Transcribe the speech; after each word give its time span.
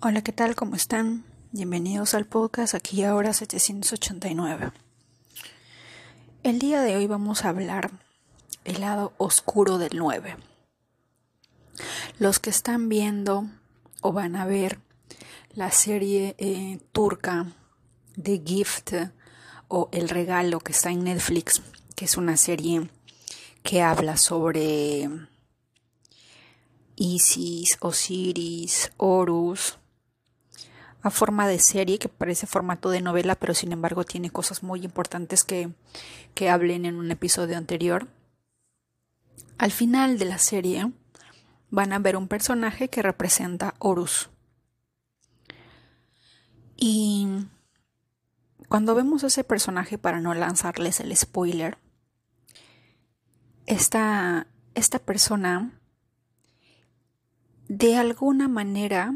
Hola, 0.00 0.22
¿qué 0.22 0.30
tal? 0.30 0.54
¿Cómo 0.54 0.76
están? 0.76 1.24
Bienvenidos 1.50 2.14
al 2.14 2.24
podcast 2.24 2.72
aquí 2.76 3.02
ahora 3.02 3.32
789. 3.32 4.70
El 6.44 6.60
día 6.60 6.82
de 6.82 6.94
hoy 6.94 7.08
vamos 7.08 7.44
a 7.44 7.48
hablar 7.48 7.90
el 8.62 8.80
lado 8.80 9.12
oscuro 9.18 9.76
del 9.76 9.98
9. 9.98 10.36
Los 12.20 12.38
que 12.38 12.48
están 12.48 12.88
viendo 12.88 13.48
o 14.00 14.12
van 14.12 14.36
a 14.36 14.46
ver 14.46 14.78
la 15.52 15.72
serie 15.72 16.36
eh, 16.38 16.78
turca 16.92 17.46
de 18.14 18.40
Gift 18.46 18.92
o 19.66 19.88
El 19.90 20.08
Regalo 20.08 20.60
que 20.60 20.70
está 20.70 20.92
en 20.92 21.02
Netflix, 21.02 21.60
que 21.96 22.04
es 22.04 22.16
una 22.16 22.36
serie 22.36 22.88
que 23.64 23.82
habla 23.82 24.16
sobre 24.16 25.10
Isis, 26.94 27.78
Osiris, 27.80 28.92
Horus, 28.96 29.76
a 31.02 31.10
forma 31.10 31.46
de 31.46 31.58
serie 31.58 31.98
que 31.98 32.08
parece 32.08 32.46
formato 32.46 32.90
de 32.90 33.00
novela, 33.00 33.34
pero 33.36 33.54
sin 33.54 33.72
embargo 33.72 34.04
tiene 34.04 34.30
cosas 34.30 34.62
muy 34.62 34.84
importantes 34.84 35.44
que, 35.44 35.70
que 36.34 36.50
hablen 36.50 36.84
en 36.84 36.96
un 36.96 37.10
episodio 37.10 37.56
anterior. 37.56 38.08
Al 39.58 39.70
final 39.70 40.18
de 40.18 40.24
la 40.24 40.38
serie 40.38 40.92
van 41.70 41.92
a 41.92 41.98
ver 41.98 42.16
un 42.16 42.28
personaje 42.28 42.88
que 42.88 43.02
representa 43.02 43.74
Horus. 43.78 44.30
Y 46.76 47.28
cuando 48.68 48.94
vemos 48.94 49.24
ese 49.24 49.44
personaje, 49.44 49.98
para 49.98 50.20
no 50.20 50.34
lanzarles 50.34 51.00
el 51.00 51.16
spoiler, 51.16 51.78
esta, 53.66 54.46
esta 54.74 54.98
persona 54.98 55.72
de 57.68 57.96
alguna 57.96 58.48
manera 58.48 59.14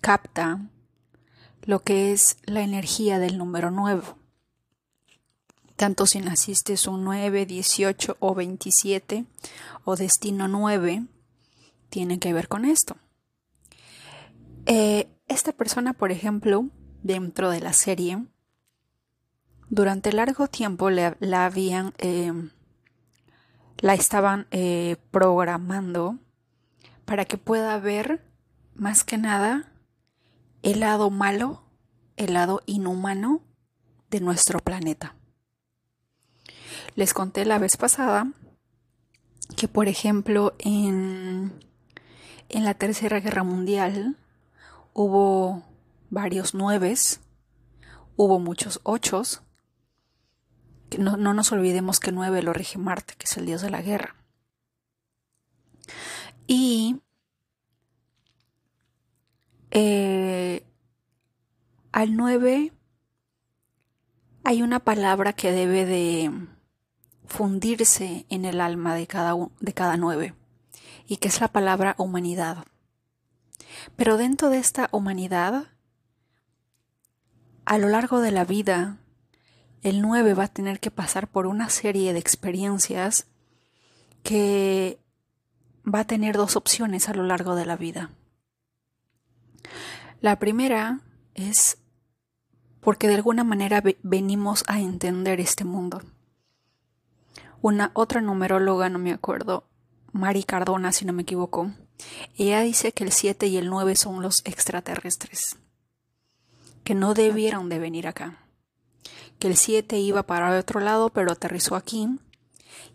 capta 0.00 0.60
lo 1.62 1.80
que 1.80 2.12
es 2.12 2.38
la 2.44 2.62
energía 2.62 3.18
del 3.18 3.36
número 3.36 3.70
9. 3.70 4.02
Tanto 5.76 6.06
si 6.06 6.18
naciste 6.18 6.74
un 6.88 7.04
9, 7.04 7.46
18 7.46 8.16
o 8.18 8.34
27 8.34 9.26
o 9.84 9.96
destino 9.96 10.48
9, 10.48 11.06
tiene 11.88 12.18
que 12.18 12.32
ver 12.32 12.48
con 12.48 12.64
esto. 12.64 12.96
Eh, 14.66 15.08
esta 15.28 15.52
persona, 15.52 15.92
por 15.92 16.10
ejemplo, 16.10 16.68
dentro 17.02 17.50
de 17.50 17.60
la 17.60 17.72
serie, 17.72 18.26
durante 19.70 20.12
largo 20.12 20.48
tiempo 20.48 20.90
la 20.90 21.44
habían, 21.44 21.92
eh, 21.98 22.32
la 23.78 23.94
estaban 23.94 24.46
eh, 24.50 24.96
programando 25.10 26.18
para 27.04 27.24
que 27.24 27.38
pueda 27.38 27.78
ver 27.78 28.24
más 28.74 29.04
que 29.04 29.18
nada 29.18 29.70
el 30.62 30.80
lado 30.80 31.10
malo, 31.10 31.62
el 32.16 32.34
lado 32.34 32.62
inhumano 32.66 33.42
de 34.10 34.20
nuestro 34.20 34.58
planeta. 34.60 35.14
Les 36.94 37.14
conté 37.14 37.44
la 37.44 37.58
vez 37.58 37.76
pasada 37.76 38.32
que, 39.56 39.68
por 39.68 39.88
ejemplo, 39.88 40.54
en, 40.58 41.52
en 42.48 42.64
la 42.64 42.74
Tercera 42.74 43.20
Guerra 43.20 43.44
Mundial 43.44 44.16
hubo 44.92 45.62
varios 46.10 46.54
nueves, 46.54 47.20
hubo 48.16 48.38
muchos 48.38 48.80
ochos. 48.82 49.42
No, 50.98 51.16
no 51.16 51.34
nos 51.34 51.52
olvidemos 51.52 52.00
que 52.00 52.12
nueve 52.12 52.42
lo 52.42 52.52
rige 52.52 52.78
Marte, 52.78 53.14
que 53.16 53.24
es 53.24 53.36
el 53.36 53.46
dios 53.46 53.62
de 53.62 53.70
la 53.70 53.82
guerra. 53.82 54.16
Y 56.46 57.02
eh, 59.70 60.64
al 61.92 62.16
9 62.16 62.72
hay 64.44 64.62
una 64.62 64.80
palabra 64.80 65.32
que 65.32 65.52
debe 65.52 65.84
de 65.84 66.30
fundirse 67.26 68.24
en 68.30 68.44
el 68.44 68.60
alma 68.60 68.94
de 68.94 69.06
cada, 69.06 69.34
de 69.60 69.72
cada 69.74 69.96
9 69.96 70.34
y 71.06 71.18
que 71.18 71.28
es 71.28 71.40
la 71.40 71.48
palabra 71.48 71.94
humanidad. 71.98 72.64
Pero 73.96 74.16
dentro 74.16 74.50
de 74.50 74.58
esta 74.58 74.88
humanidad, 74.92 75.66
a 77.64 77.78
lo 77.78 77.88
largo 77.88 78.20
de 78.20 78.30
la 78.30 78.44
vida, 78.44 78.98
el 79.82 80.00
9 80.02 80.34
va 80.34 80.44
a 80.44 80.52
tener 80.52 80.80
que 80.80 80.90
pasar 80.90 81.28
por 81.28 81.46
una 81.46 81.68
serie 81.68 82.12
de 82.12 82.18
experiencias 82.18 83.26
que 84.22 84.98
va 85.86 86.00
a 86.00 86.06
tener 86.06 86.36
dos 86.36 86.56
opciones 86.56 87.08
a 87.08 87.14
lo 87.14 87.22
largo 87.22 87.54
de 87.54 87.66
la 87.66 87.76
vida. 87.76 88.10
La 90.20 90.38
primera 90.38 91.00
es 91.34 91.78
porque 92.80 93.08
de 93.08 93.14
alguna 93.14 93.44
manera 93.44 93.82
venimos 94.02 94.64
a 94.66 94.80
entender 94.80 95.40
este 95.40 95.64
mundo. 95.64 96.02
Una 97.60 97.90
otra 97.94 98.20
numeróloga, 98.20 98.88
no 98.88 98.98
me 98.98 99.12
acuerdo, 99.12 99.64
Mari 100.12 100.44
Cardona, 100.44 100.92
si 100.92 101.04
no 101.04 101.12
me 101.12 101.22
equivoco, 101.22 101.70
ella 102.36 102.60
dice 102.60 102.92
que 102.92 103.04
el 103.04 103.12
7 103.12 103.46
y 103.48 103.56
el 103.56 103.68
9 103.68 103.96
son 103.96 104.22
los 104.22 104.42
extraterrestres, 104.44 105.56
que 106.84 106.94
no 106.94 107.14
debieron 107.14 107.68
de 107.68 107.78
venir 107.78 108.06
acá, 108.06 108.38
que 109.38 109.48
el 109.48 109.56
7 109.56 109.98
iba 109.98 110.22
para 110.22 110.58
otro 110.58 110.80
lado 110.80 111.10
pero 111.10 111.32
aterrizó 111.32 111.76
aquí 111.76 112.08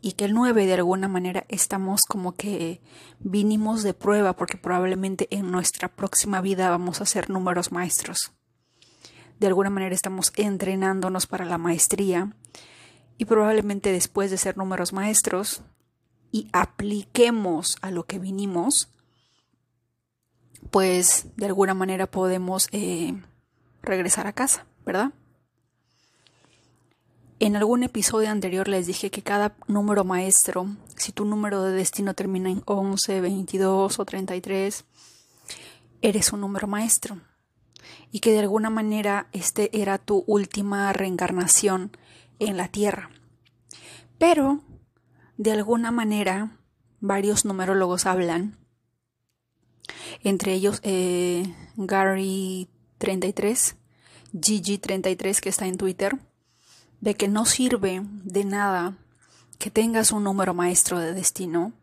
y 0.02 0.14
que 0.14 0.26
el 0.26 0.34
9 0.34 0.66
de 0.66 0.74
alguna 0.74 1.08
manera 1.08 1.46
estamos 1.50 2.04
como 2.08 2.34
que 2.34 2.82
vinimos 3.20 3.84
de 3.84 3.94
prueba 3.94 4.36
porque 4.36 4.58
probablemente 4.58 5.28
en 5.32 5.52
nuestra 5.52 5.88
próxima 5.88 6.42
vida 6.42 6.70
vamos 6.70 7.02
a 7.02 7.06
ser 7.06 7.30
números 7.30 7.72
maestros. 7.72 8.32
De 9.40 9.48
alguna 9.48 9.70
manera 9.70 9.96
estamos 9.96 10.32
entrenándonos 10.36 11.28
para 11.28 11.46
la 11.46 11.58
maestría 11.58 12.36
y 13.18 13.26
probablemente 13.26 13.92
después 13.92 14.32
de 14.32 14.38
ser 14.38 14.58
números 14.58 14.94
maestros 14.94 15.62
y 16.32 16.48
apliquemos 16.52 17.78
a 17.82 17.92
lo 17.92 18.06
que 18.06 18.20
vinimos, 18.20 18.90
pues 20.72 21.28
de 21.38 21.46
alguna 21.46 21.74
manera 21.74 22.08
podemos 22.08 22.68
eh, 22.72 23.14
regresar 23.82 24.28
a 24.28 24.34
casa, 24.34 24.66
¿verdad? 24.86 25.14
En 27.44 27.58
algún 27.58 27.84
episodio 27.84 28.30
anterior 28.30 28.70
les 28.70 28.88
dije 28.88 29.12
que 29.12 29.22
cada 29.22 29.54
número 29.68 30.06
maestro, 30.06 30.66
si 30.96 31.12
tu 31.12 31.26
número 31.26 31.62
de 31.62 31.74
destino 31.74 32.14
termina 32.14 32.50
en 32.50 32.64
11, 32.64 33.20
22 33.20 34.00
o 34.00 34.06
33, 34.06 34.86
eres 36.02 36.32
un 36.32 36.40
número 36.40 36.68
maestro. 36.68 37.20
Y 38.14 38.22
que 38.22 38.32
de 38.32 38.40
alguna 38.40 38.70
manera 38.70 39.28
este 39.34 39.78
era 39.78 39.98
tu 39.98 40.24
última 40.26 40.94
reencarnación 40.94 41.92
en 42.40 42.56
la 42.56 42.70
Tierra. 42.70 43.10
Pero, 44.18 44.62
de 45.36 45.52
alguna 45.52 45.92
manera, 45.92 46.58
varios 47.02 47.44
numerólogos 47.44 48.06
hablan, 48.06 48.58
entre 50.24 50.54
ellos 50.54 50.80
eh, 50.84 51.54
Gary 51.76 52.70
33, 53.00 53.76
Gigi 54.42 54.78
33 54.78 55.42
que 55.42 55.50
está 55.50 55.68
en 55.68 55.76
Twitter, 55.76 56.18
de 57.04 57.16
que 57.16 57.28
no 57.28 57.46
sirve 57.46 58.02
de 58.24 58.46
nada 58.46 58.98
que 59.60 59.70
tengas 59.70 60.14
un 60.14 60.24
número 60.24 60.54
maestro 60.54 61.00
de 61.00 61.14
destino 61.14 61.74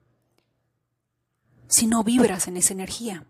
si 1.68 1.86
no 1.86 2.02
vibras 2.02 2.48
en 2.48 2.56
esa 2.56 2.72
energía. 2.72 3.26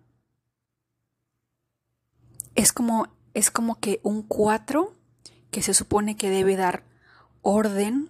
Es 2.54 2.72
como, 2.72 3.08
es 3.34 3.50
como 3.50 3.80
que 3.80 3.98
un 4.04 4.22
4 4.22 4.94
que 5.50 5.62
se 5.62 5.74
supone 5.74 6.16
que 6.16 6.30
debe 6.30 6.54
dar 6.54 6.84
orden, 7.42 8.08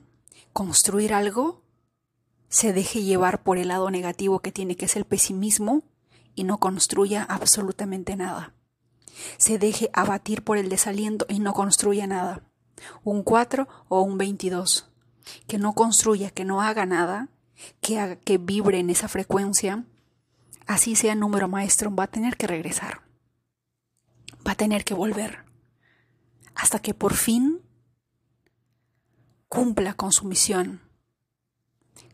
construir 0.53 1.15
algo, 1.15 1.63
se 2.51 2.75
deje 2.75 3.03
llevar 3.03 3.43
por 3.43 3.57
el 3.57 3.69
lado 3.69 3.91
negativo 3.91 4.41
que 4.41 4.53
tiene 4.53 4.77
que 4.77 4.85
es 4.85 4.97
el 4.97 5.07
pesimismo 5.07 5.85
y 6.35 6.45
no 6.45 6.59
construya 6.59 7.23
absolutamente 7.23 8.15
nada. 8.15 8.53
Se 9.39 9.59
deje 9.59 9.89
abatir 9.95 10.45
por 10.45 10.59
el 10.59 10.69
desaliento 10.69 11.25
y 11.31 11.39
no 11.39 11.55
construya 11.55 12.07
nada 12.07 12.50
un 13.05 13.23
4 13.23 13.69
o 13.89 14.03
un 14.03 14.19
22, 14.19 14.89
que 15.47 15.59
no 15.59 15.75
construya, 15.75 16.31
que 16.31 16.45
no 16.45 16.61
haga 16.61 16.87
nada, 16.87 17.29
que, 17.81 18.19
que 18.25 18.39
vibre 18.39 18.79
en 18.79 18.91
esa 18.91 19.09
frecuencia, 19.09 19.85
así 20.67 20.97
sea 20.97 21.15
número 21.15 21.49
maestro, 21.49 21.95
va 21.95 22.05
a 22.05 22.11
tener 22.11 22.37
que 22.37 22.47
regresar, 22.47 23.03
va 24.47 24.53
a 24.53 24.57
tener 24.57 24.85
que 24.85 24.95
volver, 24.95 25.45
hasta 26.55 26.81
que 26.81 26.95
por 26.95 27.15
fin 27.15 27.63
cumpla 29.49 29.95
con 29.95 30.13
su 30.13 30.27
misión. 30.27 30.83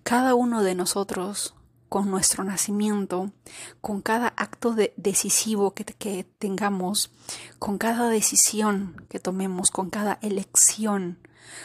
Cada 0.02 0.36
uno 0.36 0.62
de 0.62 0.76
nosotros 0.76 1.55
con 1.88 2.10
nuestro 2.10 2.44
nacimiento, 2.44 3.32
con 3.80 4.02
cada 4.02 4.28
acto 4.36 4.74
decisivo 4.96 5.74
que, 5.74 6.24
tengamos, 6.38 7.12
con 7.58 7.78
cada 7.78 8.08
decisión 8.08 9.06
que 9.08 9.20
tomemos, 9.20 9.70
con 9.70 9.90
cada 9.90 10.18
elección, 10.22 11.18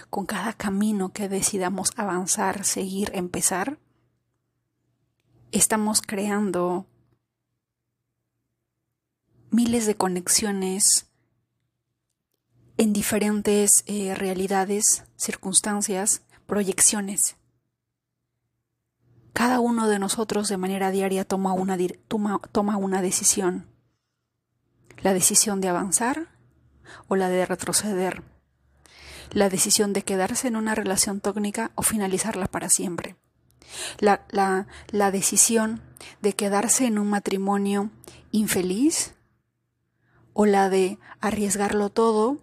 con 0.09 0.25
cada 0.25 0.53
camino 0.53 1.12
que 1.12 1.27
decidamos 1.27 1.91
avanzar, 1.95 2.63
seguir, 2.63 3.12
empezar, 3.13 3.79
estamos 5.51 6.01
creando 6.01 6.85
miles 9.50 9.85
de 9.85 9.95
conexiones 9.95 11.07
en 12.77 12.94
diferentes 12.94 13.83
eh, 13.85 14.15
realidades, 14.15 15.03
circunstancias, 15.18 16.21
proyecciones. 16.47 17.35
Cada 19.33 19.60
uno 19.60 19.88
de 19.88 20.00
nosotros 20.00 20.50
de 20.50 20.57
manera 20.57 20.92
diaria 20.92 21.25
toma 21.25 21.54
una, 21.54 21.78
toma 22.51 22.78
una 22.78 23.01
decisión. 23.01 23.68
La 25.01 25.13
decisión 25.13 25.62
de 25.62 25.69
avanzar 25.69 26.28
o 27.07 27.16
la 27.16 27.30
de 27.30 27.45
retroceder. 27.45 28.24
La 29.31 29.50
decisión 29.50 29.94
de 29.94 30.04
quedarse 30.04 30.48
en 30.48 30.57
una 30.57 30.75
relación 30.75 31.22
tóxica 31.22 31.72
o 31.75 31.81
finalizarla 31.81 32.48
para 32.48 32.69
siempre. 32.69 33.16
La, 34.00 34.25
la, 34.30 34.68
la 34.89 35.12
decisión 35.12 35.81
de 36.22 36.33
quedarse 36.33 36.86
en 36.86 37.00
un 37.00 37.10
matrimonio 37.10 37.89
infeliz 38.31 39.13
o 40.33 40.45
la 40.45 40.69
de 40.69 41.00
arriesgarlo 41.22 41.89
todo 41.89 42.39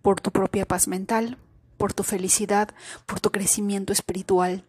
por 0.00 0.20
tu 0.20 0.30
propia 0.30 0.66
paz 0.66 0.88
mental, 0.88 1.38
por 1.76 1.92
tu 1.92 2.02
felicidad, 2.02 2.70
por 3.06 3.20
tu 3.20 3.30
crecimiento 3.30 3.92
espiritual, 3.92 4.64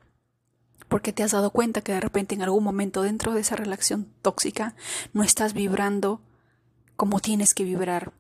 porque 0.94 1.12
te 1.12 1.24
has 1.24 1.32
dado 1.32 1.50
cuenta 1.50 1.82
que 1.82 1.92
de 1.92 2.00
repente 2.00 2.36
en 2.36 2.44
algún 2.44 2.64
momento 2.64 3.02
dentro 3.02 3.34
de 3.34 3.42
esa 3.42 3.56
relación 3.56 4.14
tóxica 4.22 4.76
no 5.12 5.24
estás 5.24 5.56
vibrando 5.56 6.22
como 6.96 7.20
tienes 7.20 7.56
que 7.56 7.64
vibrar. 7.64 8.14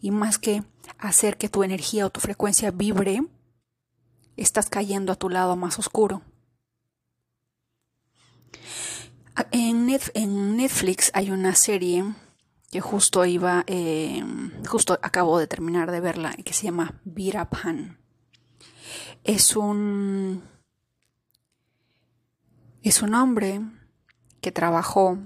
Y 0.00 0.10
más 0.10 0.38
que 0.38 0.64
hacer 0.96 1.36
que 1.36 1.50
tu 1.50 1.64
energía 1.64 2.06
o 2.06 2.10
tu 2.10 2.18
frecuencia 2.20 2.70
vibre, 2.70 3.22
estás 4.38 4.70
cayendo 4.70 5.12
a 5.12 5.16
tu 5.16 5.28
lado 5.28 5.54
más 5.54 5.78
oscuro. 5.78 6.22
En, 9.50 9.84
Netflix 9.84 11.10
hay 11.12 11.30
una 11.30 11.54
serie 11.54 12.06
que 12.70 12.80
justo 12.80 13.22
iba, 13.26 13.64
eh, 13.66 14.24
justo 14.66 14.98
acabo 15.02 15.38
de 15.38 15.46
terminar 15.46 15.90
de 15.90 16.00
verla, 16.00 16.32
que 16.42 16.54
se 16.54 16.64
llama 16.64 16.98
Virapan. 17.04 17.98
Es 19.24 19.56
un, 19.56 20.42
es 22.82 23.02
un 23.02 23.14
hombre 23.14 23.60
que 24.40 24.52
trabajó 24.52 25.18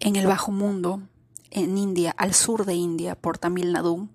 en 0.00 0.16
el 0.16 0.26
bajo 0.26 0.50
mundo, 0.50 1.02
en 1.50 1.78
India, 1.78 2.12
al 2.16 2.34
sur 2.34 2.64
de 2.64 2.74
India, 2.74 3.14
por 3.14 3.38
Tamil 3.38 3.72
Nadu. 3.72 4.08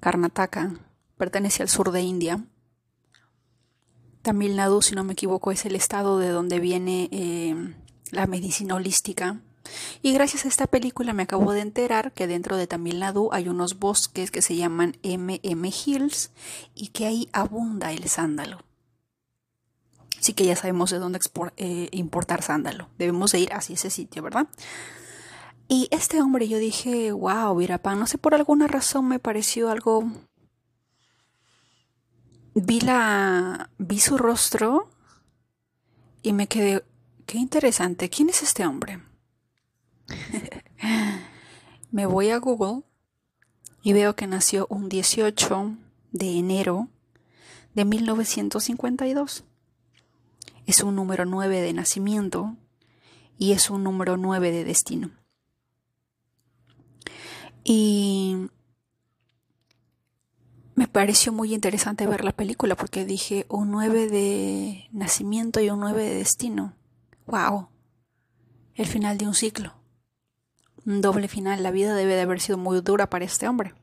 Karnataka 0.00 0.74
pertenece 1.16 1.62
al 1.62 1.68
sur 1.68 1.92
de 1.92 2.02
India. 2.02 2.44
Tamil 4.22 4.56
Nadu, 4.56 4.82
si 4.82 4.94
no 4.94 5.04
me 5.04 5.12
equivoco, 5.12 5.52
es 5.52 5.64
el 5.64 5.76
estado 5.76 6.18
de 6.18 6.30
donde 6.30 6.58
viene 6.58 7.08
eh, 7.12 7.74
la 8.10 8.26
medicina 8.26 8.74
holística 8.74 9.40
y 10.02 10.12
gracias 10.12 10.44
a 10.44 10.48
esta 10.48 10.66
película 10.66 11.12
me 11.12 11.24
acabo 11.24 11.52
de 11.52 11.60
enterar 11.60 12.12
que 12.12 12.26
dentro 12.26 12.56
de 12.56 12.66
Tamil 12.66 13.00
Nadu 13.00 13.30
hay 13.32 13.48
unos 13.48 13.78
bosques 13.78 14.30
que 14.30 14.42
se 14.42 14.56
llaman 14.56 14.96
MM 15.02 15.66
Hills 15.66 16.30
y 16.74 16.88
que 16.88 17.06
ahí 17.06 17.28
abunda 17.32 17.92
el 17.92 18.08
sándalo. 18.08 18.65
Así 20.26 20.34
que 20.34 20.44
ya 20.44 20.56
sabemos 20.56 20.90
de 20.90 20.98
dónde 20.98 21.20
eh, 21.56 21.88
importar 21.92 22.42
sándalo. 22.42 22.88
Debemos 22.98 23.30
de 23.30 23.38
ir 23.38 23.52
hacia 23.52 23.74
ese 23.74 23.90
sitio, 23.90 24.24
¿verdad? 24.24 24.48
Y 25.68 25.86
este 25.92 26.20
hombre 26.20 26.48
yo 26.48 26.58
dije, 26.58 27.12
wow, 27.12 27.54
Virapán, 27.54 28.00
no 28.00 28.08
sé 28.08 28.18
por 28.18 28.34
alguna 28.34 28.66
razón 28.66 29.06
me 29.06 29.20
pareció 29.20 29.70
algo... 29.70 30.10
Vi 32.56 32.80
la... 32.80 33.70
vi 33.78 34.00
su 34.00 34.18
rostro 34.18 34.90
y 36.22 36.32
me 36.32 36.48
quedé, 36.48 36.84
qué 37.24 37.38
interesante, 37.38 38.10
¿quién 38.10 38.28
es 38.28 38.42
este 38.42 38.66
hombre? 38.66 39.00
Me 41.92 42.06
voy 42.06 42.30
a 42.30 42.38
Google 42.38 42.82
y 43.80 43.92
veo 43.92 44.16
que 44.16 44.26
nació 44.26 44.66
un 44.70 44.88
18 44.88 45.76
de 46.10 46.36
enero 46.36 46.88
de 47.74 47.84
1952. 47.84 49.44
Es 50.66 50.82
un 50.82 50.96
número 50.96 51.24
9 51.24 51.60
de 51.60 51.72
nacimiento 51.72 52.56
y 53.38 53.52
es 53.52 53.70
un 53.70 53.84
número 53.84 54.16
9 54.16 54.52
de 54.52 54.64
destino. 54.64 55.10
Y 57.64 58.48
me 60.74 60.88
pareció 60.88 61.32
muy 61.32 61.54
interesante 61.54 62.06
ver 62.06 62.24
la 62.24 62.32
película 62.32 62.76
porque 62.76 63.04
dije 63.04 63.46
un 63.48 63.70
9 63.70 64.08
de 64.08 64.88
nacimiento 64.92 65.60
y 65.60 65.70
un 65.70 65.80
9 65.80 66.02
de 66.02 66.14
destino. 66.14 66.74
¡Wow! 67.26 67.68
El 68.74 68.86
final 68.86 69.18
de 69.18 69.26
un 69.26 69.34
ciclo 69.34 69.74
un 70.86 71.02
doble 71.02 71.28
final. 71.28 71.62
La 71.62 71.70
vida 71.70 71.94
debe 71.94 72.14
de 72.14 72.22
haber 72.22 72.40
sido 72.40 72.56
muy 72.56 72.80
dura 72.80 73.10
para 73.10 73.24
este 73.24 73.48
hombre. 73.48 73.74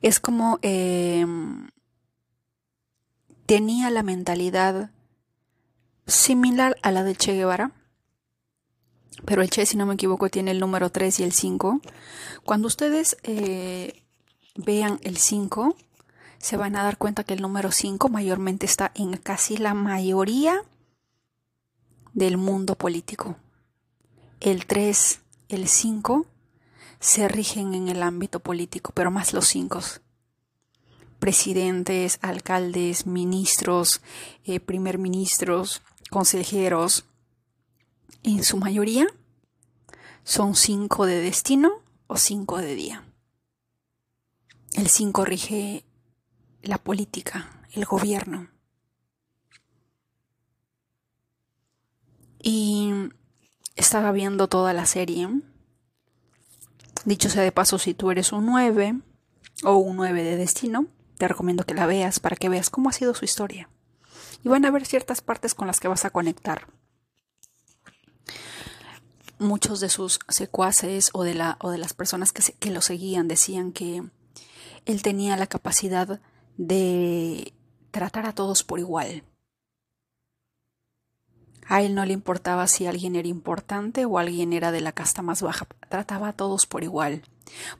Es 0.00 0.18
como 0.18 0.58
eh, 0.62 1.24
tenía 3.46 3.90
la 3.90 4.02
mentalidad 4.02 4.90
similar 6.06 6.76
a 6.82 6.90
la 6.90 7.04
de 7.04 7.14
Che 7.14 7.34
Guevara, 7.34 7.72
pero 9.24 9.42
el 9.42 9.50
Che, 9.50 9.66
si 9.66 9.76
no 9.76 9.86
me 9.86 9.94
equivoco, 9.94 10.28
tiene 10.28 10.50
el 10.50 10.60
número 10.60 10.90
3 10.90 11.20
y 11.20 11.22
el 11.22 11.32
5. 11.32 11.80
Cuando 12.44 12.66
ustedes 12.66 13.16
eh, 13.22 14.02
vean 14.56 14.98
el 15.02 15.16
5, 15.16 15.76
se 16.38 16.56
van 16.56 16.76
a 16.76 16.82
dar 16.82 16.98
cuenta 16.98 17.24
que 17.24 17.34
el 17.34 17.42
número 17.42 17.70
5 17.70 18.08
mayormente 18.08 18.66
está 18.66 18.90
en 18.94 19.16
casi 19.16 19.56
la 19.56 19.74
mayoría 19.74 20.62
del 22.12 22.36
mundo 22.36 22.74
político. 22.74 23.36
El 24.40 24.66
3 24.66 25.20
el 25.48 25.68
5 25.68 26.26
se 26.98 27.28
rigen 27.28 27.74
en 27.74 27.88
el 27.88 28.02
ámbito 28.02 28.40
político, 28.40 28.92
pero 28.94 29.10
más 29.10 29.32
los 29.32 29.46
5. 29.48 29.80
Presidentes, 31.22 32.18
alcaldes, 32.20 33.06
ministros, 33.06 34.00
eh, 34.42 34.58
primer 34.58 34.98
ministros, 34.98 35.80
consejeros, 36.10 37.04
en 38.24 38.42
su 38.42 38.56
mayoría 38.56 39.06
son 40.24 40.56
5 40.56 41.06
de 41.06 41.20
destino 41.20 41.74
o 42.08 42.16
5 42.16 42.58
de 42.58 42.74
día. 42.74 43.04
El 44.74 44.88
5 44.88 45.24
rige 45.24 45.84
la 46.60 46.78
política, 46.78 47.68
el 47.70 47.84
gobierno. 47.84 48.50
Y 52.42 52.90
estaba 53.76 54.10
viendo 54.10 54.48
toda 54.48 54.72
la 54.72 54.86
serie. 54.86 55.28
Dicho 57.04 57.28
sea 57.28 57.44
de 57.44 57.52
paso, 57.52 57.78
si 57.78 57.94
tú 57.94 58.10
eres 58.10 58.32
un 58.32 58.44
9 58.46 58.98
o 59.62 59.76
un 59.76 59.98
9 59.98 60.24
de 60.24 60.36
destino, 60.36 60.88
te 61.22 61.28
recomiendo 61.28 61.62
que 61.62 61.74
la 61.74 61.86
veas 61.86 62.18
para 62.18 62.34
que 62.34 62.48
veas 62.48 62.68
cómo 62.68 62.88
ha 62.88 62.92
sido 62.92 63.14
su 63.14 63.24
historia. 63.24 63.68
Y 64.42 64.48
van 64.48 64.64
a 64.64 64.72
ver 64.72 64.84
ciertas 64.84 65.20
partes 65.20 65.54
con 65.54 65.68
las 65.68 65.78
que 65.78 65.86
vas 65.86 66.04
a 66.04 66.10
conectar. 66.10 66.66
Muchos 69.38 69.78
de 69.78 69.88
sus 69.88 70.18
secuaces 70.28 71.10
o 71.12 71.22
de, 71.22 71.34
la, 71.34 71.58
o 71.60 71.70
de 71.70 71.78
las 71.78 71.94
personas 71.94 72.32
que, 72.32 72.42
que 72.54 72.72
lo 72.72 72.80
seguían 72.80 73.28
decían 73.28 73.70
que 73.70 74.02
él 74.84 75.02
tenía 75.02 75.36
la 75.36 75.46
capacidad 75.46 76.20
de 76.56 77.54
tratar 77.92 78.26
a 78.26 78.32
todos 78.32 78.64
por 78.64 78.80
igual 78.80 79.22
a 81.68 81.80
él 81.80 81.94
no 81.94 82.04
le 82.04 82.12
importaba 82.12 82.66
si 82.66 82.86
alguien 82.86 83.16
era 83.16 83.28
importante 83.28 84.04
o 84.04 84.18
alguien 84.18 84.52
era 84.52 84.72
de 84.72 84.80
la 84.80 84.92
casta 84.92 85.22
más 85.22 85.40
baja, 85.40 85.66
trataba 85.88 86.28
a 86.28 86.32
todos 86.32 86.66
por 86.66 86.84
igual. 86.84 87.22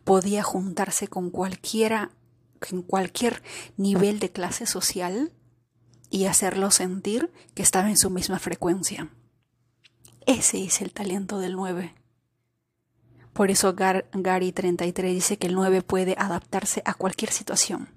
Podía 0.04 0.42
juntarse 0.42 1.08
con 1.08 1.30
cualquiera, 1.30 2.10
en 2.70 2.82
cualquier 2.82 3.42
nivel 3.76 4.18
de 4.18 4.30
clase 4.30 4.66
social 4.66 5.32
y 6.10 6.26
hacerlo 6.26 6.70
sentir 6.70 7.32
que 7.54 7.62
estaba 7.62 7.88
en 7.88 7.96
su 7.96 8.10
misma 8.10 8.38
frecuencia. 8.38 9.10
Ese 10.26 10.64
es 10.64 10.80
el 10.80 10.92
talento 10.92 11.38
del 11.38 11.54
9. 11.54 11.94
Por 13.32 13.50
eso 13.50 13.74
Gary 13.74 14.52
33 14.52 15.14
dice 15.14 15.38
que 15.38 15.46
el 15.46 15.54
9 15.54 15.82
puede 15.82 16.14
adaptarse 16.18 16.82
a 16.84 16.94
cualquier 16.94 17.32
situación. 17.32 17.88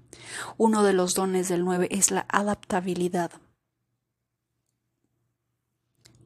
Uno 0.56 0.82
de 0.82 0.94
los 0.94 1.14
dones 1.14 1.48
del 1.48 1.64
9 1.64 1.88
es 1.90 2.10
la 2.10 2.26
adaptabilidad. 2.28 3.30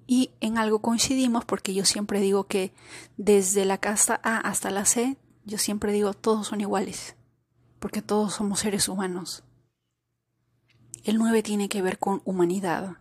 Y 0.07 0.31
en 0.41 0.59
algo 0.59 0.81
coincidimos 0.81 1.45
porque 1.45 1.75
yo 1.75 1.85
siempre 1.85 2.21
digo 2.21 2.45
que 2.45 2.73
desde 3.17 3.65
la 3.65 3.79
casta 3.79 4.21
A 4.23 4.39
hasta 4.39 4.71
la 4.71 4.85
C, 4.85 5.17
yo 5.45 5.59
siempre 5.59 5.93
digo 5.93 6.15
todos 6.15 6.49
son 6.49 6.61
iguales, 6.61 7.17
porque 7.81 8.01
todos 8.01 8.35
somos 8.35 8.61
seres 8.61 8.89
humanos. 8.89 9.43
El 11.03 11.19
9 11.19 11.43
tiene 11.43 11.69
que 11.69 11.83
ver 11.83 11.99
con 11.99 12.23
humanidad. 12.25 12.99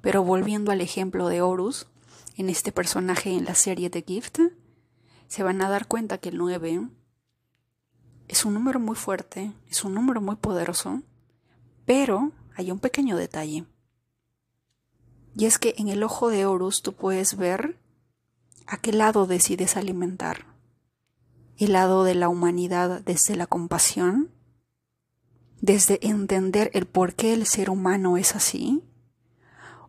Pero 0.00 0.24
volviendo 0.24 0.72
al 0.72 0.80
ejemplo 0.80 1.28
de 1.28 1.42
Horus, 1.42 1.88
en 2.36 2.48
este 2.48 2.72
personaje 2.72 3.30
en 3.30 3.44
la 3.44 3.54
serie 3.54 3.90
de 3.90 4.02
Gift, 4.02 4.38
se 5.26 5.42
van 5.42 5.60
a 5.60 5.68
dar 5.68 5.86
cuenta 5.86 6.16
que 6.16 6.30
el 6.30 6.38
9 6.38 6.88
es 8.28 8.44
un 8.46 8.54
número 8.54 8.80
muy 8.80 8.96
fuerte, 8.96 9.52
es 9.68 9.84
un 9.84 9.92
número 9.92 10.22
muy 10.22 10.36
poderoso, 10.36 11.02
pero 11.84 12.32
hay 12.54 12.70
un 12.70 12.78
pequeño 12.78 13.18
detalle. 13.18 13.66
Y 15.36 15.44
es 15.44 15.58
que 15.58 15.74
en 15.76 15.88
el 15.88 16.02
ojo 16.02 16.30
de 16.30 16.46
Horus 16.46 16.80
tú 16.80 16.94
puedes 16.94 17.36
ver 17.36 17.76
¿A 18.70 18.76
qué 18.76 18.92
lado 18.92 19.26
decides 19.26 19.78
alimentar? 19.78 20.44
¿El 21.58 21.72
lado 21.72 22.04
de 22.04 22.14
la 22.14 22.28
humanidad 22.28 23.00
desde 23.00 23.34
la 23.34 23.48
compasión? 23.48 24.30
¿Desde 25.60 25.98
entender 26.06 26.70
el 26.72 26.86
por 26.86 27.14
qué 27.14 27.32
el 27.32 27.46
ser 27.46 27.68
humano 27.68 28.16
es 28.16 28.36
así? 28.36 28.84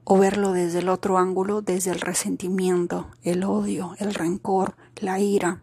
¿O 0.04 0.18
verlo 0.18 0.52
desde 0.52 0.80
el 0.80 0.90
otro 0.90 1.20
ángulo, 1.20 1.62
desde 1.62 1.92
el 1.92 2.02
resentimiento, 2.02 3.12
el 3.22 3.44
odio, 3.44 3.94
el 4.00 4.16
rencor, 4.16 4.78
la 4.96 5.20
ira? 5.20 5.62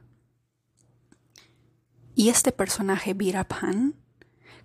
Y 2.14 2.28
este 2.28 2.52
personaje 2.52 3.12
Virapan, 3.12 3.96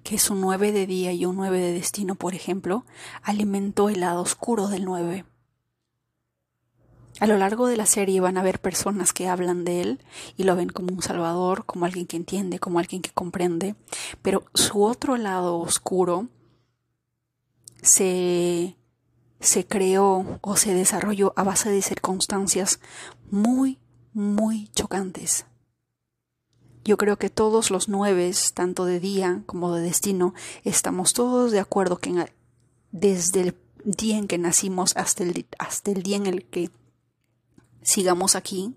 que 0.04 0.18
es 0.18 0.30
un 0.30 0.42
9 0.42 0.72
de 0.72 0.86
día 0.86 1.12
y 1.12 1.26
un 1.26 1.38
9 1.38 1.60
de 1.60 1.74
destino, 1.74 2.14
por 2.14 2.36
ejemplo, 2.36 2.86
alimentó 3.24 3.90
el 3.90 4.02
lado 4.02 4.22
oscuro 4.22 4.68
del 4.68 4.86
9 4.86 5.26
a 7.20 7.28
lo 7.28 7.38
largo 7.38 7.68
de 7.68 7.78
la 7.78 7.86
serie 7.86 8.22
van 8.22 8.38
a 8.38 8.42
haber 8.42 8.60
personas 8.60 9.14
que 9.14 9.28
hablan 9.28 9.64
de 9.64 9.82
él 9.82 10.00
y 10.38 10.44
lo 10.44 10.56
ven 10.56 10.70
como 10.70 10.94
un 10.94 11.02
salvador, 11.02 11.66
como 11.66 11.86
alguien 11.86 12.08
que 12.08 12.18
entiende, 12.18 12.60
como 12.60 12.80
alguien 12.80 13.02
que 13.02 13.12
comprende, 13.12 13.76
pero 14.22 14.44
su 14.54 14.84
otro 14.84 15.18
lado 15.18 15.60
oscuro 15.60 16.30
se, 17.82 18.76
se 19.40 19.68
creó 19.68 20.40
o 20.42 20.56
se 20.56 20.74
desarrolló 20.74 21.34
a 21.36 21.44
base 21.44 21.70
de 21.70 21.82
circunstancias 21.82 22.80
muy, 23.30 23.80
muy 24.14 24.70
chocantes. 24.70 25.46
Yo 26.84 26.98
creo 26.98 27.18
que 27.18 27.30
todos 27.30 27.70
los 27.70 27.90
nueve, 27.90 28.32
tanto 28.56 28.86
de 28.86 29.00
día 29.00 29.44
como 29.46 29.74
de 29.74 29.84
destino, 29.84 30.34
estamos 30.64 31.14
todos 31.14 31.52
de 31.52 31.60
acuerdo 31.60 31.98
que 31.98 32.32
desde 32.92 33.42
el 33.42 33.58
día 33.84 34.18
en 34.18 34.28
que 34.28 34.40
nacimos 34.40 34.96
hasta 34.98 35.24
el, 35.24 35.46
hasta 35.60 35.92
el 35.92 36.02
día 36.02 36.18
en 36.18 36.26
el 36.26 36.46
que 36.46 36.72
sigamos 37.82 38.36
aquí, 38.36 38.76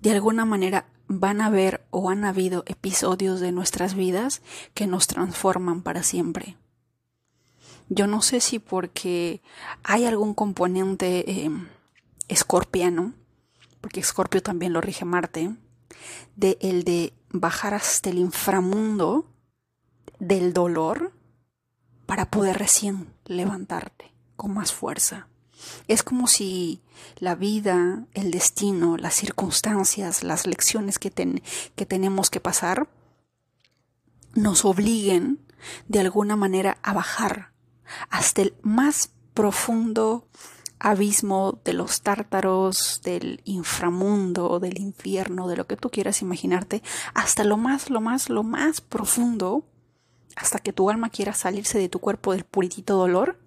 de 0.00 0.12
alguna 0.12 0.44
manera 0.44 0.86
van 1.08 1.40
a 1.40 1.46
haber 1.46 1.84
o 1.90 2.08
han 2.10 2.24
habido 2.24 2.62
episodios 2.66 3.40
de 3.40 3.52
nuestras 3.52 3.94
vidas 3.94 4.42
que 4.74 4.86
nos 4.86 5.06
transforman 5.08 5.82
para 5.82 6.02
siempre. 6.02 6.56
Yo 7.88 8.06
no 8.06 8.22
sé 8.22 8.40
si 8.40 8.60
porque 8.60 9.42
hay 9.82 10.04
algún 10.04 10.34
componente 10.34 11.42
em, 11.42 11.66
escorpiano, 12.28 13.14
porque 13.80 13.98
Escorpio 13.98 14.40
también 14.42 14.72
lo 14.72 14.80
rige 14.80 15.04
Marte, 15.04 15.56
de 16.36 16.56
el 16.60 16.84
de 16.84 17.12
bajar 17.30 17.74
hasta 17.74 18.10
el 18.10 18.18
inframundo 18.18 19.26
del 20.20 20.52
dolor 20.52 21.12
para 22.06 22.30
poder 22.30 22.58
recién 22.58 23.12
levantarte 23.24 24.12
con 24.36 24.54
más 24.54 24.72
fuerza. 24.72 25.29
Es 25.88 26.02
como 26.02 26.26
si 26.26 26.80
la 27.18 27.34
vida, 27.34 28.04
el 28.14 28.30
destino, 28.30 28.96
las 28.96 29.14
circunstancias, 29.14 30.22
las 30.22 30.46
lecciones 30.46 30.98
que, 30.98 31.10
que 31.10 31.86
tenemos 31.86 32.30
que 32.30 32.40
pasar 32.40 32.88
nos 34.34 34.64
obliguen 34.64 35.40
de 35.88 36.00
alguna 36.00 36.36
manera 36.36 36.78
a 36.82 36.92
bajar 36.92 37.52
hasta 38.08 38.42
el 38.42 38.54
más 38.62 39.10
profundo 39.34 40.26
abismo 40.78 41.60
de 41.64 41.74
los 41.74 42.00
tártaros, 42.00 43.02
del 43.04 43.42
inframundo, 43.44 44.58
del 44.60 44.80
infierno, 44.80 45.46
de 45.46 45.56
lo 45.56 45.66
que 45.66 45.76
tú 45.76 45.90
quieras 45.90 46.22
imaginarte, 46.22 46.82
hasta 47.12 47.44
lo 47.44 47.58
más, 47.58 47.90
lo 47.90 48.00
más, 48.00 48.30
lo 48.30 48.42
más 48.42 48.80
profundo, 48.80 49.64
hasta 50.36 50.58
que 50.58 50.72
tu 50.72 50.88
alma 50.88 51.10
quiera 51.10 51.34
salirse 51.34 51.78
de 51.78 51.90
tu 51.90 51.98
cuerpo 51.98 52.32
del 52.32 52.44
puritito 52.44 52.96
dolor 52.96 53.38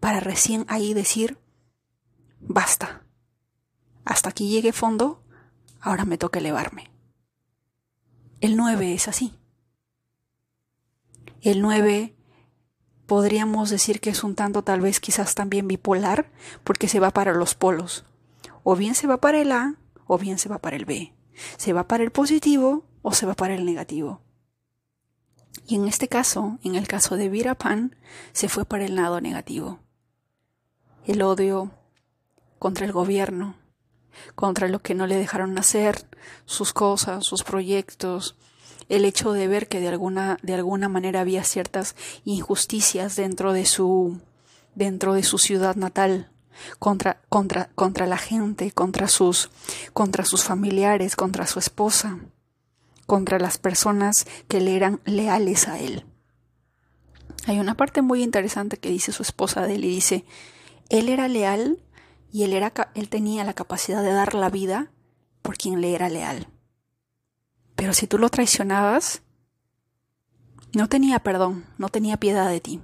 para 0.00 0.20
recién 0.20 0.64
ahí 0.68 0.94
decir, 0.94 1.38
basta, 2.40 3.04
hasta 4.04 4.30
aquí 4.30 4.48
llegue 4.48 4.72
fondo, 4.72 5.22
ahora 5.80 6.06
me 6.06 6.18
toca 6.18 6.38
elevarme. 6.38 6.90
El 8.40 8.56
9 8.56 8.94
es 8.94 9.06
así. 9.06 9.34
El 11.42 11.60
9 11.60 12.16
podríamos 13.06 13.68
decir 13.68 14.00
que 14.00 14.10
es 14.10 14.24
un 14.24 14.34
tanto 14.34 14.64
tal 14.64 14.80
vez 14.80 15.00
quizás 15.00 15.34
también 15.34 15.68
bipolar 15.68 16.30
porque 16.64 16.88
se 16.88 17.00
va 17.00 17.10
para 17.10 17.34
los 17.34 17.54
polos. 17.54 18.04
O 18.62 18.76
bien 18.76 18.94
se 18.94 19.06
va 19.06 19.18
para 19.18 19.40
el 19.40 19.52
A 19.52 19.76
o 20.06 20.18
bien 20.18 20.38
se 20.38 20.48
va 20.48 20.58
para 20.58 20.76
el 20.76 20.86
B. 20.86 21.14
Se 21.58 21.72
va 21.72 21.86
para 21.86 22.02
el 22.02 22.10
positivo 22.10 22.86
o 23.02 23.12
se 23.12 23.26
va 23.26 23.34
para 23.34 23.54
el 23.54 23.66
negativo. 23.66 24.22
Y 25.66 25.74
en 25.76 25.86
este 25.86 26.08
caso, 26.08 26.58
en 26.62 26.74
el 26.74 26.88
caso 26.88 27.16
de 27.16 27.28
Virapan, 27.28 27.96
se 28.32 28.48
fue 28.48 28.64
para 28.64 28.84
el 28.86 28.96
lado 28.96 29.20
negativo 29.20 29.80
el 31.10 31.22
odio 31.22 31.72
contra 32.60 32.86
el 32.86 32.92
gobierno, 32.92 33.56
contra 34.36 34.68
lo 34.68 34.80
que 34.80 34.94
no 34.94 35.08
le 35.08 35.16
dejaron 35.16 35.58
hacer, 35.58 36.06
sus 36.44 36.72
cosas, 36.72 37.24
sus 37.24 37.42
proyectos, 37.42 38.36
el 38.88 39.04
hecho 39.04 39.32
de 39.32 39.48
ver 39.48 39.66
que 39.66 39.80
de 39.80 39.88
alguna, 39.88 40.38
de 40.42 40.54
alguna 40.54 40.88
manera 40.88 41.20
había 41.20 41.42
ciertas 41.42 41.96
injusticias 42.24 43.16
dentro 43.16 43.52
de 43.52 43.66
su, 43.66 44.20
dentro 44.76 45.14
de 45.14 45.24
su 45.24 45.38
ciudad 45.38 45.74
natal, 45.74 46.30
contra, 46.78 47.20
contra, 47.28 47.70
contra 47.74 48.06
la 48.06 48.18
gente, 48.18 48.70
contra 48.70 49.08
sus, 49.08 49.50
contra 49.92 50.24
sus 50.24 50.44
familiares, 50.44 51.16
contra 51.16 51.46
su 51.48 51.58
esposa, 51.58 52.20
contra 53.06 53.40
las 53.40 53.58
personas 53.58 54.28
que 54.46 54.60
le 54.60 54.76
eran 54.76 55.00
leales 55.04 55.66
a 55.66 55.80
él. 55.80 56.04
Hay 57.46 57.58
una 57.58 57.74
parte 57.74 58.00
muy 58.00 58.22
interesante 58.22 58.76
que 58.76 58.90
dice 58.90 59.10
su 59.10 59.22
esposa 59.22 59.66
de 59.66 59.74
él 59.74 59.84
y 59.84 59.88
dice, 59.88 60.24
él 60.90 61.08
era 61.08 61.28
leal 61.28 61.78
y 62.32 62.42
él, 62.42 63.08
tenía 63.08 63.44
la 63.44 63.54
capacidad 63.54 64.02
de 64.02 64.12
dar 64.12 64.34
la 64.34 64.50
vida 64.50 64.92
por 65.40 65.56
quien 65.56 65.80
le 65.80 65.94
era 65.94 66.08
leal. 66.08 66.48
Pero 67.76 67.94
si 67.94 68.06
tú 68.06 68.18
lo 68.18 68.28
traicionabas, 68.28 69.22
no 70.74 70.88
tenía 70.88 71.20
perdón, 71.20 71.64
no 71.78 71.88
tenía 71.88 72.18
piedad 72.18 72.48
de 72.48 72.60
ti. 72.60 72.80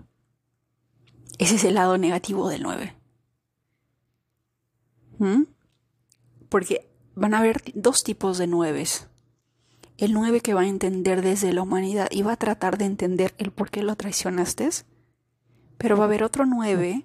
Ese 1.38 1.56
es 1.56 1.64
el 1.64 1.74
lado 1.74 1.98
negativo 1.98 2.48
del 2.48 2.62
9. 2.62 2.96
¿Mm? 5.18 5.42
Porque 6.48 6.88
van 7.14 7.34
a 7.34 7.38
haber 7.38 7.62
dos 7.74 8.02
tipos 8.04 8.38
de 8.38 8.46
nueves. 8.46 9.08
El 9.98 10.12
9 10.12 10.40
que 10.40 10.54
va 10.54 10.62
a 10.62 10.68
entender 10.68 11.22
desde 11.22 11.52
la 11.52 11.62
humanidad 11.62 12.08
y 12.10 12.22
va 12.22 12.32
a 12.32 12.36
tratar 12.36 12.78
de 12.78 12.84
entender 12.84 13.34
el 13.38 13.50
por 13.50 13.70
qué 13.70 13.82
lo 13.82 13.96
traicionaste. 13.96 14.68
Pero 15.78 15.96
va 15.96 16.04
a 16.04 16.06
haber 16.06 16.22
otro 16.22 16.46
9 16.46 17.04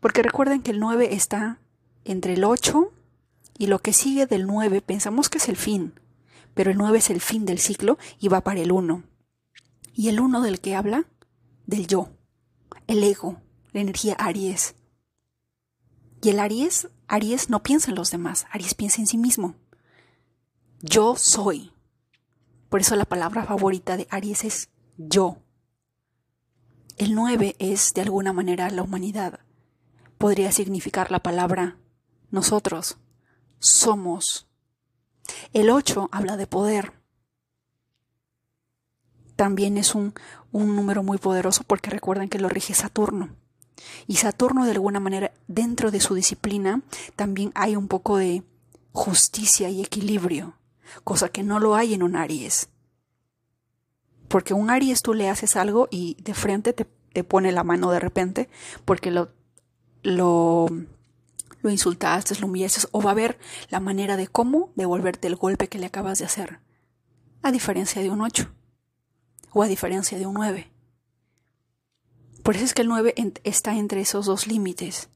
porque 0.00 0.22
recuerden 0.22 0.62
que 0.62 0.70
el 0.70 0.80
9 0.80 1.14
está 1.14 1.58
entre 2.04 2.34
el 2.34 2.44
8 2.44 2.92
y 3.58 3.66
lo 3.66 3.78
que 3.78 3.92
sigue 3.92 4.26
del 4.26 4.46
9 4.46 4.80
pensamos 4.80 5.28
que 5.28 5.38
es 5.38 5.48
el 5.48 5.56
fin, 5.56 5.94
pero 6.54 6.70
el 6.70 6.78
9 6.78 6.98
es 6.98 7.10
el 7.10 7.20
fin 7.20 7.44
del 7.44 7.58
ciclo 7.58 7.98
y 8.20 8.28
va 8.28 8.42
para 8.42 8.60
el 8.60 8.72
1. 8.72 9.02
¿Y 9.94 10.08
el 10.08 10.20
1 10.20 10.42
del 10.42 10.60
que 10.60 10.74
habla? 10.74 11.06
Del 11.66 11.86
yo, 11.86 12.10
el 12.86 13.02
ego, 13.02 13.40
la 13.72 13.80
energía 13.80 14.14
Aries. 14.14 14.74
Y 16.22 16.30
el 16.30 16.40
Aries, 16.40 16.88
Aries 17.08 17.50
no 17.50 17.62
piensa 17.62 17.90
en 17.90 17.96
los 17.96 18.10
demás, 18.10 18.46
Aries 18.50 18.74
piensa 18.74 19.00
en 19.00 19.06
sí 19.06 19.18
mismo. 19.18 19.54
Yo 20.80 21.16
soy. 21.16 21.72
Por 22.68 22.80
eso 22.80 22.96
la 22.96 23.04
palabra 23.04 23.44
favorita 23.44 23.96
de 23.96 24.06
Aries 24.10 24.44
es 24.44 24.68
yo. 24.96 25.38
El 26.96 27.14
9 27.14 27.56
es 27.58 27.94
de 27.94 28.02
alguna 28.02 28.32
manera 28.32 28.70
la 28.70 28.82
humanidad 28.82 29.40
podría 30.18 30.52
significar 30.52 31.10
la 31.10 31.20
palabra 31.20 31.76
nosotros 32.30 32.98
somos. 33.58 34.46
El 35.52 35.70
8 35.70 36.08
habla 36.12 36.36
de 36.36 36.46
poder. 36.46 36.92
También 39.36 39.76
es 39.76 39.94
un, 39.94 40.14
un 40.52 40.76
número 40.76 41.02
muy 41.02 41.18
poderoso 41.18 41.62
porque 41.64 41.90
recuerden 41.90 42.28
que 42.28 42.38
lo 42.38 42.48
rige 42.48 42.74
Saturno. 42.74 43.36
Y 44.06 44.16
Saturno 44.16 44.64
de 44.64 44.72
alguna 44.72 45.00
manera 45.00 45.32
dentro 45.46 45.90
de 45.90 46.00
su 46.00 46.14
disciplina 46.14 46.82
también 47.14 47.52
hay 47.54 47.76
un 47.76 47.88
poco 47.88 48.16
de 48.16 48.42
justicia 48.92 49.68
y 49.68 49.82
equilibrio, 49.82 50.56
cosa 51.04 51.28
que 51.28 51.42
no 51.42 51.60
lo 51.60 51.74
hay 51.74 51.92
en 51.94 52.02
un 52.02 52.16
Aries. 52.16 52.70
Porque 54.28 54.54
un 54.54 54.70
Aries 54.70 55.02
tú 55.02 55.12
le 55.14 55.28
haces 55.28 55.56
algo 55.56 55.88
y 55.90 56.16
de 56.22 56.34
frente 56.34 56.72
te, 56.72 56.86
te 57.12 57.22
pone 57.22 57.52
la 57.52 57.62
mano 57.62 57.90
de 57.90 58.00
repente 58.00 58.48
porque 58.84 59.10
lo 59.10 59.30
lo, 60.06 60.68
lo 61.62 61.70
insultaste, 61.70 62.38
lo 62.40 62.46
humillaste, 62.46 62.86
o 62.92 63.02
va 63.02 63.10
a 63.10 63.14
ver 63.14 63.38
la 63.68 63.80
manera 63.80 64.16
de 64.16 64.28
cómo 64.28 64.72
devolverte 64.76 65.26
el 65.26 65.36
golpe 65.36 65.68
que 65.68 65.78
le 65.78 65.86
acabas 65.86 66.18
de 66.18 66.24
hacer. 66.24 66.60
A 67.42 67.50
diferencia 67.50 68.00
de 68.02 68.10
un 68.10 68.20
8 68.20 68.52
o 69.52 69.62
a 69.62 69.66
diferencia 69.66 70.18
de 70.18 70.26
un 70.26 70.34
9. 70.34 70.70
Por 72.42 72.54
eso 72.54 72.64
es 72.64 72.74
que 72.74 72.82
el 72.82 72.88
9 72.88 73.14
está 73.42 73.76
entre 73.76 74.00
esos 74.00 74.26
dos 74.26 74.46
límites. 74.46 75.10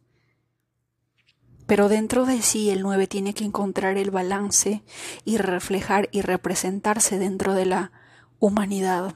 Pero 1.66 1.88
dentro 1.88 2.26
de 2.26 2.42
sí 2.42 2.70
el 2.70 2.82
9 2.82 3.06
tiene 3.06 3.32
que 3.32 3.44
encontrar 3.44 3.96
el 3.96 4.10
balance 4.10 4.82
y 5.24 5.36
reflejar 5.36 6.08
y 6.10 6.22
representarse 6.22 7.18
dentro 7.18 7.54
de 7.54 7.66
la 7.66 7.92
humanidad. 8.40 9.14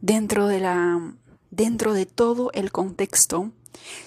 Dentro 0.00 0.48
de 0.48 0.58
la 0.58 1.14
dentro 1.52 1.92
de 1.92 2.06
todo 2.06 2.50
el 2.54 2.72
contexto 2.72 3.52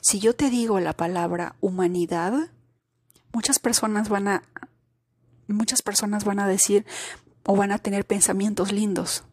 Si 0.01 0.19
yo 0.19 0.35
te 0.35 0.49
digo 0.49 0.79
la 0.79 0.93
palabra 0.93 1.55
humanidad, 1.61 2.51
muchas 3.31 3.59
personas 3.59 4.09
van 4.09 4.27
a 4.27 4.43
muchas 5.47 5.81
personas 5.81 6.23
van 6.23 6.39
a 6.39 6.47
decir 6.47 6.85
o 7.43 7.55
van 7.55 7.71
a 7.71 7.77
tener 7.77 8.05
pensamientos 8.05 8.71
lindos, 8.71 9.23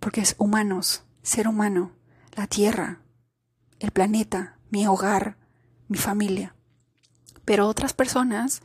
porque 0.00 0.22
es 0.22 0.34
humanos, 0.38 1.04
ser 1.22 1.46
humano, 1.46 1.92
la 2.34 2.46
tierra, 2.46 3.02
el 3.78 3.90
planeta, 3.90 4.58
mi 4.70 4.86
hogar, 4.86 5.36
mi 5.88 5.98
familia. 5.98 6.54
Pero 7.44 7.68
otras 7.68 7.92
personas, 7.92 8.62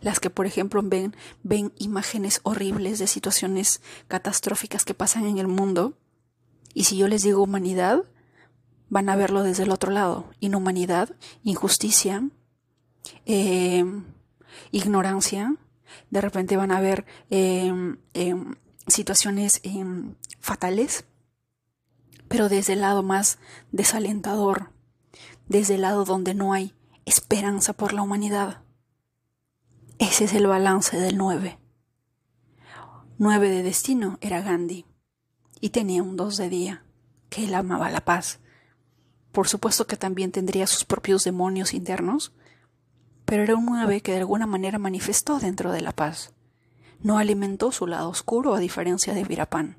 las 0.00 0.20
que 0.20 0.30
por 0.30 0.46
ejemplo 0.46 0.82
ven, 0.82 1.14
ven 1.42 1.74
imágenes 1.76 2.40
horribles 2.42 2.98
de 2.98 3.06
situaciones 3.06 3.82
catastróficas 4.08 4.86
que 4.86 4.94
pasan 4.94 5.26
en 5.26 5.36
el 5.36 5.48
mundo, 5.48 5.98
y 6.72 6.84
si 6.84 6.96
yo 6.96 7.08
les 7.08 7.22
digo 7.22 7.42
humanidad, 7.42 8.04
van 8.88 9.08
a 9.08 9.16
verlo 9.16 9.42
desde 9.42 9.64
el 9.64 9.70
otro 9.70 9.90
lado. 9.90 10.30
Inhumanidad, 10.40 11.14
injusticia, 11.42 12.28
eh, 13.26 13.84
ignorancia. 14.70 15.56
De 16.10 16.20
repente 16.20 16.56
van 16.56 16.72
a 16.72 16.80
ver 16.80 17.06
eh, 17.30 17.72
eh, 18.14 18.34
situaciones 18.86 19.60
fatales, 20.40 21.04
pero 22.28 22.48
desde 22.48 22.72
el 22.74 22.80
lado 22.80 23.02
más 23.02 23.38
desalentador, 23.72 24.70
desde 25.48 25.76
el 25.76 25.82
lado 25.82 26.04
donde 26.04 26.34
no 26.34 26.52
hay 26.52 26.74
esperanza 27.04 27.72
por 27.72 27.92
la 27.92 28.02
humanidad. 28.02 28.62
Ese 29.98 30.24
es 30.24 30.34
el 30.34 30.46
balance 30.46 30.98
del 30.98 31.16
9. 31.16 31.58
9 33.18 33.48
de 33.48 33.62
destino 33.62 34.18
era 34.20 34.42
Gandhi 34.42 34.86
y 35.60 35.70
tenía 35.70 36.02
un 36.02 36.16
2 36.16 36.36
de 36.36 36.48
día, 36.48 36.84
que 37.30 37.44
él 37.44 37.54
amaba 37.54 37.90
la 37.90 38.04
paz. 38.04 38.40
Por 39.34 39.48
supuesto 39.48 39.88
que 39.88 39.96
también 39.96 40.30
tendría 40.30 40.68
sus 40.68 40.84
propios 40.84 41.24
demonios 41.24 41.74
internos, 41.74 42.30
pero 43.24 43.42
era 43.42 43.56
un 43.56 43.66
9 43.66 44.00
que 44.00 44.12
de 44.12 44.18
alguna 44.18 44.46
manera 44.46 44.78
manifestó 44.78 45.40
dentro 45.40 45.72
de 45.72 45.80
la 45.80 45.90
paz. 45.90 46.32
No 47.00 47.18
alimentó 47.18 47.72
su 47.72 47.88
lado 47.88 48.08
oscuro 48.08 48.54
a 48.54 48.60
diferencia 48.60 49.12
de 49.12 49.24
Virapán. 49.24 49.76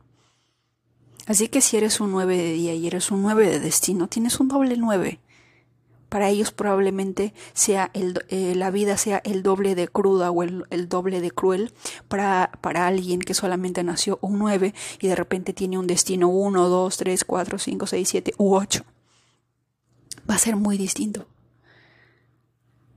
Así 1.26 1.48
que 1.48 1.62
si 1.62 1.78
eres 1.78 2.02
un 2.02 2.12
9 2.12 2.36
de 2.36 2.52
día 2.52 2.74
y 2.74 2.86
eres 2.86 3.12
un 3.12 3.22
9 3.22 3.50
de 3.50 3.62
destino, 3.62 4.10
tienes 4.10 4.42
un 4.42 4.50
doble 4.50 4.76
9 4.76 5.22
para 6.10 6.30
ellos 6.30 6.52
probablemente 6.52 7.34
sea 7.54 7.92
el, 7.94 8.24
eh, 8.30 8.56
la 8.56 8.72
vida 8.72 8.96
sea 8.98 9.22
el 9.24 9.42
doble 9.42 9.74
de 9.74 9.88
cruda 9.88 10.32
o 10.32 10.44
el, 10.44 10.90
doble 10.90 11.20
de 11.20 11.32
cruel 11.32 11.74
para, 12.08 12.52
para, 12.62 12.88
alguien 12.88 13.20
que 13.20 13.34
solamente 13.34 13.84
nació 13.84 14.20
un 14.22 14.38
9 14.40 14.74
y 15.00 15.08
de 15.08 15.16
repente 15.16 15.52
tiene 15.52 15.78
un 15.78 15.88
destino 15.88 16.28
1, 16.30 16.70
2, 16.70 16.98
3, 16.98 17.26
4, 17.26 17.58
5, 17.58 17.88
6, 17.88 18.10
7 18.10 18.34
u 18.38 18.56
8. 18.56 18.86
Va 20.30 20.36
a 20.36 20.40
ser 20.40 20.56
muy 20.56 20.78
distinto. 20.78 21.28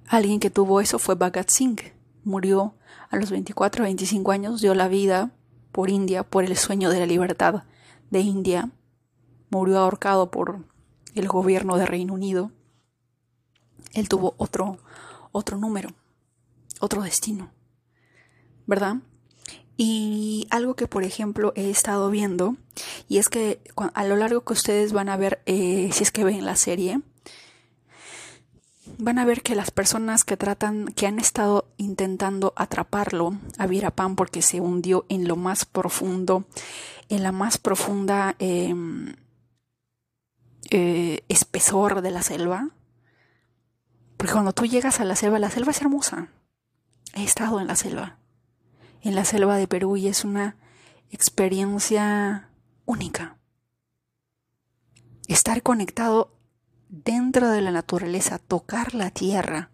Alguien 0.07 0.41
que 0.41 0.51
tuvo 0.51 0.81
eso 0.81 0.99
fue 0.99 1.15
Bhagat 1.15 1.51
Singh. 1.51 1.93
Murió 2.25 2.75
a 3.11 3.17
los 3.17 3.31
24, 3.31 3.85
25 3.85 4.33
años, 4.33 4.61
dio 4.61 4.75
la 4.75 4.89
vida 4.89 5.31
por 5.73 5.91
India, 5.91 6.23
por 6.23 6.45
el 6.45 6.57
sueño 6.57 6.91
de 6.91 7.01
la 7.01 7.07
libertad 7.07 7.65
de 8.11 8.21
India. 8.21 8.71
Murió 9.51 9.79
ahorcado 9.79 10.31
por 10.31 10.65
el 11.15 11.29
gobierno 11.29 11.77
de 11.77 11.87
Reino 11.87 12.15
Unido 12.15 12.53
él 13.95 14.09
tuvo 14.09 14.35
otro, 14.39 14.79
otro 15.33 15.59
número, 15.59 15.91
otro 16.81 17.03
destino, 17.03 17.51
¿verdad? 18.67 18.97
Y 19.77 20.47
algo 20.51 20.75
que, 20.75 20.89
por 20.89 21.05
ejemplo, 21.05 21.53
he 21.55 21.71
estado 21.71 22.11
viendo, 22.11 22.57
y 23.09 23.19
es 23.19 23.29
que 23.29 23.61
a 23.95 24.05
lo 24.05 24.17
largo 24.17 24.43
que 24.43 24.53
ustedes 24.53 24.93
van 24.93 25.09
a 25.09 25.17
ver, 25.17 25.43
eh, 25.47 25.91
si 25.93 26.03
es 26.03 26.11
que 26.11 26.25
ven 26.25 26.45
la 26.45 26.57
serie, 26.57 27.01
van 28.99 29.19
a 29.19 29.25
ver 29.25 29.43
que 29.43 29.55
las 29.55 29.71
personas 29.71 30.25
que 30.25 30.37
tratan, 30.37 30.87
que 30.87 31.07
han 31.07 31.19
estado 31.19 31.69
intentando 31.77 32.53
atraparlo 32.57 33.37
a 33.59 33.67
Virapan 33.67 34.17
porque 34.17 34.43
se 34.43 34.61
hundió 34.61 35.05
en 35.09 35.29
lo 35.29 35.37
más 35.37 35.65
profundo, 35.65 36.45
en 37.09 37.23
la 37.23 37.33
más 37.33 37.59
profunda 37.59 38.35
em, 38.39 39.15
eh, 40.71 41.25
espesor 41.29 42.03
de 42.03 42.11
la 42.11 42.23
selva, 42.23 42.71
porque 44.17 44.33
cuando 44.33 44.53
tú 44.53 44.67
llegas 44.67 45.01
a 45.01 45.05
la 45.05 45.17
selva, 45.17 45.39
la 45.39 45.51
selva 45.51 45.71
es 45.71 45.81
hermosa. 45.81 46.29
He 47.15 47.25
estado 47.25 47.61
en 47.61 47.67
la 47.67 47.77
selva, 47.77 48.19
en 49.03 49.15
la 49.15 49.25
selva 49.25 49.57
de 49.57 49.69
Perú 49.69 49.97
y 49.97 50.09
es 50.09 50.25
una 50.25 50.57
experiencia 51.11 52.51
única. 52.85 53.39
Estar 55.29 55.63
conectado 55.63 56.38
dentro 56.89 57.51
de 57.51 57.61
la 57.61 57.71
naturaleza, 57.71 58.39
tocar 58.39 58.95
la 58.95 59.11
tierra, 59.11 59.71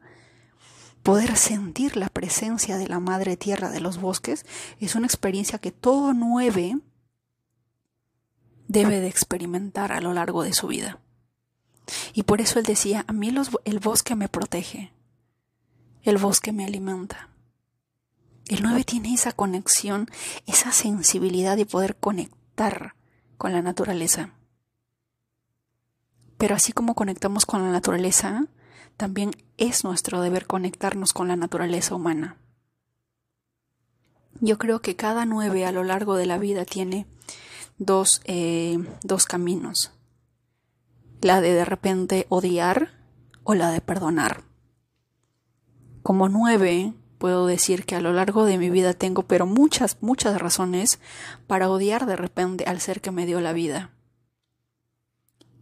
poder 1.02 1.36
sentir 1.36 1.96
la 1.96 2.08
presencia 2.08 2.76
de 2.76 2.88
la 2.88 3.00
madre 3.00 3.36
tierra 3.36 3.70
de 3.70 3.80
los 3.80 4.00
bosques, 4.00 4.46
es 4.80 4.94
una 4.94 5.06
experiencia 5.06 5.58
que 5.58 5.70
todo 5.70 6.14
nueve 6.14 6.78
debe 8.68 9.00
de 9.00 9.08
experimentar 9.08 9.92
a 9.92 10.00
lo 10.00 10.14
largo 10.14 10.42
de 10.42 10.54
su 10.54 10.68
vida. 10.68 11.00
Y 12.14 12.22
por 12.22 12.40
eso 12.40 12.58
él 12.58 12.64
decía, 12.64 13.04
a 13.06 13.12
mí 13.12 13.32
el 13.64 13.78
bosque 13.80 14.14
me 14.16 14.28
protege, 14.28 14.92
el 16.02 16.18
bosque 16.18 16.52
me 16.52 16.64
alimenta. 16.64 17.30
El 18.46 18.62
9 18.62 18.84
tiene 18.84 19.14
esa 19.14 19.32
conexión, 19.32 20.10
esa 20.46 20.70
sensibilidad 20.70 21.56
de 21.56 21.64
poder 21.64 21.96
conectar 21.96 22.94
con 23.38 23.52
la 23.52 23.62
naturaleza. 23.62 24.34
Pero 26.44 26.56
así 26.56 26.74
como 26.74 26.94
conectamos 26.94 27.46
con 27.46 27.62
la 27.62 27.70
naturaleza, 27.70 28.48
también 28.98 29.30
es 29.56 29.82
nuestro 29.82 30.20
deber 30.20 30.46
conectarnos 30.46 31.14
con 31.14 31.26
la 31.26 31.36
naturaleza 31.36 31.94
humana. 31.94 32.36
Yo 34.42 34.58
creo 34.58 34.82
que 34.82 34.94
cada 34.94 35.24
nueve 35.24 35.64
a 35.64 35.72
lo 35.72 35.84
largo 35.84 36.16
de 36.16 36.26
la 36.26 36.36
vida 36.36 36.66
tiene 36.66 37.06
dos, 37.78 38.20
eh, 38.26 38.76
dos 39.02 39.24
caminos 39.24 39.94
la 41.22 41.40
de 41.40 41.54
de 41.54 41.64
repente 41.64 42.26
odiar 42.28 42.90
o 43.42 43.54
la 43.54 43.70
de 43.70 43.80
perdonar. 43.80 44.42
Como 46.02 46.28
nueve, 46.28 46.92
puedo 47.16 47.46
decir 47.46 47.86
que 47.86 47.96
a 47.96 48.02
lo 48.02 48.12
largo 48.12 48.44
de 48.44 48.58
mi 48.58 48.68
vida 48.68 48.92
tengo 48.92 49.22
pero 49.22 49.46
muchas, 49.46 49.96
muchas 50.02 50.38
razones 50.38 51.00
para 51.46 51.70
odiar 51.70 52.04
de 52.04 52.16
repente 52.16 52.64
al 52.66 52.82
ser 52.82 53.00
que 53.00 53.12
me 53.12 53.24
dio 53.24 53.40
la 53.40 53.54
vida. 53.54 53.93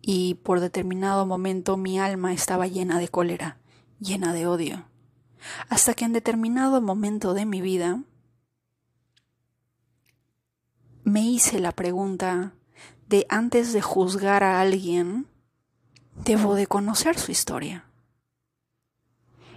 Y 0.02 0.34
por 0.34 0.60
determinado 0.60 1.24
momento 1.24 1.76
mi 1.76 1.98
alma 1.98 2.32
estaba 2.32 2.66
llena 2.66 2.98
de 2.98 3.08
cólera, 3.08 3.58
llena 4.00 4.34
de 4.34 4.46
odio. 4.46 4.84
Hasta 5.68 5.94
que 5.94 6.04
en 6.04 6.12
determinado 6.12 6.82
momento 6.82 7.34
de 7.34 7.46
mi 7.46 7.60
vida 7.60 8.02
me 11.04 11.22
hice 11.22 11.60
la 11.60 11.72
pregunta 11.72 12.52
de 13.08 13.26
antes 13.28 13.72
de 13.72 13.82
juzgar 13.82 14.44
a 14.44 14.60
alguien, 14.60 15.26
debo 16.24 16.54
de 16.54 16.66
conocer 16.66 17.18
su 17.18 17.30
historia. 17.30 17.84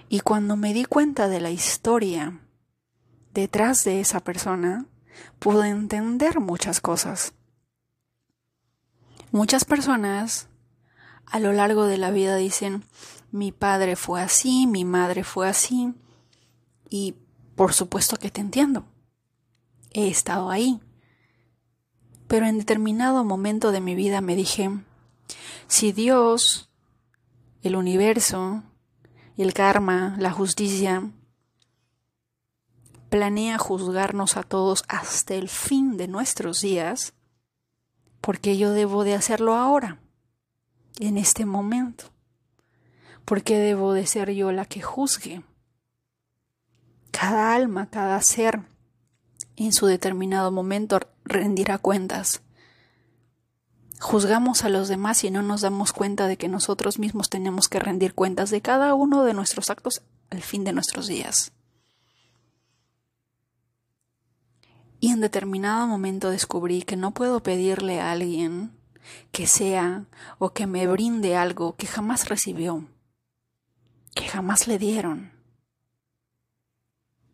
Y 0.10 0.20
cuando 0.20 0.56
me 0.56 0.74
di 0.74 0.86
cuenta 0.86 1.28
de 1.28 1.42
la 1.42 1.52
historia 1.52 2.40
detrás 3.34 3.84
de 3.84 4.00
esa 4.00 4.22
persona, 4.22 4.86
pude 5.40 5.68
entender 5.70 6.40
muchas 6.40 6.82
cosas. 6.82 7.35
Muchas 9.36 9.66
personas 9.66 10.48
a 11.26 11.42
lo 11.42 11.52
largo 11.52 11.88
de 11.88 11.98
la 11.98 12.10
vida 12.10 12.38
dicen, 12.38 12.86
mi 13.32 13.52
padre 13.52 13.98
fue 13.98 14.22
así, 14.22 14.66
mi 14.66 14.86
madre 14.86 15.26
fue 15.26 15.50
así, 15.50 15.94
y 16.90 17.16
por 17.58 17.74
supuesto 17.74 18.16
que 18.16 18.32
te 18.32 18.40
entiendo. 18.40 18.86
He 19.92 20.08
estado 20.08 20.52
ahí. 20.52 20.80
Pero 22.30 22.46
en 22.46 22.60
determinado 22.60 23.26
momento 23.26 23.74
de 23.74 23.82
mi 23.82 23.94
vida 23.94 24.22
me 24.22 24.38
dije, 24.38 24.70
si 25.68 25.92
Dios, 25.92 26.72
el 27.62 27.76
universo, 27.76 28.64
el 29.36 29.54
karma, 29.54 30.16
la 30.18 30.32
justicia, 30.32 31.12
planea 33.10 33.58
juzgarnos 33.58 34.38
a 34.38 34.44
todos 34.44 34.86
hasta 34.88 35.34
el 35.34 35.50
fin 35.50 35.98
de 35.98 36.08
nuestros 36.08 36.62
días, 36.62 37.15
¿por 38.26 38.40
qué 38.40 38.58
yo 38.58 38.72
debo 38.72 39.04
de 39.04 39.14
hacerlo 39.14 39.54
ahora, 39.54 40.00
en 41.00 41.20
este 41.20 41.46
momento? 41.46 42.06
¿Por 43.24 43.44
qué 43.44 43.60
debo 43.60 43.94
de 43.94 44.08
ser 44.08 44.32
yo 44.32 44.52
la 44.52 44.66
que 44.66 44.82
juzgue? 44.82 45.44
Cada 47.12 47.54
alma, 47.54 47.88
cada 47.92 48.20
ser, 48.24 48.62
en 49.58 49.74
su 49.74 49.86
determinado 49.86 50.52
momento 50.52 51.00
rendirá 51.24 51.78
cuentas. 51.78 52.42
Juzgamos 54.00 54.64
a 54.64 54.70
los 54.70 54.88
demás 54.88 55.24
y 55.24 55.30
no 55.30 55.44
nos 55.44 55.62
damos 55.62 55.94
cuenta 55.94 56.26
de 56.26 56.36
que 56.36 56.48
nosotros 56.48 56.98
mismos 56.98 57.30
tenemos 57.30 57.70
que 57.70 57.80
rendir 57.80 58.16
cuentas 58.16 58.50
de 58.50 58.60
cada 58.60 58.96
uno 58.96 59.24
de 59.24 59.36
nuestros 59.36 59.70
actos 59.70 60.02
al 60.32 60.42
fin 60.42 60.64
de 60.64 60.74
nuestros 60.74 61.06
días. 61.06 61.52
Y 65.00 65.12
en 65.12 65.22
determinado 65.22 65.88
momento 65.88 66.30
descubrí 66.30 66.82
que 66.82 66.96
no 66.96 67.12
puedo 67.12 67.44
pedirle 67.44 68.00
a 68.00 68.12
alguien 68.12 68.72
que 69.32 69.48
sea 69.48 70.06
o 70.40 70.54
que 70.54 70.68
me 70.68 70.88
brinde 70.88 71.36
algo 71.36 71.76
que 71.76 71.88
jamás 71.88 72.30
recibió, 72.30 72.88
que 74.14 74.28
jamás 74.28 74.68
le 74.68 74.80
dieron 74.80 75.32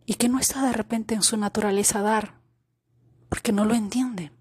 y 0.06 0.16
que 0.16 0.28
no 0.28 0.40
está 0.40 0.66
de 0.66 0.74
repente 0.74 1.16
en 1.16 1.24
su 1.24 1.38
naturaleza 1.38 2.02
dar, 2.02 2.36
porque 3.30 3.54
no 3.54 3.64
lo 3.64 3.76
entiende. 3.76 4.32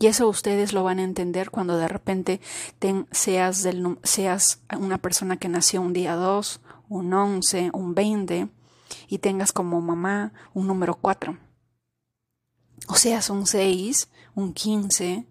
Y 0.00 0.06
eso 0.06 0.28
ustedes 0.28 0.72
lo 0.72 0.82
van 0.82 0.98
a 0.98 1.04
entender 1.04 1.50
cuando 1.50 1.76
de 1.76 1.86
repente 1.86 2.40
seas, 3.12 3.62
del, 3.62 3.98
seas 4.02 4.60
una 4.76 4.98
persona 4.98 5.36
que 5.36 5.48
nació 5.48 5.80
un 5.80 5.92
día 5.92 6.16
2, 6.16 6.60
un 6.88 7.12
11, 7.12 7.70
un 7.72 7.94
20 7.94 8.48
y 9.08 9.18
tengas 9.18 9.52
como 9.52 9.80
mamá 9.80 10.32
un 10.52 10.66
número 10.66 10.96
4. 10.96 11.38
O 12.86 12.94
seas 12.94 13.30
un 13.30 13.46
6, 13.46 14.08
un 14.34 14.52
15, 14.52 15.26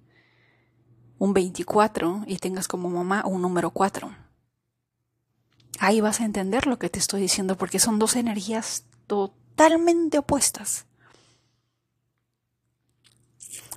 un 1.19 1.33
24 1.33 2.23
y 2.27 2.37
tengas 2.37 2.67
como 2.67 2.89
mamá 2.89 3.23
un 3.25 3.41
número 3.41 3.71
4. 3.71 4.13
Ahí 5.79 6.01
vas 6.01 6.21
a 6.21 6.25
entender 6.25 6.67
lo 6.67 6.79
que 6.79 6.89
te 6.89 6.99
estoy 6.99 7.21
diciendo 7.21 7.57
porque 7.57 7.79
son 7.79 7.99
dos 7.99 8.15
energías 8.15 8.85
totalmente 9.07 10.17
opuestas. 10.17 10.85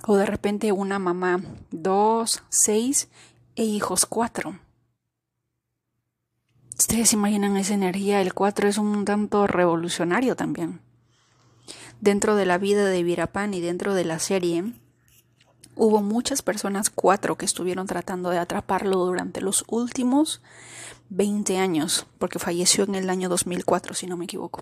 O 0.05 0.15
de 0.15 0.25
repente 0.25 0.71
una 0.71 0.99
mamá 0.99 1.41
dos, 1.71 2.43
seis 2.49 3.09
e 3.55 3.63
hijos 3.63 4.05
cuatro. 4.05 4.59
Ustedes 6.77 7.13
imaginan 7.13 7.57
esa 7.57 7.73
energía, 7.73 8.21
el 8.21 8.33
cuatro 8.33 8.69
es 8.69 8.77
un 8.77 9.03
tanto 9.03 9.47
revolucionario 9.47 10.35
también. 10.35 10.86
Dentro 11.99 12.35
de 12.35 12.45
la 12.45 12.57
vida 12.57 12.85
de 12.85 13.03
Virapan 13.03 13.53
y 13.53 13.61
dentro 13.61 13.93
de 13.93 14.05
la 14.05 14.19
serie, 14.19 14.73
hubo 15.75 16.01
muchas 16.01 16.41
personas, 16.41 16.89
cuatro, 16.89 17.37
que 17.37 17.45
estuvieron 17.45 17.87
tratando 17.87 18.29
de 18.29 18.37
atraparlo 18.37 19.05
durante 19.05 19.41
los 19.41 19.63
últimos 19.67 20.41
20 21.09 21.57
años, 21.57 22.05
porque 22.19 22.39
falleció 22.39 22.83
en 22.83 22.95
el 22.95 23.09
año 23.09 23.29
2004, 23.29 23.93
si 23.93 24.07
no 24.07 24.17
me 24.17 24.25
equivoco. 24.25 24.61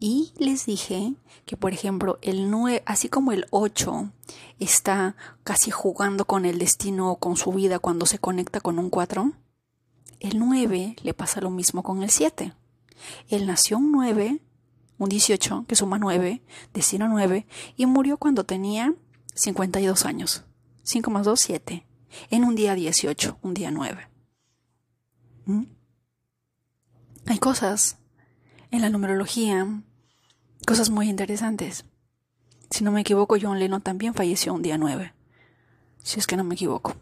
Y 0.00 0.32
les 0.36 0.66
dije 0.66 1.14
que, 1.46 1.56
por 1.56 1.72
ejemplo, 1.72 2.18
el 2.20 2.50
9, 2.50 2.82
así 2.86 3.08
como 3.08 3.32
el 3.32 3.46
8 3.50 4.10
está 4.58 5.16
casi 5.44 5.70
jugando 5.70 6.24
con 6.24 6.44
el 6.44 6.58
destino 6.58 7.10
o 7.10 7.16
con 7.16 7.36
su 7.36 7.52
vida 7.52 7.78
cuando 7.78 8.06
se 8.06 8.18
conecta 8.18 8.60
con 8.60 8.78
un 8.78 8.90
4, 8.90 9.32
el 10.20 10.38
9 10.38 10.96
le 11.02 11.14
pasa 11.14 11.40
lo 11.40 11.50
mismo 11.50 11.82
con 11.82 12.02
el 12.02 12.10
7. 12.10 12.52
Él 13.28 13.46
nació 13.46 13.78
un 13.78 13.92
9, 13.92 14.40
un 14.98 15.08
18, 15.08 15.64
que 15.66 15.76
suma 15.76 15.98
9, 15.98 16.42
destino 16.72 17.08
9, 17.08 17.46
y 17.76 17.86
murió 17.86 18.16
cuando 18.16 18.44
tenía 18.44 18.94
52 19.34 20.04
años. 20.04 20.44
5 20.84 21.10
más 21.10 21.24
2, 21.24 21.40
7. 21.40 21.86
En 22.30 22.44
un 22.44 22.54
día 22.54 22.74
18, 22.74 23.38
un 23.42 23.54
día 23.54 23.70
9. 23.70 24.08
¿Mm? 25.46 25.62
Hay 27.26 27.38
cosas 27.38 27.98
en 28.70 28.82
la 28.82 28.90
numerología 28.90 29.66
cosas 30.66 30.90
muy 30.90 31.08
interesantes. 31.08 31.84
Si 32.70 32.84
no 32.84 32.90
me 32.90 33.02
equivoco, 33.02 33.36
John 33.40 33.58
Lennon 33.58 33.82
también 33.82 34.14
falleció 34.14 34.54
un 34.54 34.62
día 34.62 34.78
9. 34.78 35.12
Si 36.02 36.18
es 36.18 36.26
que 36.26 36.36
no 36.36 36.44
me 36.44 36.54
equivoco. 36.54 36.96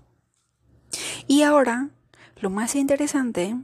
Y 1.27 1.43
ahora, 1.43 1.91
lo 2.41 2.51
más 2.51 2.75
interesante 2.75 3.57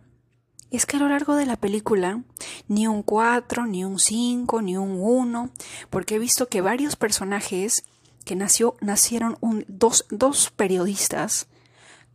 es 0.71 0.87
que 0.87 0.97
a 0.97 1.01
lo 1.01 1.09
largo 1.09 1.35
de 1.35 1.47
la 1.47 1.57
película, 1.57 2.23
ni 2.67 2.87
un 2.87 3.03
4, 3.03 3.67
ni 3.67 3.85
un 3.85 3.99
5, 3.99 4.63
ni 4.63 4.77
un 4.77 4.99
1, 5.01 5.51
porque 5.91 6.17
he 6.17 6.19
visto 6.19 6.49
que 6.49 6.61
varios 6.61 6.97
personajes 6.97 7.85
que 8.25 8.37
nació, 8.37 8.77
nacieron 8.81 9.39
un, 9.41 9.65
dos, 9.69 10.05
dos 10.11 10.51
periodistas 10.51 11.49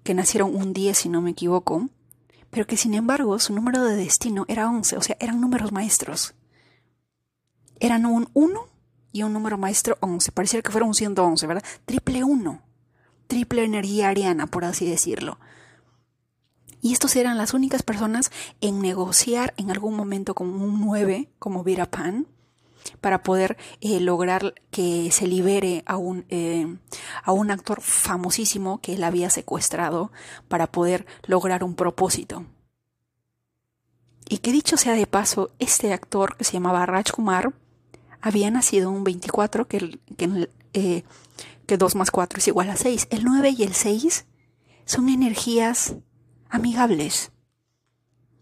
que 0.04 0.14
nacieron 0.14 0.56
un 0.56 0.74
10, 0.74 0.98
si 0.98 1.10
no 1.10 1.22
me 1.22 1.32
equivoco, 1.32 1.90
pero 2.52 2.68
que 2.68 2.78
sin 2.78 2.94
embargo 2.94 3.40
su 3.40 3.54
número 3.54 3.84
de 3.84 3.96
destino 3.96 4.46
era 4.48 4.70
11, 4.70 4.98
o 4.98 5.02
sea, 5.02 5.18
eran 5.20 5.42
números 5.42 5.72
maestros. 5.72 6.36
Eran 7.80 8.06
un 8.06 8.30
1 8.34 8.68
y 9.12 9.24
un 9.24 9.34
número 9.34 9.58
maestro 9.58 9.98
11, 10.02 10.32
pareciera 10.32 10.62
que 10.62 10.72
fuera 10.72 10.86
un 10.86 10.94
111, 10.94 11.48
¿verdad? 11.48 11.64
Triple 11.86 12.24
1, 12.24 12.62
triple 13.26 13.64
energía 13.64 14.10
ariana, 14.10 14.46
por 14.46 14.66
así 14.66 14.88
decirlo. 14.88 15.40
Y 16.84 16.92
estos 16.92 17.16
eran 17.16 17.38
las 17.38 17.54
únicas 17.54 17.82
personas 17.82 18.30
en 18.60 18.82
negociar 18.82 19.54
en 19.56 19.72
algún 19.72 19.96
momento 19.96 20.36
con 20.36 20.50
un 20.50 20.82
9, 20.82 21.30
como 21.40 21.64
Virapan, 21.64 22.28
para 23.00 23.24
poder 23.24 23.56
eh, 23.80 24.02
lograr 24.02 24.54
que 24.70 25.10
se 25.10 25.26
libere 25.26 25.84
a 25.86 25.96
un, 25.96 26.26
eh, 26.28 26.76
a 27.24 27.32
un 27.32 27.52
actor 27.52 27.80
famosísimo 27.82 28.82
que 28.82 28.96
él 28.96 29.06
había 29.06 29.30
secuestrado 29.30 30.12
para 30.50 30.68
poder 30.68 31.06
lograr 31.26 31.64
un 31.64 31.76
propósito. 31.76 32.46
Y 34.28 34.40
que 34.40 34.52
dicho 34.52 34.76
sea 34.76 34.96
de 34.96 35.08
paso, 35.08 35.52
este 35.60 35.94
actor 35.94 36.36
que 36.36 36.44
se 36.44 36.52
llamaba 36.52 36.86
Raj 36.86 37.12
Kumar 37.14 37.54
había 38.20 38.52
nacido 38.52 38.92
un 38.92 39.06
24, 39.06 39.70
que, 39.70 40.00
que, 40.18 40.50
eh, 40.74 41.04
que 41.66 41.78
2 41.78 41.96
más 41.96 42.12
4 42.12 42.40
es 42.40 42.48
igual 42.50 42.70
a 42.70 42.76
6. 42.76 43.08
El 43.10 43.24
9 43.24 43.56
y 43.58 43.64
el 43.64 43.74
6 43.74 44.26
son 44.84 45.08
energías 45.08 45.96
amigables. 46.54 47.32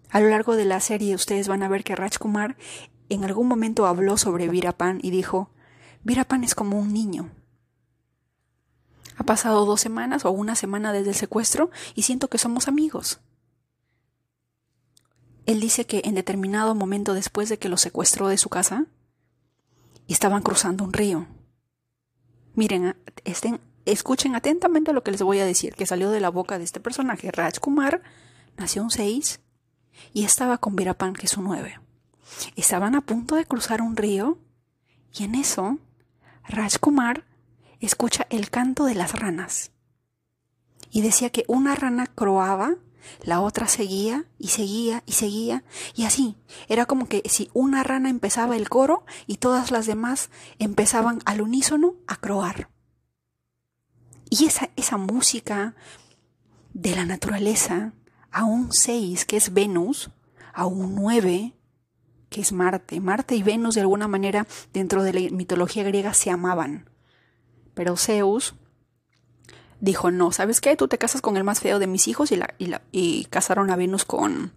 A 0.09 0.19
lo 0.19 0.27
largo 0.27 0.57
de 0.57 0.65
la 0.65 0.81
serie 0.81 1.15
ustedes 1.15 1.47
van 1.47 1.63
a 1.63 1.69
ver 1.69 1.85
que 1.85 1.95
Raj 1.95 2.17
Kumar 2.17 2.57
en 3.07 3.23
algún 3.23 3.47
momento 3.47 3.87
habló 3.87 4.17
sobre 4.17 4.49
Virapan 4.49 4.99
y 5.01 5.11
dijo, 5.11 5.49
Virapan 6.03 6.43
es 6.43 6.53
como 6.53 6.77
un 6.77 6.91
niño. 6.91 7.31
Ha 9.15 9.23
pasado 9.23 9.65
dos 9.65 9.79
semanas 9.79 10.25
o 10.25 10.31
una 10.31 10.55
semana 10.55 10.91
desde 10.91 11.11
el 11.11 11.15
secuestro 11.15 11.71
y 11.95 12.01
siento 12.01 12.27
que 12.27 12.37
somos 12.37 12.67
amigos. 12.67 13.21
Él 15.45 15.61
dice 15.61 15.85
que 15.85 16.01
en 16.03 16.15
determinado 16.15 16.75
momento 16.75 17.13
después 17.13 17.47
de 17.47 17.59
que 17.59 17.69
lo 17.69 17.77
secuestró 17.77 18.27
de 18.27 18.37
su 18.37 18.49
casa, 18.49 18.87
estaban 20.09 20.43
cruzando 20.43 20.83
un 20.83 20.91
río. 20.91 21.27
Miren, 22.55 22.97
estén, 23.23 23.61
escuchen 23.85 24.35
atentamente 24.35 24.93
lo 24.93 25.03
que 25.03 25.11
les 25.11 25.21
voy 25.21 25.39
a 25.39 25.45
decir, 25.45 25.75
que 25.75 25.85
salió 25.85 26.09
de 26.09 26.19
la 26.19 26.29
boca 26.29 26.57
de 26.57 26.63
este 26.63 26.79
personaje. 26.79 27.31
Raj 27.31 27.59
Kumar 27.59 28.01
nació 28.57 28.83
un 28.83 28.91
6 28.91 29.39
y 30.13 30.23
estaba 30.23 30.57
con 30.57 30.75
Virapan, 30.75 31.13
que 31.13 31.25
es 31.25 31.37
un 31.37 31.45
9. 31.45 31.79
Estaban 32.55 32.95
a 32.95 33.01
punto 33.01 33.35
de 33.35 33.45
cruzar 33.45 33.81
un 33.81 33.97
río 33.97 34.37
y 35.13 35.23
en 35.23 35.35
eso 35.35 35.79
Raj 36.47 36.77
Kumar 36.79 37.25
escucha 37.79 38.27
el 38.29 38.49
canto 38.49 38.85
de 38.85 38.95
las 38.95 39.19
ranas. 39.19 39.71
Y 40.91 41.01
decía 41.01 41.29
que 41.29 41.45
una 41.47 41.75
rana 41.75 42.07
croaba, 42.07 42.75
la 43.23 43.41
otra 43.41 43.67
seguía 43.67 44.25
y 44.37 44.49
seguía 44.49 45.03
y 45.05 45.13
seguía 45.13 45.63
y 45.95 46.05
así. 46.05 46.37
Era 46.67 46.85
como 46.85 47.07
que 47.07 47.23
si 47.25 47.49
una 47.53 47.83
rana 47.83 48.09
empezaba 48.09 48.55
el 48.55 48.69
coro 48.69 49.05
y 49.25 49.37
todas 49.37 49.71
las 49.71 49.85
demás 49.85 50.29
empezaban 50.59 51.19
al 51.25 51.41
unísono 51.41 51.95
a 52.07 52.17
croar. 52.17 52.69
Y 54.33 54.45
esa, 54.45 54.69
esa 54.77 54.95
música 54.95 55.75
de 56.73 56.95
la 56.95 57.05
naturaleza, 57.05 57.91
a 58.31 58.45
un 58.45 58.71
seis 58.71 59.25
que 59.25 59.35
es 59.35 59.53
Venus, 59.53 60.09
a 60.53 60.65
un 60.65 60.95
nueve 60.95 61.53
que 62.29 62.39
es 62.39 62.53
Marte. 62.53 63.01
Marte 63.01 63.35
y 63.35 63.43
Venus 63.43 63.75
de 63.75 63.81
alguna 63.81 64.07
manera 64.07 64.47
dentro 64.71 65.03
de 65.03 65.11
la 65.11 65.29
mitología 65.31 65.83
griega 65.83 66.13
se 66.13 66.31
amaban. 66.31 66.89
Pero 67.73 67.97
Zeus 67.97 68.55
dijo, 69.81 70.11
no, 70.11 70.31
¿sabes 70.31 70.61
qué? 70.61 70.77
Tú 70.77 70.87
te 70.87 70.97
casas 70.97 71.21
con 71.21 71.35
el 71.35 71.43
más 71.43 71.59
feo 71.59 71.77
de 71.77 71.87
mis 71.87 72.07
hijos 72.07 72.31
y, 72.31 72.37
la, 72.37 72.55
y, 72.93 73.25
casaron 73.25 73.69
a 73.69 73.75
Venus 73.75 74.05
con, 74.05 74.53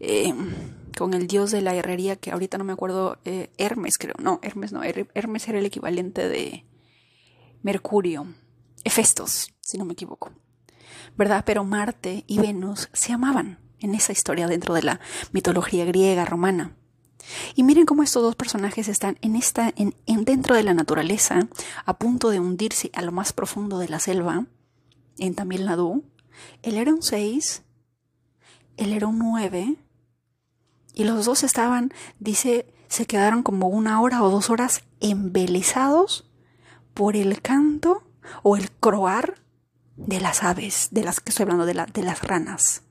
eh, 0.00 0.34
con 0.98 1.14
el 1.14 1.28
dios 1.28 1.52
de 1.52 1.62
la 1.62 1.76
herrería 1.76 2.16
que 2.16 2.32
ahorita 2.32 2.58
no 2.58 2.64
me 2.64 2.72
acuerdo, 2.72 3.18
eh, 3.24 3.50
Hermes 3.56 3.98
creo. 3.98 4.16
No, 4.20 4.40
Hermes 4.42 4.72
no, 4.72 4.82
Hermes 4.82 5.46
era 5.46 5.60
el 5.60 5.66
equivalente 5.66 6.28
de 6.28 6.64
Mercurio. 7.62 8.26
Hefestos, 8.84 9.52
si 9.60 9.78
no 9.78 9.84
me 9.84 9.92
equivoco. 9.92 10.32
¿Verdad? 11.16 11.44
Pero 11.44 11.64
Marte 11.64 12.24
y 12.26 12.38
Venus 12.38 12.88
se 12.92 13.12
amaban 13.12 13.58
en 13.80 13.94
esa 13.94 14.12
historia 14.12 14.46
dentro 14.46 14.74
de 14.74 14.82
la 14.82 15.00
mitología 15.32 15.84
griega, 15.84 16.24
romana. 16.24 16.76
Y 17.54 17.62
miren 17.62 17.86
cómo 17.86 18.02
estos 18.02 18.22
dos 18.22 18.36
personajes 18.36 18.88
están 18.88 19.18
en 19.20 19.36
esta, 19.36 19.72
en, 19.76 19.94
dentro 20.24 20.54
de 20.54 20.62
la 20.62 20.74
naturaleza, 20.74 21.48
a 21.84 21.98
punto 21.98 22.30
de 22.30 22.40
hundirse 22.40 22.90
a 22.94 23.02
lo 23.02 23.12
más 23.12 23.32
profundo 23.32 23.78
de 23.78 23.88
la 23.88 24.00
selva, 24.00 24.46
en 25.18 25.34
Tamil 25.34 25.66
Nadu. 25.66 26.04
Él 26.62 26.76
era 26.76 26.92
un 26.92 27.02
6, 27.02 27.62
él 28.76 28.92
era 28.92 29.06
un 29.06 29.18
9, 29.18 29.76
y 30.94 31.04
los 31.04 31.24
dos 31.26 31.44
estaban, 31.44 31.92
dice, 32.18 32.72
se 32.88 33.06
quedaron 33.06 33.42
como 33.42 33.68
una 33.68 34.00
hora 34.00 34.22
o 34.22 34.30
dos 34.30 34.50
horas 34.50 34.82
embelesados 35.00 36.28
por 36.94 37.16
el 37.16 37.40
canto 37.40 38.02
o 38.42 38.56
el 38.56 38.70
croar 38.70 39.40
de 39.96 40.20
las 40.20 40.42
aves, 40.42 40.88
de 40.90 41.04
las 41.04 41.20
que 41.20 41.30
estoy 41.30 41.44
hablando, 41.44 41.66
de, 41.66 41.74
de 41.92 42.02
las 42.02 42.22
ranas. 42.22 42.82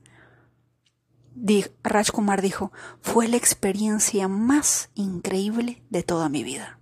Raj 1.82 2.10
Kumar 2.10 2.42
dijo, 2.42 2.72
fue 3.00 3.28
la 3.28 3.36
experiencia 3.36 4.28
más 4.28 4.90
increíble 4.94 5.82
de 5.90 6.02
toda 6.02 6.28
mi 6.28 6.44
vida. 6.44 6.78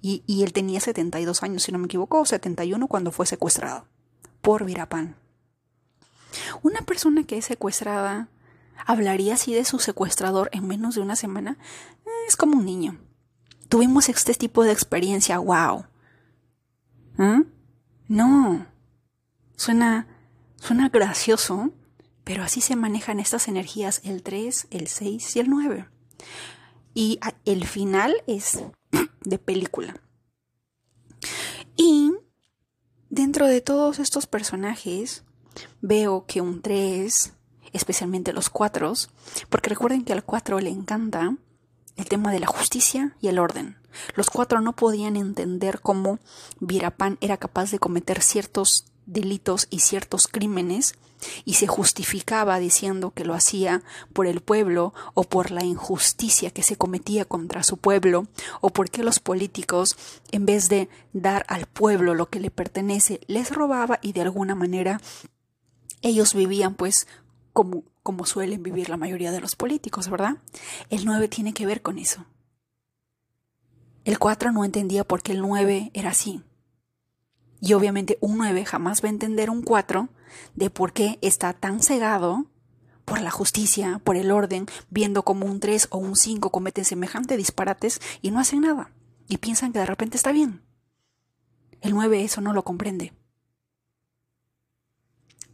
Y, 0.00 0.24
y, 0.26 0.42
él 0.42 0.52
tenía 0.52 0.80
72 0.80 1.42
años, 1.44 1.62
si 1.62 1.70
no 1.70 1.78
me 1.78 1.84
equivoco, 1.84 2.20
o 2.20 2.26
71 2.26 2.88
cuando 2.88 3.12
fue 3.12 3.26
secuestrado. 3.26 3.86
por 4.40 4.64
Virapán. 4.64 5.14
Una 6.62 6.80
persona 6.80 7.22
que 7.24 7.38
es 7.38 7.44
secuestrada 7.44 8.28
hablaría 8.86 9.34
así 9.34 9.54
de 9.54 9.64
su 9.64 9.78
secuestrador 9.78 10.48
en 10.52 10.66
menos 10.66 10.94
de 10.96 11.02
una 11.02 11.14
semana. 11.14 11.58
Eh, 12.04 12.10
es 12.26 12.36
como 12.36 12.58
un 12.58 12.64
niño. 12.64 12.98
Tuvimos 13.68 14.08
este 14.08 14.34
tipo 14.34 14.64
de 14.64 14.72
experiencia, 14.72 15.38
wow. 15.38 15.86
¿Eh? 17.18 17.42
No. 18.12 18.66
Suena, 19.56 20.06
suena 20.56 20.90
gracioso, 20.90 21.70
pero 22.24 22.42
así 22.42 22.60
se 22.60 22.76
manejan 22.76 23.20
estas 23.20 23.48
energías 23.48 24.02
el 24.04 24.22
3, 24.22 24.66
el 24.70 24.88
6 24.88 25.36
y 25.36 25.40
el 25.40 25.48
9. 25.48 25.88
Y 26.92 27.18
el 27.46 27.66
final 27.66 28.14
es 28.26 28.62
de 29.24 29.38
película. 29.38 29.96
Y 31.74 32.12
dentro 33.08 33.46
de 33.46 33.62
todos 33.62 33.98
estos 33.98 34.26
personajes, 34.26 35.24
veo 35.80 36.26
que 36.26 36.42
un 36.42 36.60
3, 36.60 37.32
especialmente 37.72 38.34
los 38.34 38.50
4, 38.50 38.92
porque 39.48 39.70
recuerden 39.70 40.04
que 40.04 40.12
al 40.12 40.22
4 40.22 40.60
le 40.60 40.68
encanta 40.68 41.34
el 41.96 42.04
tema 42.04 42.30
de 42.30 42.40
la 42.40 42.46
justicia 42.46 43.16
y 43.22 43.28
el 43.28 43.38
orden. 43.38 43.81
Los 44.14 44.30
cuatro 44.30 44.60
no 44.60 44.74
podían 44.74 45.16
entender 45.16 45.80
cómo 45.80 46.18
Virapán 46.60 47.18
era 47.20 47.36
capaz 47.36 47.70
de 47.70 47.78
cometer 47.78 48.22
ciertos 48.22 48.86
delitos 49.06 49.66
y 49.70 49.80
ciertos 49.80 50.28
crímenes 50.28 50.94
y 51.44 51.54
se 51.54 51.66
justificaba 51.66 52.58
diciendo 52.58 53.12
que 53.12 53.24
lo 53.24 53.34
hacía 53.34 53.82
por 54.12 54.26
el 54.26 54.40
pueblo 54.40 54.92
o 55.14 55.24
por 55.24 55.50
la 55.50 55.64
injusticia 55.64 56.50
que 56.50 56.62
se 56.62 56.76
cometía 56.76 57.24
contra 57.24 57.62
su 57.62 57.76
pueblo 57.76 58.26
o 58.60 58.70
porque 58.70 59.02
los 59.02 59.20
políticos 59.20 59.96
en 60.30 60.46
vez 60.46 60.68
de 60.68 60.88
dar 61.12 61.44
al 61.48 61.66
pueblo 61.66 62.14
lo 62.14 62.28
que 62.28 62.40
le 62.40 62.50
pertenece 62.50 63.20
les 63.26 63.50
robaba 63.50 63.98
y 64.02 64.12
de 64.12 64.22
alguna 64.22 64.54
manera 64.54 65.00
ellos 66.02 66.34
vivían 66.34 66.74
pues 66.74 67.06
como, 67.52 67.84
como 68.02 68.26
suelen 68.26 68.62
vivir 68.62 68.88
la 68.88 68.96
mayoría 68.96 69.30
de 69.30 69.40
los 69.40 69.56
políticos, 69.56 70.08
¿verdad? 70.08 70.36
El 70.90 71.04
9 71.04 71.28
tiene 71.28 71.52
que 71.52 71.66
ver 71.66 71.82
con 71.82 71.98
eso. 71.98 72.24
El 74.04 74.18
4 74.18 74.52
no 74.52 74.64
entendía 74.64 75.04
por 75.04 75.22
qué 75.22 75.32
el 75.32 75.40
9 75.40 75.90
era 75.94 76.10
así. 76.10 76.42
Y 77.60 77.74
obviamente 77.74 78.18
un 78.20 78.38
9 78.38 78.64
jamás 78.64 79.02
va 79.02 79.06
a 79.06 79.10
entender 79.10 79.48
un 79.48 79.62
4 79.62 80.08
de 80.54 80.70
por 80.70 80.92
qué 80.92 81.18
está 81.22 81.52
tan 81.52 81.80
cegado 81.80 82.46
por 83.04 83.20
la 83.20 83.30
justicia, 83.30 84.00
por 84.02 84.16
el 84.16 84.30
orden, 84.32 84.66
viendo 84.90 85.22
como 85.22 85.46
un 85.46 85.60
3 85.60 85.88
o 85.90 85.98
un 85.98 86.16
5 86.16 86.50
cometen 86.50 86.84
semejantes 86.84 87.36
disparates 87.36 88.00
y 88.20 88.30
no 88.30 88.40
hacen 88.40 88.62
nada. 88.62 88.90
Y 89.28 89.38
piensan 89.38 89.72
que 89.72 89.78
de 89.78 89.86
repente 89.86 90.16
está 90.16 90.32
bien. 90.32 90.62
El 91.80 91.92
9 91.94 92.24
eso 92.24 92.40
no 92.40 92.52
lo 92.52 92.64
comprende. 92.64 93.12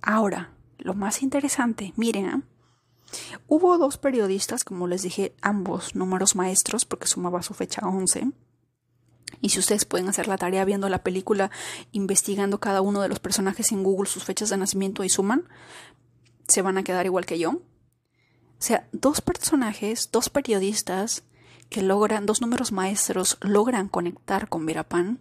Ahora, 0.00 0.52
lo 0.78 0.94
más 0.94 1.22
interesante, 1.22 1.92
miren, 1.96 2.26
¿eh? 2.26 2.42
Hubo 3.46 3.78
dos 3.78 3.98
periodistas, 3.98 4.64
como 4.64 4.86
les 4.86 5.02
dije, 5.02 5.34
ambos 5.40 5.94
números 5.94 6.36
maestros, 6.36 6.84
porque 6.84 7.06
sumaba 7.06 7.42
su 7.42 7.54
fecha 7.54 7.82
11 7.86 8.32
y 9.40 9.50
si 9.50 9.58
ustedes 9.58 9.84
pueden 9.84 10.08
hacer 10.08 10.26
la 10.26 10.38
tarea 10.38 10.64
viendo 10.64 10.88
la 10.88 11.02
película, 11.02 11.50
investigando 11.92 12.58
cada 12.60 12.80
uno 12.80 13.00
de 13.02 13.08
los 13.08 13.20
personajes 13.20 13.72
en 13.72 13.82
Google, 13.82 14.08
sus 14.08 14.24
fechas 14.24 14.50
de 14.50 14.56
nacimiento 14.56 15.04
y 15.04 15.08
suman, 15.08 15.48
se 16.46 16.62
van 16.62 16.78
a 16.78 16.82
quedar 16.82 17.06
igual 17.06 17.26
que 17.26 17.38
yo. 17.38 17.50
O 17.50 18.60
sea, 18.60 18.88
dos 18.92 19.20
personajes, 19.20 20.10
dos 20.10 20.30
periodistas 20.30 21.22
que 21.68 21.82
logran, 21.82 22.26
dos 22.26 22.40
números 22.40 22.72
maestros 22.72 23.38
logran 23.40 23.88
conectar 23.88 24.48
con 24.48 24.66
Verapan 24.66 25.20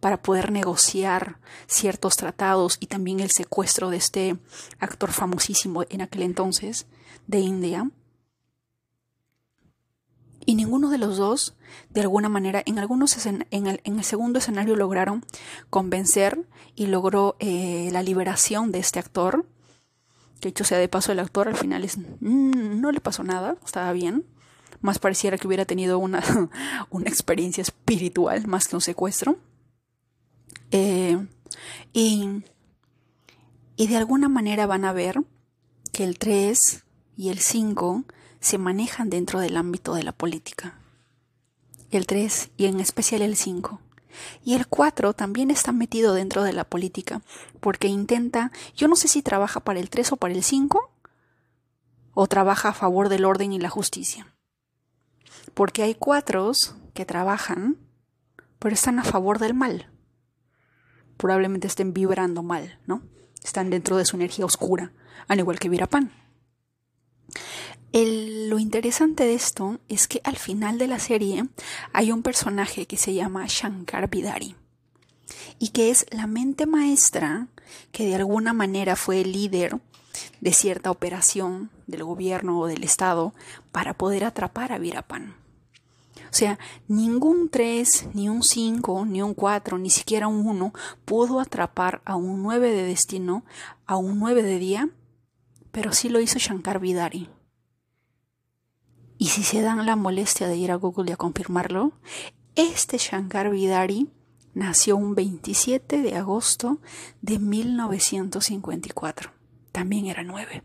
para 0.00 0.22
poder 0.22 0.52
negociar 0.52 1.38
ciertos 1.66 2.16
tratados 2.16 2.76
y 2.80 2.86
también 2.86 3.20
el 3.20 3.30
secuestro 3.30 3.90
de 3.90 3.96
este 3.96 4.36
actor 4.78 5.12
famosísimo 5.12 5.84
en 5.88 6.02
aquel 6.02 6.22
entonces 6.22 6.86
de 7.26 7.40
India. 7.40 7.90
Y 10.46 10.56
ninguno 10.56 10.90
de 10.90 10.98
los 10.98 11.16
dos, 11.16 11.54
de 11.90 12.02
alguna 12.02 12.28
manera, 12.28 12.62
en 12.66 12.78
algunos 12.78 13.24
en 13.26 13.46
el, 13.50 13.80
en 13.84 13.98
el 13.98 14.04
segundo 14.04 14.38
escenario 14.38 14.76
lograron 14.76 15.24
convencer 15.70 16.46
y 16.74 16.86
logró 16.86 17.36
eh, 17.38 17.88
la 17.92 18.02
liberación 18.02 18.70
de 18.70 18.78
este 18.78 18.98
actor. 18.98 19.46
Que 20.40 20.48
hecho 20.48 20.64
sea 20.64 20.78
de 20.78 20.88
paso, 20.88 21.12
el 21.12 21.20
actor 21.20 21.48
al 21.48 21.56
final 21.56 21.84
es, 21.84 21.96
mm, 21.96 22.80
no 22.80 22.92
le 22.92 23.00
pasó 23.00 23.24
nada, 23.24 23.56
estaba 23.64 23.92
bien. 23.92 24.26
Más 24.82 24.98
pareciera 24.98 25.38
que 25.38 25.46
hubiera 25.46 25.64
tenido 25.64 25.98
una, 25.98 26.22
una 26.90 27.08
experiencia 27.08 27.62
espiritual 27.62 28.46
más 28.46 28.68
que 28.68 28.76
un 28.76 28.82
secuestro. 28.82 29.38
Eh, 30.72 31.26
y, 31.94 32.42
y 33.76 33.86
de 33.86 33.96
alguna 33.96 34.28
manera 34.28 34.66
van 34.66 34.84
a 34.84 34.92
ver 34.92 35.22
que 35.92 36.04
el 36.04 36.18
3 36.18 36.83
y 37.16 37.30
el 37.30 37.38
5 37.38 38.04
se 38.40 38.58
manejan 38.58 39.10
dentro 39.10 39.40
del 39.40 39.56
ámbito 39.56 39.94
de 39.94 40.02
la 40.02 40.12
política. 40.12 40.78
El 41.90 42.06
3 42.06 42.50
y 42.56 42.66
en 42.66 42.80
especial 42.80 43.22
el 43.22 43.36
5. 43.36 43.80
Y 44.44 44.54
el 44.54 44.66
4 44.66 45.12
también 45.14 45.50
está 45.50 45.72
metido 45.72 46.14
dentro 46.14 46.42
de 46.42 46.52
la 46.52 46.64
política, 46.64 47.22
porque 47.60 47.88
intenta, 47.88 48.52
yo 48.76 48.86
no 48.88 48.96
sé 48.96 49.08
si 49.08 49.22
trabaja 49.22 49.60
para 49.60 49.80
el 49.80 49.90
3 49.90 50.12
o 50.12 50.16
para 50.16 50.34
el 50.34 50.44
5, 50.44 50.92
o 52.12 52.26
trabaja 52.26 52.68
a 52.68 52.74
favor 52.74 53.08
del 53.08 53.24
orden 53.24 53.52
y 53.52 53.58
la 53.58 53.70
justicia. 53.70 54.34
Porque 55.54 55.82
hay 55.82 55.94
cuatros 55.94 56.76
que 56.94 57.06
trabajan, 57.06 57.78
pero 58.58 58.74
están 58.74 58.98
a 58.98 59.04
favor 59.04 59.38
del 59.38 59.54
mal. 59.54 59.90
Probablemente 61.16 61.66
estén 61.66 61.92
vibrando 61.92 62.42
mal, 62.42 62.78
¿no? 62.86 63.02
Están 63.42 63.70
dentro 63.70 63.96
de 63.96 64.04
su 64.04 64.16
energía 64.16 64.46
oscura, 64.46 64.92
al 65.28 65.38
igual 65.38 65.58
que 65.58 65.68
Virapan 65.68 66.23
lo 67.94 68.58
interesante 68.58 69.24
de 69.24 69.34
esto 69.34 69.78
es 69.88 70.08
que 70.08 70.20
al 70.24 70.36
final 70.36 70.78
de 70.78 70.88
la 70.88 70.98
serie 70.98 71.44
hay 71.92 72.10
un 72.10 72.22
personaje 72.22 72.86
que 72.86 72.96
se 72.96 73.14
llama 73.14 73.46
Shankar 73.46 74.10
Bidari 74.10 74.56
y 75.60 75.68
que 75.68 75.90
es 75.90 76.04
la 76.10 76.26
mente 76.26 76.66
maestra 76.66 77.46
que 77.92 78.06
de 78.06 78.16
alguna 78.16 78.52
manera 78.52 78.96
fue 78.96 79.20
el 79.20 79.30
líder 79.30 79.78
de 80.40 80.52
cierta 80.52 80.90
operación 80.90 81.70
del 81.86 82.02
gobierno 82.02 82.58
o 82.58 82.66
del 82.66 82.82
Estado 82.82 83.32
para 83.70 83.94
poder 83.94 84.24
atrapar 84.24 84.72
a 84.72 84.78
Virapan. 84.78 85.36
O 86.16 86.36
sea, 86.36 86.58
ningún 86.88 87.48
3, 87.48 88.08
ni 88.12 88.28
un 88.28 88.42
5, 88.42 89.06
ni 89.06 89.22
un 89.22 89.34
4, 89.34 89.78
ni 89.78 89.90
siquiera 89.90 90.26
un 90.26 90.48
1 90.48 90.72
pudo 91.04 91.38
atrapar 91.38 92.02
a 92.04 92.16
un 92.16 92.42
9 92.42 92.72
de 92.72 92.82
destino, 92.82 93.44
a 93.86 93.96
un 93.96 94.18
9 94.18 94.42
de 94.42 94.58
día, 94.58 94.88
pero 95.70 95.92
sí 95.92 96.08
lo 96.08 96.18
hizo 96.18 96.40
Shankar 96.40 96.80
Bidari. 96.80 97.28
Y 99.18 99.26
si 99.28 99.42
se 99.42 99.62
dan 99.62 99.86
la 99.86 99.96
molestia 99.96 100.48
de 100.48 100.56
ir 100.56 100.70
a 100.70 100.76
Google 100.76 101.10
y 101.10 101.12
a 101.12 101.16
confirmarlo, 101.16 101.92
este 102.56 102.98
Shankar 102.98 103.50
Vidari 103.50 104.08
nació 104.54 104.96
un 104.96 105.14
27 105.14 106.02
de 106.02 106.16
agosto 106.16 106.78
de 107.22 107.38
1954. 107.38 109.32
También 109.72 110.06
era 110.06 110.22
nueve. 110.22 110.62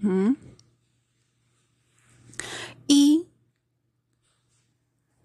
¿Mm? 0.00 0.32
Y 2.86 3.26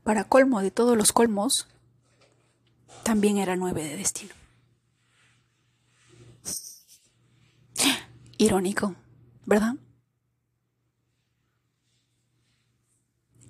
para 0.04 0.24
colmo 0.26 0.62
de 0.62 0.72
todos 0.72 0.96
los 0.96 1.12
colmos, 1.12 1.68
también 3.04 3.38
era 3.38 3.56
nueve 3.56 3.84
de 3.84 3.98
destino. 3.98 4.34
Irónico, 8.38 8.96
¿verdad? 9.46 9.76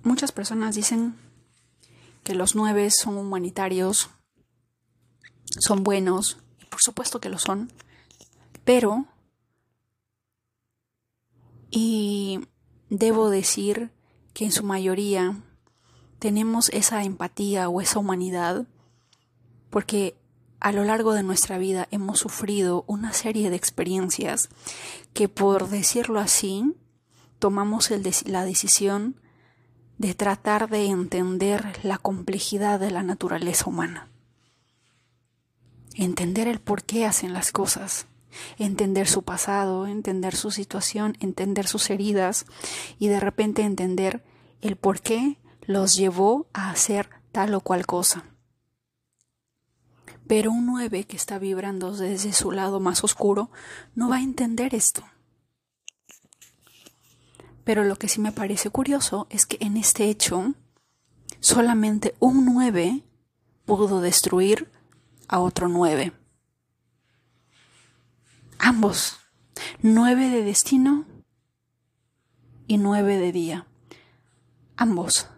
Muchas 0.02 0.32
personas 0.32 0.74
dicen 0.74 1.16
que 2.24 2.34
los 2.34 2.54
nueve 2.54 2.90
son 2.90 3.16
humanitarios, 3.16 4.10
son 5.58 5.82
buenos, 5.82 6.38
y 6.60 6.66
por 6.66 6.80
supuesto 6.80 7.20
que 7.20 7.28
lo 7.28 7.38
son, 7.38 7.72
pero, 8.64 9.06
y 11.70 12.40
debo 12.90 13.30
decir 13.30 13.90
que 14.34 14.44
en 14.44 14.52
su 14.52 14.64
mayoría 14.64 15.36
tenemos 16.18 16.68
esa 16.70 17.04
empatía 17.04 17.68
o 17.68 17.80
esa 17.80 17.98
humanidad 17.98 18.66
porque 19.70 20.16
a 20.60 20.72
lo 20.72 20.84
largo 20.84 21.12
de 21.12 21.22
nuestra 21.22 21.58
vida 21.58 21.86
hemos 21.90 22.18
sufrido 22.18 22.84
una 22.86 23.12
serie 23.12 23.50
de 23.50 23.56
experiencias 23.56 24.48
que 25.12 25.28
por 25.28 25.68
decirlo 25.68 26.18
así 26.18 26.74
tomamos 27.38 27.90
la 28.26 28.44
decisión 28.44 29.20
de 29.98 30.14
tratar 30.14 30.70
de 30.70 30.86
entender 30.86 31.78
la 31.82 31.98
complejidad 31.98 32.80
de 32.80 32.90
la 32.90 33.02
naturaleza 33.02 33.68
humana. 33.68 34.08
Entender 35.94 36.46
el 36.46 36.60
por 36.60 36.84
qué 36.84 37.04
hacen 37.04 37.32
las 37.32 37.50
cosas, 37.50 38.06
entender 38.58 39.08
su 39.08 39.22
pasado, 39.22 39.88
entender 39.88 40.36
su 40.36 40.52
situación, 40.52 41.16
entender 41.18 41.66
sus 41.66 41.90
heridas 41.90 42.46
y 43.00 43.08
de 43.08 43.18
repente 43.18 43.62
entender 43.62 44.24
el 44.60 44.76
por 44.76 45.00
qué 45.00 45.38
los 45.62 45.96
llevó 45.96 46.46
a 46.52 46.70
hacer 46.70 47.10
tal 47.32 47.54
o 47.54 47.60
cual 47.60 47.84
cosa. 47.84 48.24
Pero 50.28 50.52
un 50.52 50.66
9 50.66 51.04
que 51.04 51.16
está 51.16 51.38
vibrando 51.38 51.96
desde 51.96 52.32
su 52.32 52.52
lado 52.52 52.80
más 52.80 53.02
oscuro 53.02 53.50
no 53.94 54.08
va 54.08 54.16
a 54.16 54.22
entender 54.22 54.74
esto. 54.74 55.02
Pero 57.68 57.84
lo 57.84 57.96
que 57.96 58.08
sí 58.08 58.18
me 58.18 58.32
parece 58.32 58.70
curioso 58.70 59.26
es 59.28 59.44
que 59.44 59.58
en 59.60 59.76
este 59.76 60.04
hecho 60.08 60.54
solamente 61.38 62.14
un 62.18 62.46
9 62.46 63.02
pudo 63.66 64.00
destruir 64.00 64.70
a 65.28 65.40
otro 65.40 65.68
9. 65.68 66.14
Ambos. 68.58 69.18
9 69.82 70.30
de 70.30 70.44
destino 70.44 71.04
y 72.66 72.78
9 72.78 73.18
de 73.18 73.32
día. 73.32 73.66
Ambos. 74.78 75.28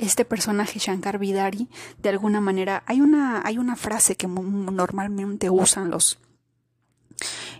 Este 0.00 0.24
personaje 0.24 0.80
Shankar 0.80 1.20
Vidari, 1.20 1.68
de 2.02 2.08
alguna 2.08 2.40
manera, 2.40 2.82
hay 2.84 3.00
una, 3.00 3.46
hay 3.46 3.58
una 3.58 3.76
frase 3.76 4.16
que 4.16 4.26
normalmente 4.26 5.50
usan 5.50 5.90
los, 5.90 6.18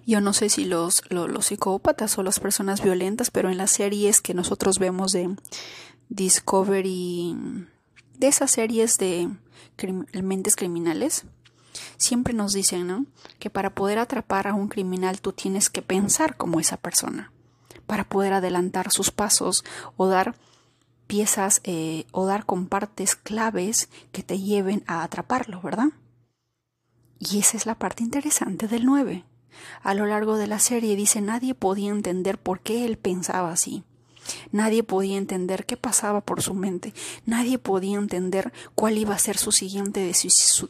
yo 0.07 0.21
no 0.21 0.33
sé 0.33 0.49
si 0.49 0.65
los, 0.65 1.03
los, 1.11 1.47
psicópatas 1.47 2.17
o 2.19 2.23
las 2.23 2.41
personas 2.41 2.83
violentas, 2.83 3.31
pero 3.31 3.51
en 3.51 3.57
las 3.57 3.71
series 3.71 4.21
que 4.21 4.35
nosotros 4.35 4.79
vemos 4.79 5.13
de 5.13 5.35
Discovery, 6.09 7.37
de 8.19 8.29
esas 8.29 8.51
series 8.53 8.99
de 8.99 9.29
mentes 10.23 10.55
criminales, 10.55 11.25
siempre 11.97 12.35
nos 12.35 12.53
dicen. 12.53 13.09
Que 13.39 13.51
para 13.51 13.75
poder 13.75 13.99
atrapar 13.99 14.47
a 14.47 14.55
un 14.55 14.69
criminal 14.69 15.21
tú 15.21 15.33
tienes 15.33 15.71
que 15.71 15.83
pensar 15.83 16.37
como 16.37 16.61
esa 16.61 16.77
persona, 16.77 17.33
para 17.87 18.05
poder 18.05 18.33
adelantar 18.33 18.93
sus 18.93 19.11
pasos 19.11 19.65
o 19.97 20.07
dar 20.07 20.37
piezas 21.07 21.61
eh, 21.65 22.07
o 22.13 22.27
dar 22.27 22.47
con 22.47 22.67
partes 22.67 23.15
claves 23.15 23.89
que 24.13 24.23
te 24.23 24.39
lleven 24.39 24.85
a 24.87 25.03
atraparlo, 25.03 25.61
¿verdad? 25.61 25.89
Y 27.19 27.39
esa 27.39 27.57
es 27.57 27.67
la 27.67 27.77
parte 27.77 28.03
interesante 28.03 28.69
del 28.69 28.85
9. 28.85 29.25
A 29.83 29.95
lo 29.95 30.07
largo 30.07 30.37
de 30.37 30.47
la 30.47 30.59
serie 30.59 30.97
dice 30.97 31.21
nadie 31.21 31.55
podía 31.55 31.91
entender 31.91 32.39
por 32.39 32.61
qué 32.61 32.85
él 32.85 32.97
pensaba 32.97 33.53
así. 33.53 33.85
Nadie 34.51 34.83
podía 34.83 35.19
entender 35.19 35.67
qué 35.67 35.77
pasaba 35.77 36.21
por 36.21 36.43
su 36.43 36.55
mente. 36.55 36.93
Nadie 37.25 37.59
podía 37.59 37.99
entender 37.99 38.53
cuál 38.75 38.99
iba 38.99 39.15
a 39.15 39.19
ser 39.19 39.39
su 39.39 39.53
siguiente 39.53 40.01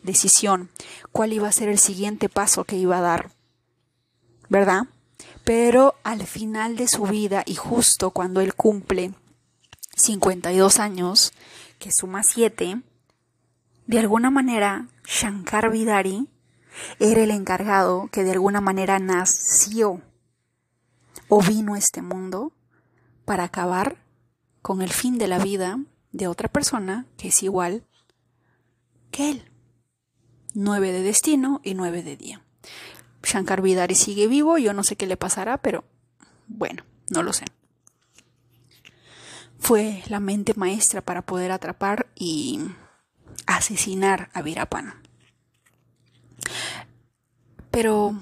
decisión, 0.03 0.71
cuál 1.13 1.33
iba 1.33 1.49
a 1.49 1.53
ser 1.53 1.69
el 1.69 1.79
siguiente 1.79 2.29
paso 2.29 2.65
que 2.65 2.77
iba 2.77 2.99
a 2.99 3.03
dar. 3.03 3.31
¿Verdad? 4.49 4.83
Pero 5.45 5.95
al 6.05 6.27
final 6.27 6.77
de 6.77 6.89
su 6.89 7.05
vida 7.05 7.43
y 7.47 7.55
justo 7.55 8.11
cuando 8.11 8.41
él 8.41 8.55
cumple 8.55 9.13
52 9.97 10.79
años, 10.79 11.33
que 11.79 11.91
suma 11.93 12.23
7, 12.23 12.83
de 13.87 13.99
alguna 13.99 14.31
manera 14.31 14.89
Shankar 15.05 15.71
Vidari 15.71 16.27
era 16.99 17.23
el 17.23 17.31
encargado 17.31 18.09
que 18.13 18.25
de 18.25 18.33
alguna 18.33 18.61
manera 18.61 18.99
nació 18.99 20.03
o 21.29 21.43
vino 21.43 21.75
a 21.75 21.79
este 21.79 22.03
mundo 22.03 22.53
para 23.25 23.45
acabar 23.45 24.03
con 24.63 24.83
el 24.83 24.91
fin 24.91 25.19
de 25.19 25.29
la 25.29 25.39
vida 25.39 25.79
de 26.13 26.29
otra 26.29 26.49
persona 26.49 27.07
que 27.17 27.29
es 27.29 27.43
igual 27.43 27.85
que 29.11 29.31
él. 29.31 29.51
Nueve 30.55 30.93
de 30.93 31.03
destino 31.03 31.61
y 31.63 31.75
nueve 31.75 32.03
de 32.03 32.17
día. 32.17 32.43
Shankar 33.23 33.61
Vidari 33.61 33.95
sigue 33.95 34.29
vivo, 34.29 34.57
yo 34.57 34.73
no 34.73 34.85
sé 34.85 34.97
qué 34.97 35.07
le 35.07 35.17
pasará, 35.17 35.59
pero 35.59 35.85
bueno, 36.47 36.85
no 37.11 37.23
lo 37.23 37.33
sé. 37.33 37.45
Fue 39.59 40.03
la 40.09 40.21
mente 40.21 40.55
maestra 40.55 41.01
para 41.01 41.23
poder 41.23 41.51
atrapar 41.51 42.07
y 42.15 42.61
asesinar 43.47 44.31
a 44.33 44.43
Virapan. 44.43 45.06
Pero 47.71 48.15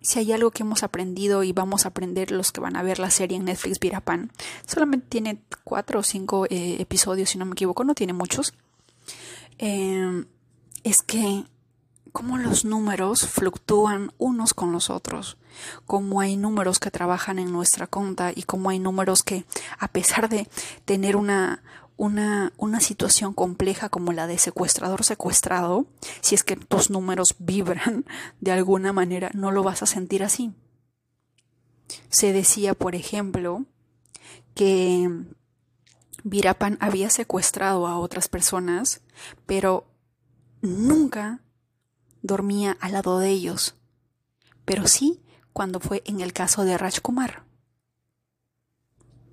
si 0.00 0.18
hay 0.18 0.32
algo 0.32 0.50
que 0.50 0.62
hemos 0.62 0.82
aprendido 0.82 1.42
y 1.42 1.52
vamos 1.52 1.84
a 1.84 1.88
aprender 1.88 2.30
los 2.30 2.52
que 2.52 2.60
van 2.60 2.76
a 2.76 2.82
ver 2.82 2.98
la 2.98 3.10
serie 3.10 3.36
en 3.36 3.44
Netflix 3.44 3.78
Virapan, 3.78 4.32
solamente 4.66 5.06
tiene 5.08 5.42
cuatro 5.64 6.00
o 6.00 6.02
cinco 6.02 6.46
eh, 6.46 6.76
episodios, 6.78 7.30
si 7.30 7.38
no 7.38 7.44
me 7.44 7.52
equivoco, 7.52 7.84
no 7.84 7.94
tiene 7.94 8.12
muchos, 8.12 8.54
em, 9.58 10.26
es 10.84 11.02
que 11.02 11.44
cómo 12.12 12.38
los 12.38 12.64
números 12.64 13.26
fluctúan 13.26 14.12
unos 14.18 14.54
con 14.54 14.72
los 14.72 14.90
otros, 14.90 15.36
cómo 15.86 16.20
hay 16.20 16.36
números 16.36 16.78
que 16.78 16.90
trabajan 16.90 17.38
en 17.38 17.52
nuestra 17.52 17.86
cuenta 17.86 18.32
y 18.34 18.42
cómo 18.44 18.70
hay 18.70 18.78
números 18.78 19.22
que, 19.22 19.44
a 19.78 19.88
pesar 19.88 20.28
de 20.28 20.48
tener 20.84 21.16
una, 21.16 21.62
una, 22.00 22.54
una 22.56 22.80
situación 22.80 23.34
compleja 23.34 23.90
como 23.90 24.14
la 24.14 24.26
de 24.26 24.38
secuestrador 24.38 25.04
secuestrado, 25.04 25.84
si 26.22 26.34
es 26.34 26.42
que 26.42 26.56
tus 26.56 26.88
números 26.88 27.36
vibran 27.38 28.06
de 28.40 28.52
alguna 28.52 28.94
manera, 28.94 29.30
no 29.34 29.50
lo 29.50 29.62
vas 29.62 29.82
a 29.82 29.86
sentir 29.86 30.24
así. 30.24 30.54
Se 32.08 32.32
decía, 32.32 32.72
por 32.72 32.94
ejemplo, 32.94 33.66
que 34.54 35.10
Virapan 36.24 36.78
había 36.80 37.10
secuestrado 37.10 37.86
a 37.86 37.98
otras 37.98 38.28
personas, 38.28 39.02
pero 39.44 39.86
nunca 40.62 41.42
dormía 42.22 42.78
al 42.80 42.92
lado 42.92 43.18
de 43.18 43.28
ellos. 43.28 43.74
Pero 44.64 44.86
sí 44.86 45.20
cuando 45.52 45.80
fue 45.80 46.02
en 46.06 46.20
el 46.22 46.32
caso 46.32 46.64
de 46.64 46.78
Rajkumar. 46.78 47.44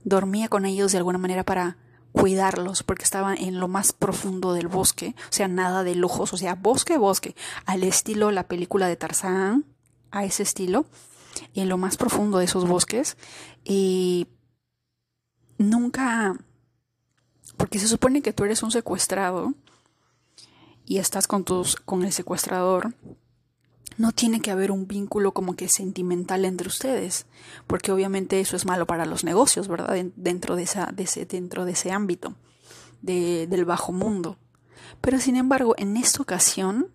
Dormía 0.03 0.49
con 0.49 0.65
ellos 0.65 0.91
de 0.91 0.97
alguna 0.97 1.17
manera 1.17 1.45
para 1.45 1.77
cuidarlos 2.17 2.83
porque 2.83 3.03
estaban 3.03 3.37
en 3.37 3.59
lo 3.59 3.67
más 3.67 3.93
profundo 3.93 4.53
del 4.53 4.67
bosque, 4.67 5.15
o 5.29 5.31
sea, 5.31 5.47
nada 5.47 5.83
de 5.83 5.95
lujos, 5.95 6.33
o 6.33 6.37
sea, 6.37 6.55
bosque, 6.55 6.97
bosque, 6.97 7.35
al 7.65 7.83
estilo 7.83 8.31
la 8.31 8.47
película 8.47 8.87
de 8.87 8.95
Tarzán, 8.95 9.65
a 10.11 10.25
ese 10.25 10.43
estilo, 10.43 10.85
en 11.53 11.69
lo 11.69 11.77
más 11.77 11.97
profundo 11.97 12.39
de 12.39 12.45
esos 12.45 12.67
bosques, 12.67 13.17
y 13.63 14.27
nunca, 15.57 16.35
porque 17.57 17.79
se 17.79 17.87
supone 17.87 18.21
que 18.21 18.33
tú 18.33 18.43
eres 18.43 18.63
un 18.63 18.71
secuestrado 18.71 19.53
y 20.85 20.97
estás 20.97 21.27
con 21.27 21.43
tus, 21.43 21.75
con 21.75 22.03
el 22.03 22.13
secuestrador, 22.13 22.93
no 23.97 24.11
tiene 24.11 24.41
que 24.41 24.51
haber 24.51 24.71
un 24.71 24.87
vínculo 24.87 25.33
como 25.33 25.55
que 25.55 25.69
sentimental 25.69 26.45
entre 26.45 26.67
ustedes, 26.67 27.25
porque 27.65 27.91
obviamente 27.91 28.39
eso 28.39 28.55
es 28.55 28.65
malo 28.65 28.85
para 28.85 29.05
los 29.05 29.23
negocios, 29.23 29.67
¿verdad? 29.67 29.95
Dentro 30.15 30.55
de, 30.55 30.63
ese, 30.63 31.25
dentro 31.25 31.65
de 31.65 31.71
ese 31.71 31.91
ámbito 31.91 32.35
de, 33.01 33.47
del 33.47 33.65
bajo 33.65 33.91
mundo. 33.91 34.37
Pero 35.01 35.19
sin 35.19 35.35
embargo, 35.35 35.73
en 35.77 35.97
esta 35.97 36.21
ocasión, 36.21 36.87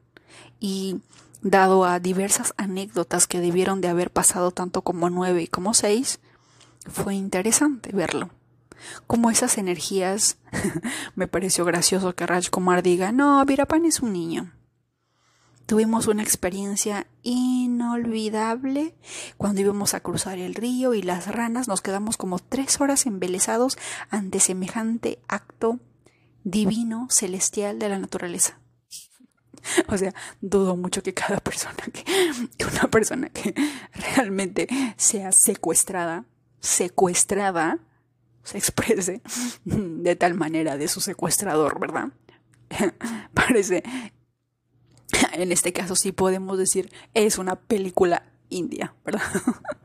y 0.60 1.00
dado 1.42 1.84
a 1.84 1.98
diversas 1.98 2.54
anécdotas 2.56 3.26
que 3.26 3.40
debieron 3.40 3.80
de 3.80 3.88
haber 3.88 4.10
pasado 4.12 4.52
tanto 4.52 4.82
como 4.82 5.10
nueve 5.10 5.42
y 5.42 5.48
como 5.48 5.74
seis, 5.74 6.20
fue 6.88 7.14
interesante 7.14 7.90
verlo. 7.92 8.30
Como 9.06 9.30
esas 9.30 9.58
energías, 9.58 10.38
me 11.14 11.28
pareció 11.28 11.64
gracioso 11.64 12.14
que 12.14 12.26
Raj 12.26 12.48
Kumar 12.50 12.82
diga, 12.82 13.12
no, 13.12 13.44
Virapan 13.44 13.84
es 13.84 14.00
un 14.00 14.12
niño. 14.12 14.52
Tuvimos 15.72 16.06
una 16.06 16.22
experiencia 16.22 17.06
inolvidable 17.22 18.94
cuando 19.38 19.62
íbamos 19.62 19.94
a 19.94 20.00
cruzar 20.00 20.38
el 20.38 20.54
río 20.54 20.92
y 20.92 21.00
las 21.00 21.28
ranas 21.28 21.66
nos 21.66 21.80
quedamos 21.80 22.18
como 22.18 22.38
tres 22.40 22.78
horas 22.78 23.06
embelesados 23.06 23.78
ante 24.10 24.38
semejante 24.38 25.18
acto 25.28 25.80
divino, 26.44 27.06
celestial 27.08 27.78
de 27.78 27.88
la 27.88 27.98
naturaleza. 27.98 28.60
O 29.88 29.96
sea, 29.96 30.12
dudo 30.42 30.76
mucho 30.76 31.02
que 31.02 31.14
cada 31.14 31.40
persona 31.40 31.82
que, 31.90 32.04
que 32.58 32.66
una 32.66 32.90
persona 32.90 33.30
que 33.30 33.54
realmente 33.94 34.68
sea 34.98 35.32
secuestrada, 35.32 36.26
secuestrada, 36.60 37.78
se 38.44 38.58
exprese 38.58 39.22
de 39.64 40.16
tal 40.16 40.34
manera 40.34 40.76
de 40.76 40.88
su 40.88 41.00
secuestrador, 41.00 41.80
¿verdad? 41.80 42.08
Parece 43.32 43.82
en 45.32 45.52
este 45.52 45.72
caso 45.72 45.96
sí 45.96 46.12
podemos 46.12 46.58
decir 46.58 46.92
es 47.14 47.38
una 47.38 47.56
película 47.56 48.24
india, 48.52 48.94
¿verdad? 49.04 49.22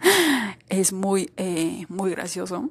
es 0.70 0.94
muy, 0.94 1.32
eh, 1.38 1.86
muy 1.90 2.12
gracioso. 2.12 2.70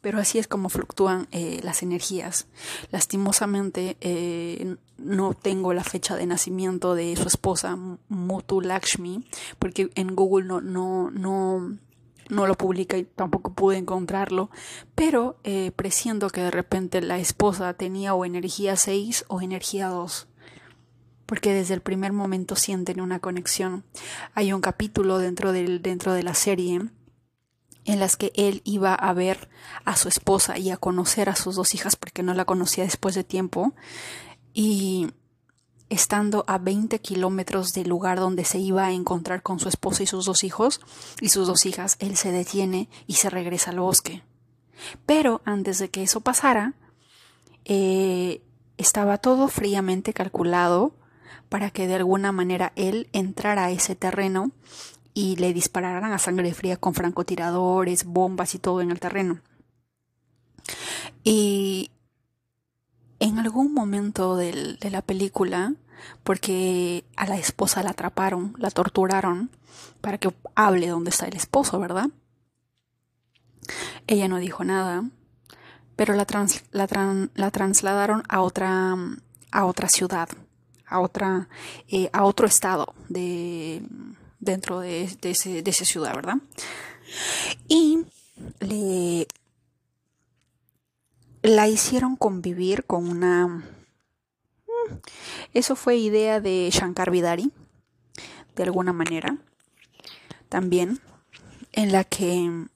Pero 0.00 0.18
así 0.18 0.38
es 0.38 0.46
como 0.46 0.68
fluctúan 0.68 1.28
eh, 1.32 1.60
las 1.62 1.82
energías. 1.82 2.46
Lastimosamente 2.90 3.96
eh, 4.02 4.76
no 4.98 5.32
tengo 5.32 5.72
la 5.72 5.82
fecha 5.82 6.14
de 6.14 6.26
nacimiento 6.26 6.94
de 6.94 7.16
su 7.16 7.26
esposa, 7.26 7.78
Mutu 8.10 8.60
Lakshmi, 8.60 9.24
porque 9.58 9.88
en 9.94 10.14
Google 10.14 10.44
no, 10.44 10.60
no, 10.60 11.10
no, 11.10 11.78
no 12.28 12.46
lo 12.46 12.54
publica 12.54 12.98
y 12.98 13.04
tampoco 13.04 13.54
pude 13.54 13.78
encontrarlo, 13.78 14.50
pero 14.94 15.38
presiento 15.74 16.28
que 16.28 16.42
de 16.42 16.50
repente 16.50 17.00
la 17.00 17.18
esposa 17.18 17.72
tenía 17.72 18.12
o 18.12 18.26
energía 18.26 18.76
6 18.76 19.24
o 19.28 19.40
energía 19.40 19.88
2 19.88 20.28
porque 21.26 21.52
desde 21.52 21.74
el 21.74 21.80
primer 21.80 22.12
momento 22.12 22.56
sienten 22.56 23.00
una 23.00 23.18
conexión. 23.20 23.84
Hay 24.34 24.52
un 24.52 24.60
capítulo 24.60 25.18
dentro, 25.18 25.52
del, 25.52 25.82
dentro 25.82 26.12
de 26.12 26.22
la 26.22 26.34
serie 26.34 26.82
en 27.84 28.00
las 28.00 28.16
que 28.16 28.32
él 28.34 28.62
iba 28.64 28.94
a 28.94 29.12
ver 29.12 29.48
a 29.84 29.96
su 29.96 30.08
esposa 30.08 30.58
y 30.58 30.70
a 30.70 30.76
conocer 30.76 31.28
a 31.28 31.36
sus 31.36 31.56
dos 31.56 31.74
hijas 31.74 31.96
porque 31.96 32.22
no 32.22 32.34
la 32.34 32.44
conocía 32.44 32.84
después 32.84 33.14
de 33.14 33.24
tiempo 33.24 33.74
y 34.52 35.08
estando 35.90 36.44
a 36.48 36.58
20 36.58 36.98
kilómetros 37.00 37.72
del 37.72 37.88
lugar 37.88 38.18
donde 38.18 38.44
se 38.44 38.58
iba 38.58 38.86
a 38.86 38.92
encontrar 38.92 39.42
con 39.42 39.60
su 39.60 39.68
esposa 39.68 40.02
y 40.02 40.06
sus 40.06 40.24
dos 40.24 40.44
hijos 40.44 40.80
y 41.20 41.28
sus 41.28 41.46
dos 41.46 41.66
hijas, 41.66 41.96
él 41.98 42.16
se 42.16 42.32
detiene 42.32 42.88
y 43.06 43.14
se 43.14 43.30
regresa 43.30 43.70
al 43.70 43.80
bosque. 43.80 44.22
Pero 45.06 45.42
antes 45.44 45.78
de 45.78 45.90
que 45.90 46.02
eso 46.02 46.20
pasara, 46.20 46.74
eh, 47.64 48.42
estaba 48.76 49.18
todo 49.18 49.48
fríamente 49.48 50.12
calculado 50.12 50.96
para 51.54 51.70
que 51.70 51.86
de 51.86 51.94
alguna 51.94 52.32
manera 52.32 52.72
él 52.74 53.08
entrara 53.12 53.66
a 53.66 53.70
ese 53.70 53.94
terreno 53.94 54.50
y 55.14 55.36
le 55.36 55.52
dispararan 55.52 56.12
a 56.12 56.18
sangre 56.18 56.52
fría 56.52 56.76
con 56.76 56.94
francotiradores, 56.94 58.06
bombas 58.06 58.56
y 58.56 58.58
todo 58.58 58.80
en 58.80 58.90
el 58.90 58.98
terreno. 58.98 59.38
Y 61.22 61.92
en 63.20 63.38
algún 63.38 63.72
momento 63.72 64.34
de 64.34 64.90
la 64.90 65.00
película, 65.00 65.74
porque 66.24 67.04
a 67.14 67.24
la 67.28 67.36
esposa 67.36 67.84
la 67.84 67.90
atraparon, 67.90 68.56
la 68.58 68.72
torturaron 68.72 69.48
para 70.00 70.18
que 70.18 70.34
hable 70.56 70.88
dónde 70.88 71.10
está 71.10 71.26
el 71.26 71.36
esposo, 71.36 71.78
¿verdad? 71.78 72.08
Ella 74.08 74.26
no 74.26 74.38
dijo 74.38 74.64
nada, 74.64 75.08
pero 75.94 76.14
la, 76.14 76.26
la, 76.72 77.50
trasladaron 77.52 78.24
a 78.28 78.40
otra, 78.40 78.96
a 79.52 79.64
otra 79.66 79.88
ciudad, 79.88 80.28
a, 80.94 81.00
otra, 81.00 81.48
eh, 81.88 82.08
a 82.12 82.24
otro 82.24 82.46
estado 82.46 82.94
de, 83.08 83.82
dentro 84.38 84.80
de, 84.80 85.08
ese, 85.22 85.62
de 85.62 85.70
esa 85.70 85.84
ciudad, 85.84 86.14
¿verdad? 86.14 86.36
Y 87.68 88.04
le 88.60 89.26
la 91.42 91.68
hicieron 91.68 92.16
convivir 92.16 92.84
con 92.84 93.06
una... 93.06 93.46
Mm, 93.46 93.62
eso 95.52 95.76
fue 95.76 95.96
idea 95.96 96.40
de 96.40 96.70
Shankar 96.72 97.10
Vidari, 97.10 97.52
de 98.56 98.62
alguna 98.62 98.94
manera, 98.94 99.36
también, 100.48 101.00
en 101.72 101.92
la 101.92 102.04
que 102.04 102.66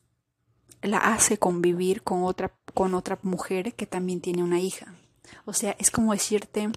la 0.82 0.98
hace 0.98 1.38
convivir 1.38 2.02
con 2.02 2.24
otra, 2.24 2.52
con 2.74 2.94
otra 2.94 3.18
mujer 3.22 3.74
que 3.74 3.86
también 3.86 4.20
tiene 4.20 4.42
una 4.42 4.60
hija. 4.60 4.94
O 5.44 5.52
sea, 5.52 5.76
es 5.78 5.90
como 5.90 6.12
decirte, 6.12 6.70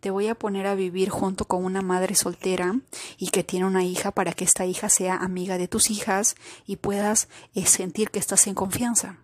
te 0.00 0.10
voy 0.10 0.28
a 0.28 0.34
poner 0.34 0.66
a 0.66 0.74
vivir 0.74 1.08
junto 1.08 1.46
con 1.46 1.64
una 1.64 1.82
madre 1.82 2.14
soltera 2.14 2.78
y 3.16 3.28
que 3.28 3.44
tiene 3.44 3.66
una 3.66 3.84
hija 3.84 4.10
para 4.10 4.32
que 4.32 4.44
esta 4.44 4.66
hija 4.66 4.88
sea 4.88 5.16
amiga 5.16 5.58
de 5.58 5.68
tus 5.68 5.90
hijas 5.90 6.34
y 6.66 6.76
puedas 6.76 7.28
eh, 7.54 7.66
sentir 7.66 8.10
que 8.10 8.18
estás 8.18 8.46
en 8.46 8.54
confianza. 8.54 9.18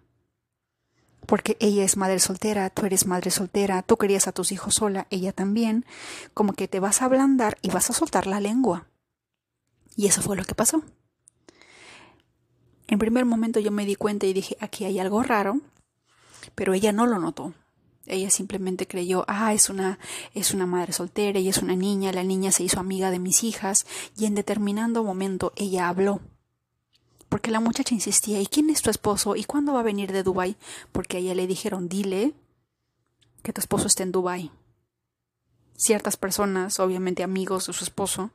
Porque 1.26 1.56
ella 1.60 1.84
es 1.84 1.96
madre 1.96 2.18
soltera, 2.18 2.68
tú 2.70 2.86
eres 2.86 3.06
madre 3.06 3.30
soltera, 3.30 3.82
tú 3.82 3.96
querías 3.96 4.28
a 4.28 4.32
tus 4.32 4.52
hijos 4.52 4.74
sola, 4.74 5.06
ella 5.10 5.32
también, 5.32 5.86
como 6.34 6.52
que 6.52 6.68
te 6.68 6.80
vas 6.80 7.00
a 7.00 7.06
ablandar 7.06 7.56
y 7.62 7.70
vas 7.70 7.88
a 7.90 7.94
soltar 7.94 8.26
la 8.26 8.40
lengua. 8.40 8.86
Y 9.96 10.06
eso 10.06 10.22
fue 10.22 10.36
lo 10.36 10.44
que 10.44 10.54
pasó. 10.54 10.82
En 12.86 12.98
primer 12.98 13.24
momento 13.24 13.60
yo 13.60 13.70
me 13.70 13.86
di 13.86 13.94
cuenta 13.94 14.26
y 14.26 14.32
dije, 14.32 14.56
aquí 14.60 14.84
hay 14.84 14.98
algo 14.98 15.22
raro, 15.22 15.60
pero 16.54 16.74
ella 16.74 16.92
no 16.92 17.06
lo 17.06 17.18
notó. 17.18 17.54
Ella 18.06 18.30
simplemente 18.30 18.86
creyó, 18.86 19.24
ah, 19.28 19.54
es 19.54 19.70
una, 19.70 19.98
es 20.34 20.52
una 20.52 20.66
madre 20.66 20.92
soltera 20.92 21.38
y 21.40 21.48
es 21.48 21.58
una 21.58 21.74
niña, 21.74 22.12
la 22.12 22.22
niña 22.22 22.52
se 22.52 22.62
hizo 22.62 22.78
amiga 22.78 23.10
de 23.10 23.18
mis 23.18 23.44
hijas, 23.44 23.86
y 24.16 24.26
en 24.26 24.34
determinado 24.34 25.02
momento 25.04 25.52
ella 25.56 25.88
habló. 25.88 26.20
Porque 27.28 27.50
la 27.50 27.60
muchacha 27.60 27.94
insistía, 27.94 28.40
¿y 28.40 28.46
quién 28.46 28.70
es 28.70 28.82
tu 28.82 28.90
esposo? 28.90 29.36
¿Y 29.36 29.44
cuándo 29.44 29.72
va 29.72 29.80
a 29.80 29.84
venir 29.84 30.12
de 30.12 30.22
Dubái? 30.22 30.56
Porque 30.92 31.16
a 31.16 31.20
ella 31.20 31.34
le 31.34 31.46
dijeron, 31.46 31.88
dile 31.88 32.34
que 33.42 33.52
tu 33.52 33.60
esposo 33.60 33.86
está 33.86 34.02
en 34.02 34.12
Dubái. 34.12 34.52
Ciertas 35.76 36.16
personas, 36.16 36.78
obviamente 36.78 37.24
amigos 37.24 37.66
de 37.66 37.72
su 37.72 37.84
esposo, 37.84 38.30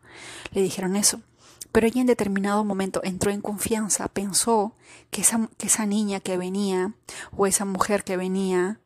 le 0.52 0.62
dijeron 0.62 0.96
eso. 0.96 1.22
Pero 1.72 1.88
ella 1.88 2.02
en 2.02 2.08
determinado 2.08 2.66
momento 2.66 3.02
entró 3.04 3.32
en 3.32 3.42
confianza, 3.42 4.08
pensó 4.08 4.76
que 5.12 5.22
esa, 5.22 5.50
que 5.58 5.68
esa 5.68 5.86
niña 5.86 6.20
que 6.20 6.38
venía, 6.38 6.94
o 7.38 7.48
esa 7.48 7.66
mujer 7.66 8.04
que 8.04 8.18
venía, 8.18 8.80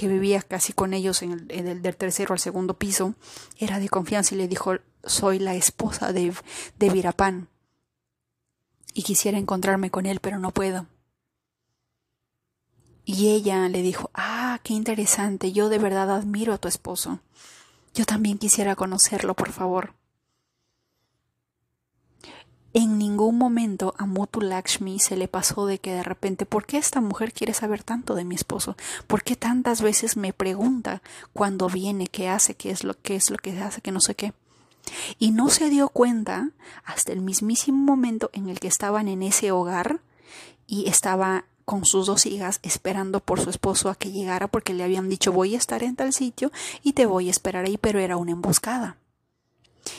que 0.00 0.08
vivía 0.08 0.40
casi 0.40 0.72
con 0.72 0.94
ellos 0.94 1.20
en 1.20 1.46
el, 1.50 1.82
del 1.82 1.94
tercero 1.94 2.32
al 2.32 2.38
segundo 2.38 2.72
piso, 2.72 3.16
era 3.58 3.78
de 3.78 3.90
confianza 3.90 4.34
y 4.34 4.38
le 4.38 4.48
dijo, 4.48 4.76
soy 5.04 5.38
la 5.38 5.54
esposa 5.54 6.14
de, 6.14 6.32
de 6.78 6.88
Virapán 6.88 7.50
y 8.94 9.02
quisiera 9.02 9.36
encontrarme 9.36 9.90
con 9.90 10.06
él, 10.06 10.20
pero 10.20 10.38
no 10.38 10.52
puedo. 10.52 10.86
Y 13.04 13.28
ella 13.28 13.68
le 13.68 13.82
dijo, 13.82 14.10
ah, 14.14 14.58
qué 14.62 14.72
interesante, 14.72 15.52
yo 15.52 15.68
de 15.68 15.76
verdad 15.76 16.10
admiro 16.10 16.54
a 16.54 16.58
tu 16.58 16.68
esposo. 16.68 17.20
Yo 17.92 18.06
también 18.06 18.38
quisiera 18.38 18.76
conocerlo, 18.76 19.34
por 19.34 19.52
favor. 19.52 19.92
En 22.72 22.98
ningún 22.98 23.36
momento 23.36 23.94
a 23.98 24.06
Mutu 24.06 24.40
Lakshmi 24.40 25.00
se 25.00 25.16
le 25.16 25.26
pasó 25.26 25.66
de 25.66 25.78
que 25.78 25.92
de 25.92 26.04
repente, 26.04 26.46
¿por 26.46 26.66
qué 26.66 26.78
esta 26.78 27.00
mujer 27.00 27.32
quiere 27.32 27.52
saber 27.52 27.82
tanto 27.82 28.14
de 28.14 28.24
mi 28.24 28.36
esposo? 28.36 28.76
¿Por 29.08 29.24
qué 29.24 29.34
tantas 29.34 29.82
veces 29.82 30.16
me 30.16 30.32
pregunta 30.32 31.02
cuando 31.32 31.68
viene, 31.68 32.06
qué 32.06 32.28
hace, 32.28 32.54
qué 32.54 32.70
es 32.70 32.84
lo 32.84 32.94
que 32.94 33.16
es 33.16 33.30
lo 33.30 33.38
que 33.38 33.58
hace, 33.60 33.80
que 33.80 33.90
no 33.90 34.00
sé 34.00 34.14
qué? 34.14 34.34
Y 35.18 35.32
no 35.32 35.48
se 35.48 35.68
dio 35.68 35.88
cuenta 35.88 36.50
hasta 36.84 37.12
el 37.12 37.20
mismísimo 37.20 37.78
momento 37.78 38.30
en 38.32 38.48
el 38.48 38.60
que 38.60 38.68
estaban 38.68 39.08
en 39.08 39.24
ese 39.24 39.50
hogar 39.50 40.00
y 40.68 40.88
estaba 40.88 41.46
con 41.64 41.84
sus 41.84 42.06
dos 42.06 42.24
hijas 42.26 42.60
esperando 42.62 43.20
por 43.20 43.40
su 43.40 43.50
esposo 43.50 43.90
a 43.90 43.96
que 43.96 44.12
llegara 44.12 44.48
porque 44.48 44.74
le 44.74 44.84
habían 44.84 45.08
dicho 45.08 45.32
voy 45.32 45.54
a 45.54 45.58
estar 45.58 45.82
en 45.82 45.96
tal 45.96 46.12
sitio 46.12 46.50
y 46.82 46.92
te 46.94 47.06
voy 47.06 47.28
a 47.28 47.30
esperar 47.30 47.64
ahí, 47.64 47.78
pero 47.78 47.98
era 47.98 48.16
una 48.16 48.32
emboscada. 48.32 48.96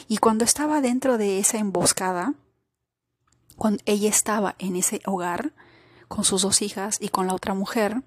Y 0.07 0.17
cuando 0.17 0.45
estaba 0.45 0.79
dentro 0.79 1.17
de 1.17 1.39
esa 1.39 1.57
emboscada, 1.57 2.33
cuando 3.61 3.83
ella 3.85 4.09
estaba 4.09 4.55
en 4.57 4.75
ese 4.75 5.01
hogar 5.05 5.53
con 6.07 6.23
sus 6.23 6.41
dos 6.41 6.63
hijas 6.63 6.97
y 6.99 7.09
con 7.09 7.27
la 7.27 7.35
otra 7.35 7.53
mujer, 7.53 8.01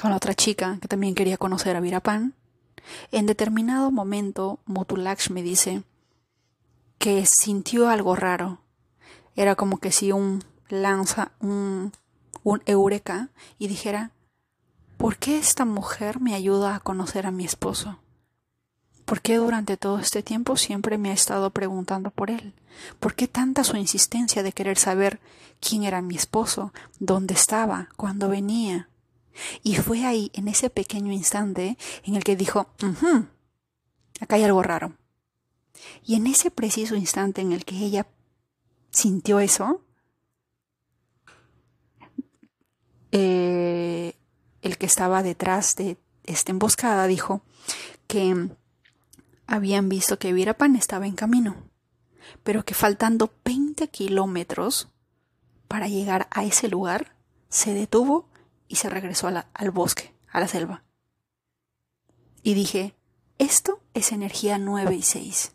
con 0.00 0.08
la 0.08 0.16
otra 0.16 0.32
chica 0.32 0.78
que 0.80 0.88
también 0.88 1.14
quería 1.14 1.36
conocer 1.36 1.76
a 1.76 1.80
Virapan, 1.80 2.32
en 3.10 3.26
determinado 3.26 3.90
momento 3.90 4.60
Mutulaksh 4.64 5.28
me 5.28 5.42
dice 5.42 5.82
que 6.96 7.26
sintió 7.26 7.90
algo 7.90 8.16
raro. 8.16 8.62
Era 9.36 9.56
como 9.56 9.76
que 9.76 9.92
si 9.92 10.10
un 10.10 10.42
lanza, 10.70 11.32
un, 11.40 11.92
un 12.42 12.62
eureka 12.64 13.28
y 13.58 13.68
dijera, 13.68 14.12
¿por 14.96 15.18
qué 15.18 15.36
esta 15.36 15.66
mujer 15.66 16.18
me 16.18 16.34
ayuda 16.34 16.76
a 16.76 16.80
conocer 16.80 17.26
a 17.26 17.30
mi 17.30 17.44
esposo? 17.44 17.98
¿Por 19.12 19.20
qué 19.20 19.36
durante 19.36 19.76
todo 19.76 19.98
este 19.98 20.22
tiempo 20.22 20.56
siempre 20.56 20.96
me 20.96 21.10
ha 21.10 21.12
estado 21.12 21.50
preguntando 21.50 22.10
por 22.10 22.30
él? 22.30 22.54
¿Por 22.98 23.14
qué 23.14 23.28
tanta 23.28 23.62
su 23.62 23.76
insistencia 23.76 24.42
de 24.42 24.52
querer 24.52 24.78
saber 24.78 25.20
quién 25.60 25.82
era 25.82 26.00
mi 26.00 26.16
esposo, 26.16 26.72
dónde 26.98 27.34
estaba, 27.34 27.90
cuándo 27.96 28.30
venía? 28.30 28.88
Y 29.62 29.74
fue 29.76 30.06
ahí, 30.06 30.30
en 30.32 30.48
ese 30.48 30.70
pequeño 30.70 31.12
instante, 31.12 31.76
en 32.04 32.16
el 32.16 32.24
que 32.24 32.36
dijo, 32.36 32.70
acá 34.18 34.36
hay 34.36 34.44
algo 34.44 34.62
raro. 34.62 34.94
Y 36.06 36.14
en 36.14 36.26
ese 36.26 36.50
preciso 36.50 36.96
instante 36.96 37.42
en 37.42 37.52
el 37.52 37.66
que 37.66 37.76
ella 37.76 38.06
sintió 38.92 39.40
eso, 39.40 39.82
eh, 43.10 44.16
el 44.62 44.78
que 44.78 44.86
estaba 44.86 45.22
detrás 45.22 45.76
de 45.76 45.98
esta 46.24 46.50
emboscada 46.50 47.06
dijo 47.06 47.42
que 48.06 48.48
habían 49.46 49.88
visto 49.88 50.18
que 50.18 50.32
Virapan 50.32 50.76
estaba 50.76 51.06
en 51.06 51.14
camino, 51.14 51.56
pero 52.42 52.64
que 52.64 52.74
faltando 52.74 53.32
20 53.44 53.88
kilómetros 53.88 54.88
para 55.68 55.88
llegar 55.88 56.28
a 56.30 56.44
ese 56.44 56.68
lugar, 56.68 57.16
se 57.48 57.74
detuvo 57.74 58.28
y 58.68 58.76
se 58.76 58.88
regresó 58.88 59.28
al 59.28 59.70
bosque, 59.70 60.14
a 60.30 60.40
la 60.40 60.48
selva. 60.48 60.84
Y 62.42 62.54
dije, 62.54 62.94
esto 63.38 63.80
es 63.94 64.12
energía 64.12 64.58
9 64.58 64.94
y 64.94 65.02
6. 65.02 65.52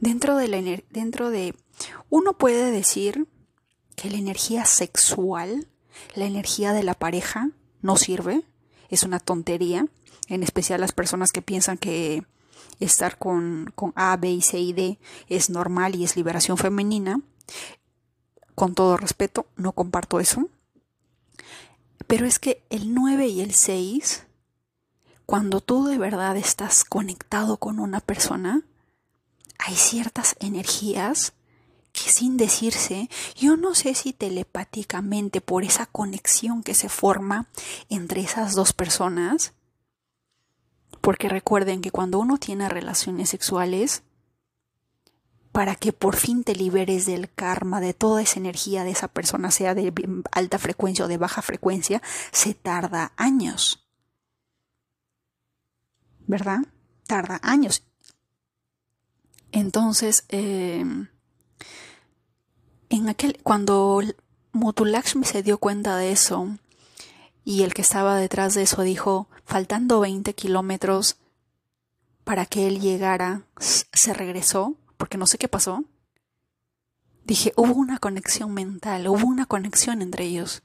Dentro 0.00 0.36
de, 0.36 0.48
la, 0.48 0.82
dentro 0.90 1.30
de... 1.30 1.54
Uno 2.10 2.36
puede 2.36 2.70
decir 2.70 3.26
que 3.96 4.10
la 4.10 4.18
energía 4.18 4.64
sexual, 4.64 5.68
la 6.14 6.26
energía 6.26 6.72
de 6.72 6.82
la 6.82 6.94
pareja, 6.94 7.50
no 7.80 7.96
sirve, 7.96 8.42
es 8.90 9.02
una 9.02 9.20
tontería, 9.20 9.86
en 10.28 10.42
especial 10.42 10.80
las 10.80 10.92
personas 10.92 11.32
que 11.32 11.42
piensan 11.42 11.78
que 11.78 12.24
estar 12.80 13.18
con, 13.18 13.72
con 13.74 13.92
A, 13.96 14.16
B 14.16 14.30
y 14.30 14.42
C 14.42 14.58
y 14.58 14.72
D 14.72 14.98
es 15.28 15.50
normal 15.50 15.94
y 15.96 16.04
es 16.04 16.16
liberación 16.16 16.56
femenina. 16.56 17.20
Con 18.54 18.74
todo 18.74 18.96
respeto, 18.96 19.46
no 19.56 19.72
comparto 19.72 20.20
eso. 20.20 20.48
Pero 22.06 22.26
es 22.26 22.38
que 22.38 22.62
el 22.70 22.94
9 22.94 23.26
y 23.26 23.40
el 23.40 23.54
6, 23.54 24.26
cuando 25.26 25.60
tú 25.60 25.86
de 25.86 25.98
verdad 25.98 26.36
estás 26.36 26.84
conectado 26.84 27.56
con 27.56 27.78
una 27.78 28.00
persona, 28.00 28.62
hay 29.58 29.74
ciertas 29.74 30.36
energías 30.38 31.32
que 31.94 32.10
sin 32.10 32.36
decirse, 32.36 33.08
yo 33.36 33.56
no 33.56 33.76
sé 33.76 33.94
si 33.94 34.12
telepáticamente 34.12 35.40
por 35.40 35.62
esa 35.62 35.86
conexión 35.86 36.64
que 36.64 36.74
se 36.74 36.88
forma 36.88 37.46
entre 37.88 38.20
esas 38.20 38.54
dos 38.54 38.72
personas, 38.72 39.54
porque 41.00 41.28
recuerden 41.28 41.80
que 41.80 41.92
cuando 41.92 42.18
uno 42.18 42.36
tiene 42.36 42.68
relaciones 42.68 43.30
sexuales, 43.30 44.02
para 45.52 45.76
que 45.76 45.92
por 45.92 46.16
fin 46.16 46.42
te 46.42 46.56
liberes 46.56 47.06
del 47.06 47.32
karma, 47.32 47.80
de 47.80 47.94
toda 47.94 48.22
esa 48.22 48.40
energía 48.40 48.82
de 48.82 48.90
esa 48.90 49.06
persona, 49.06 49.52
sea 49.52 49.76
de 49.76 49.92
alta 50.32 50.58
frecuencia 50.58 51.04
o 51.04 51.08
de 51.08 51.16
baja 51.16 51.42
frecuencia, 51.42 52.02
se 52.32 52.54
tarda 52.54 53.12
años. 53.16 53.86
¿Verdad? 56.26 56.58
Tarda 57.06 57.38
años. 57.44 57.84
Entonces, 59.52 60.24
em, 60.28 61.06
cuando 63.42 64.02
Mutulakshmi 64.52 65.24
se 65.24 65.42
dio 65.42 65.58
cuenta 65.58 65.96
de 65.96 66.12
eso, 66.12 66.56
y 67.44 67.62
el 67.62 67.74
que 67.74 67.82
estaba 67.82 68.16
detrás 68.16 68.54
de 68.54 68.62
eso 68.62 68.82
dijo, 68.82 69.28
faltando 69.44 70.00
20 70.00 70.34
kilómetros 70.34 71.16
para 72.24 72.46
que 72.46 72.66
él 72.66 72.80
llegara, 72.80 73.42
se 73.58 74.14
regresó, 74.14 74.74
porque 74.96 75.18
no 75.18 75.26
sé 75.26 75.38
qué 75.38 75.48
pasó. 75.48 75.84
Dije, 77.24 77.52
hubo 77.56 77.74
una 77.74 77.98
conexión 77.98 78.52
mental, 78.52 79.08
hubo 79.08 79.26
una 79.26 79.46
conexión 79.46 80.02
entre 80.02 80.24
ellos. 80.24 80.62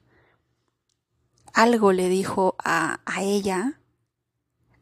Algo 1.53 1.91
le 1.91 2.09
dijo 2.09 2.55
a, 2.63 2.99
a 3.05 3.23
ella 3.23 3.80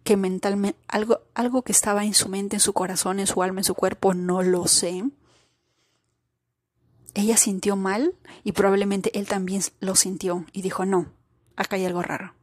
que 0.04 0.18
mentalmente, 0.18 0.80
algo, 0.88 1.22
algo 1.34 1.64
que 1.64 1.72
estaba 1.72 2.06
en 2.06 2.14
su 2.14 2.30
mente, 2.30 2.56
en 2.56 2.60
su 2.60 2.74
corazón, 2.74 3.20
en 3.20 3.28
su 3.28 3.42
alma, 3.42 3.62
en 3.62 3.66
su 3.66 3.76
cuerpo, 3.76 4.14
no 4.14 4.44
lo 4.44 4.68
sé. 4.68 5.04
Ella 7.18 7.36
sintió 7.36 7.76
mal 7.76 8.14
y 8.44 8.52
probablemente 8.52 9.18
él 9.18 9.26
también 9.28 9.64
lo 9.80 9.96
sintió 9.96 10.46
y 10.54 10.62
dijo, 10.62 10.86
no, 10.86 11.12
acá 11.56 11.76
hay 11.76 11.86
algo 11.86 12.04
raro. 12.04 12.36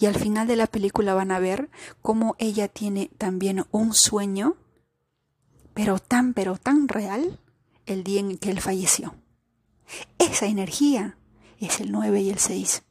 Y 0.00 0.06
al 0.06 0.16
final 0.16 0.48
de 0.48 0.56
la 0.56 0.66
película 0.66 1.14
van 1.14 1.30
a 1.30 1.38
ver 1.38 1.70
cómo 2.02 2.34
ella 2.40 2.66
tiene 2.66 3.12
también 3.16 3.64
un 3.70 3.94
sueño, 3.94 4.56
pero 5.72 6.00
tan, 6.00 6.34
pero 6.34 6.56
tan 6.56 6.88
real, 6.88 7.38
el 7.86 8.02
día 8.02 8.18
en 8.18 8.38
que 8.38 8.50
él 8.50 8.60
falleció. 8.60 9.14
Esa 10.18 10.46
energía 10.46 11.16
es 11.60 11.78
el 11.78 11.92
9 11.92 12.22
y 12.22 12.30
el 12.30 12.40
6. 12.40 12.82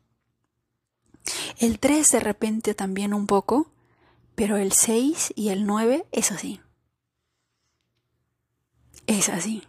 El 1.59 1.77
3 1.77 2.09
de 2.09 2.19
repente 2.21 2.73
también 2.73 3.13
un 3.13 3.27
poco, 3.27 3.69
pero 4.35 4.55
el 4.55 4.71
6 4.71 5.33
y 5.35 5.49
el 5.49 5.65
9 5.65 6.05
es 6.13 6.31
así. 6.31 6.61
Es 9.07 9.27
así. 9.27 9.61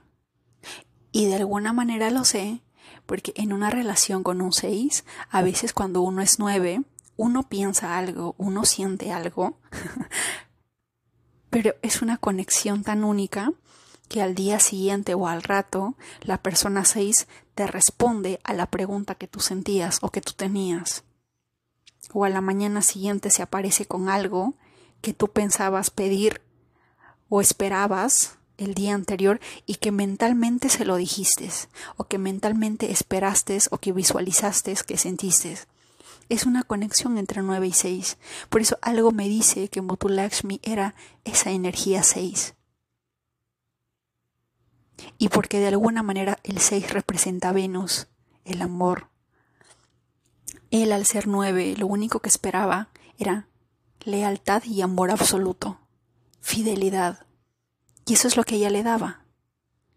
Y 1.16 1.24
de 1.24 1.36
alguna 1.36 1.72
manera 1.72 2.10
lo 2.10 2.26
sé, 2.26 2.60
porque 3.06 3.32
en 3.36 3.54
una 3.54 3.70
relación 3.70 4.22
con 4.22 4.42
un 4.42 4.52
6, 4.52 5.02
a 5.30 5.40
veces 5.40 5.72
cuando 5.72 6.02
uno 6.02 6.20
es 6.20 6.38
9, 6.38 6.82
uno 7.16 7.48
piensa 7.48 7.96
algo, 7.96 8.34
uno 8.36 8.66
siente 8.66 9.12
algo, 9.12 9.58
pero 11.48 11.74
es 11.80 12.02
una 12.02 12.18
conexión 12.18 12.82
tan 12.82 13.02
única 13.02 13.50
que 14.10 14.20
al 14.20 14.34
día 14.34 14.60
siguiente 14.60 15.14
o 15.14 15.26
al 15.26 15.42
rato 15.42 15.96
la 16.20 16.42
persona 16.42 16.84
6 16.84 17.28
te 17.54 17.66
responde 17.66 18.38
a 18.44 18.52
la 18.52 18.66
pregunta 18.66 19.14
que 19.14 19.26
tú 19.26 19.40
sentías 19.40 20.00
o 20.02 20.10
que 20.10 20.20
tú 20.20 20.34
tenías. 20.34 21.02
O 22.12 22.26
a 22.26 22.28
la 22.28 22.42
mañana 22.42 22.82
siguiente 22.82 23.30
se 23.30 23.40
aparece 23.40 23.86
con 23.86 24.10
algo 24.10 24.52
que 25.00 25.14
tú 25.14 25.28
pensabas 25.28 25.88
pedir 25.88 26.42
o 27.30 27.40
esperabas 27.40 28.36
el 28.58 28.74
día 28.74 28.94
anterior 28.94 29.40
y 29.66 29.76
que 29.76 29.92
mentalmente 29.92 30.68
se 30.68 30.84
lo 30.84 30.96
dijiste 30.96 31.50
o 31.96 32.04
que 32.04 32.18
mentalmente 32.18 32.90
esperaste 32.90 33.58
o 33.70 33.78
que 33.78 33.92
visualizaste 33.92 34.74
que 34.86 34.96
sentiste. 34.96 35.58
Es 36.28 36.44
una 36.44 36.62
conexión 36.62 37.18
entre 37.18 37.42
9 37.42 37.68
y 37.68 37.72
6. 37.72 38.18
Por 38.48 38.60
eso 38.60 38.78
algo 38.82 39.12
me 39.12 39.28
dice 39.28 39.68
que 39.68 39.80
Mutulakshmi 39.80 40.60
era 40.62 40.94
esa 41.24 41.50
energía 41.50 42.02
6. 42.02 42.54
Y 45.18 45.28
porque 45.28 45.60
de 45.60 45.68
alguna 45.68 46.02
manera 46.02 46.38
el 46.42 46.58
6 46.58 46.92
representa 46.92 47.50
a 47.50 47.52
Venus, 47.52 48.08
el 48.44 48.62
amor, 48.62 49.08
él, 50.70 50.92
al 50.92 51.06
ser 51.06 51.26
nueve, 51.26 51.74
lo 51.78 51.86
único 51.86 52.20
que 52.20 52.28
esperaba 52.28 52.88
era 53.18 53.48
lealtad 54.00 54.64
y 54.64 54.82
amor 54.82 55.10
absoluto, 55.10 55.78
fidelidad. 56.40 57.25
Y 58.06 58.14
eso 58.14 58.28
es 58.28 58.36
lo 58.36 58.44
que 58.44 58.54
ella 58.54 58.70
le 58.70 58.82
daba. 58.82 59.24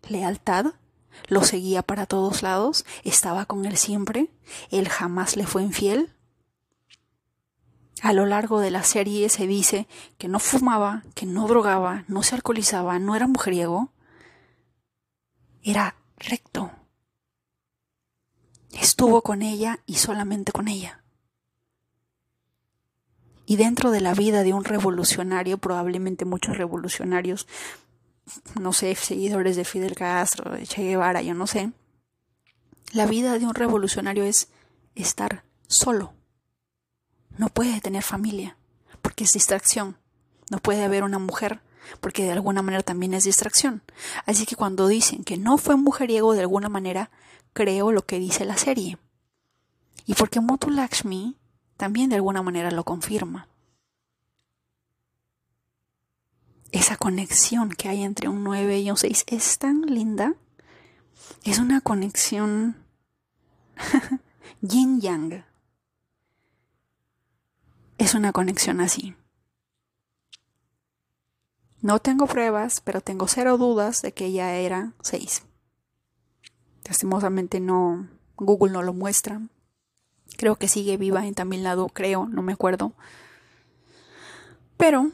Lealtad, 0.07 0.73
lo 1.27 1.43
seguía 1.43 1.83
para 1.83 2.07
todos 2.07 2.41
lados, 2.41 2.85
estaba 3.03 3.45
con 3.45 3.65
él 3.65 3.77
siempre, 3.77 4.31
él 4.71 4.89
jamás 4.89 5.37
le 5.37 5.45
fue 5.45 5.63
infiel. 5.63 6.15
A 8.01 8.13
lo 8.13 8.25
largo 8.25 8.59
de 8.59 8.71
la 8.71 8.83
serie 8.83 9.29
se 9.29 9.45
dice 9.45 9.87
que 10.17 10.27
no 10.27 10.39
fumaba, 10.39 11.03
que 11.15 11.25
no 11.25 11.47
drogaba, 11.47 12.05
no 12.07 12.23
se 12.23 12.35
alcoholizaba, 12.35 12.97
no 12.97 13.15
era 13.15 13.27
mujeriego. 13.27 13.91
Era 15.61 15.95
recto, 16.17 16.71
estuvo 18.71 19.21
con 19.21 19.41
ella 19.41 19.79
y 19.85 19.95
solamente 19.95 20.51
con 20.51 20.67
ella. 20.67 21.03
Y 23.45 23.57
dentro 23.57 23.91
de 23.91 23.99
la 23.99 24.13
vida 24.13 24.43
de 24.43 24.53
un 24.53 24.63
revolucionario, 24.63 25.57
probablemente 25.57 26.23
muchos 26.23 26.57
revolucionarios, 26.57 27.47
no 28.59 28.73
sé, 28.73 28.95
seguidores 28.95 29.55
de 29.55 29.65
Fidel 29.65 29.95
Castro, 29.95 30.51
de 30.51 30.65
Che 30.65 30.83
Guevara, 30.83 31.21
yo 31.21 31.33
no 31.33 31.47
sé, 31.47 31.71
la 32.91 33.05
vida 33.05 33.37
de 33.37 33.45
un 33.45 33.53
revolucionario 33.53 34.23
es 34.23 34.49
estar 34.95 35.43
solo. 35.67 36.13
No 37.37 37.49
puede 37.49 37.79
tener 37.81 38.03
familia, 38.03 38.57
porque 39.01 39.23
es 39.23 39.33
distracción. 39.33 39.97
No 40.49 40.57
puede 40.59 40.83
haber 40.83 41.03
una 41.03 41.19
mujer, 41.19 41.61
porque 41.99 42.23
de 42.23 42.31
alguna 42.31 42.61
manera 42.61 42.83
también 42.83 43.13
es 43.13 43.23
distracción. 43.23 43.83
Así 44.25 44.45
que 44.45 44.55
cuando 44.55 44.87
dicen 44.87 45.23
que 45.23 45.37
no 45.37 45.57
fue 45.57 45.75
mujeriego 45.75 46.33
de 46.33 46.41
alguna 46.41 46.69
manera, 46.69 47.11
creo 47.53 47.91
lo 47.91 48.05
que 48.05 48.19
dice 48.19 48.45
la 48.45 48.57
serie. 48.57 48.97
Y 50.05 50.15
porque 50.15 50.39
Motu 50.39 50.71
Lakshmi 50.71 51.37
también 51.77 52.09
de 52.09 52.15
alguna 52.15 52.41
manera 52.41 52.71
lo 52.71 52.83
confirma. 52.83 53.47
Esa 56.71 56.97
conexión 56.97 57.69
que 57.69 57.89
hay 57.89 58.03
entre 58.03 58.27
un 58.27 58.43
9 58.43 58.79
y 58.79 58.91
un 58.91 58.97
6 58.97 59.25
es 59.27 59.57
tan 59.57 59.81
linda. 59.81 60.35
Es 61.43 61.59
una 61.59 61.81
conexión 61.81 62.75
yin 64.61 65.01
yang. 65.01 65.45
Es 67.97 68.13
una 68.13 68.31
conexión 68.31 68.81
así. 68.81 69.15
No 71.81 71.99
tengo 71.99 72.27
pruebas, 72.27 72.81
pero 72.81 73.01
tengo 73.01 73.27
cero 73.27 73.57
dudas 73.57 74.01
de 74.01 74.11
que 74.11 74.25
ella 74.25 74.55
era 74.55 74.93
6. 75.01 75.43
Lastimosamente 76.85 77.59
no, 77.59 78.09
Google 78.35 78.73
no 78.73 78.83
lo 78.83 78.93
muestra. 78.93 79.41
Creo 80.37 80.57
que 80.57 80.67
sigue 80.67 80.97
viva 80.97 81.25
en 81.25 81.35
Tamil 81.35 81.63
Nadu, 81.63 81.87
creo, 81.87 82.27
no 82.27 82.41
me 82.41 82.53
acuerdo. 82.53 82.93
Pero 84.77 85.11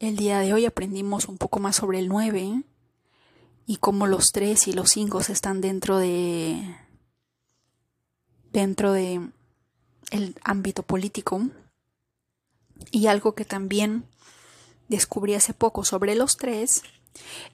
el 0.00 0.16
día 0.16 0.40
de 0.40 0.52
hoy 0.54 0.64
aprendimos 0.64 1.28
un 1.28 1.38
poco 1.38 1.60
más 1.60 1.76
sobre 1.76 1.98
el 1.98 2.08
9 2.08 2.62
y 3.66 3.76
cómo 3.76 4.06
los 4.06 4.32
3 4.32 4.68
y 4.68 4.72
los 4.72 4.90
5 4.90 5.20
están 5.20 5.60
dentro 5.60 5.98
de 5.98 6.76
dentro 8.50 8.92
de 8.92 9.28
el 10.10 10.34
ámbito 10.42 10.82
político. 10.82 11.42
Y 12.90 13.06
algo 13.06 13.34
que 13.34 13.44
también 13.44 14.04
descubrí 14.88 15.34
hace 15.34 15.52
poco 15.52 15.84
sobre 15.84 16.14
los 16.14 16.38
3 16.38 16.82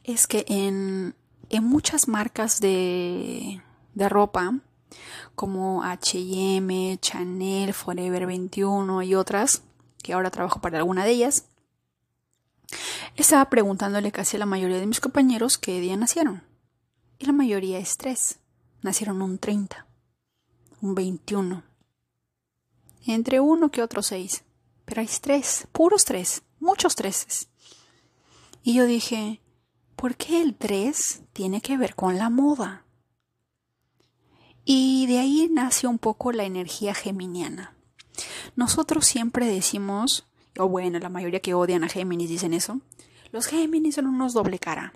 es 0.05 0.27
que 0.27 0.47
en 0.49 1.15
en 1.51 1.65
muchas 1.65 2.09
marcas 2.09 2.61
de, 2.61 3.61
de 3.95 4.09
ropa, 4.09 4.59
como 5.35 5.83
HM, 5.85 6.99
Chanel, 6.99 7.73
Forever 7.75 8.27
21 8.27 9.03
y 9.03 9.15
otras, 9.15 9.63
que 10.03 10.13
ahora 10.13 10.31
trabajo 10.31 10.61
para 10.61 10.79
alguna 10.79 11.05
de 11.05 11.11
ellas, 11.13 11.45
estaba 13.17 13.49
preguntándole 13.51 14.13
casi 14.13 14.37
a 14.37 14.41
la 14.41 14.47
mayoría 14.47 14.79
de 14.79 14.87
mis 14.87 15.01
compañeros 15.01 15.59
qué 15.59 15.81
día 15.81 15.97
nacieron. 15.97 16.43
Y 17.19 17.27
la 17.27 17.33
mayoría 17.33 17.79
es 17.79 17.97
tres. 17.97 18.41
Nacieron 18.83 19.23
un 19.23 19.39
30, 19.39 19.87
un 20.81 20.95
21. 20.95 21.63
Entre 23.07 23.41
uno 23.41 23.71
que 23.71 23.83
otro 23.83 24.03
seis. 24.03 24.45
Pero 24.85 25.01
hay 25.01 25.09
tres, 25.21 25.67
puros 25.73 26.05
tres, 26.05 26.43
muchos 26.61 26.95
treses. 26.95 27.49
Y 28.63 28.75
yo 28.75 28.85
dije, 28.85 29.41
¿Por 29.97 30.17
qué 30.17 30.43
el 30.43 30.55
3 30.55 31.23
tiene 31.33 31.63
que 31.63 31.79
ver 31.79 31.95
con 31.95 32.19
la 32.19 32.29
moda? 32.29 32.85
Y 34.63 35.07
de 35.07 35.19
ahí 35.19 35.49
nace 35.51 35.87
un 35.87 35.99
poco 35.99 36.33
la 36.33 36.45
energía 36.45 36.93
geminiana. 36.93 37.75
Nosotros 38.57 39.07
siempre 39.07 39.47
decimos, 39.47 40.27
o 40.59 40.69
bueno, 40.69 40.99
la 40.99 41.09
mayoría 41.09 41.41
que 41.41 41.55
odian 41.55 41.85
a 41.85 41.89
Géminis 41.89 42.29
dicen 42.29 42.55
eso, 42.55 42.81
los 43.33 43.47
Géminis 43.47 43.97
son 43.97 44.07
unos 44.07 44.33
doble 44.33 44.59
cara. 44.59 44.93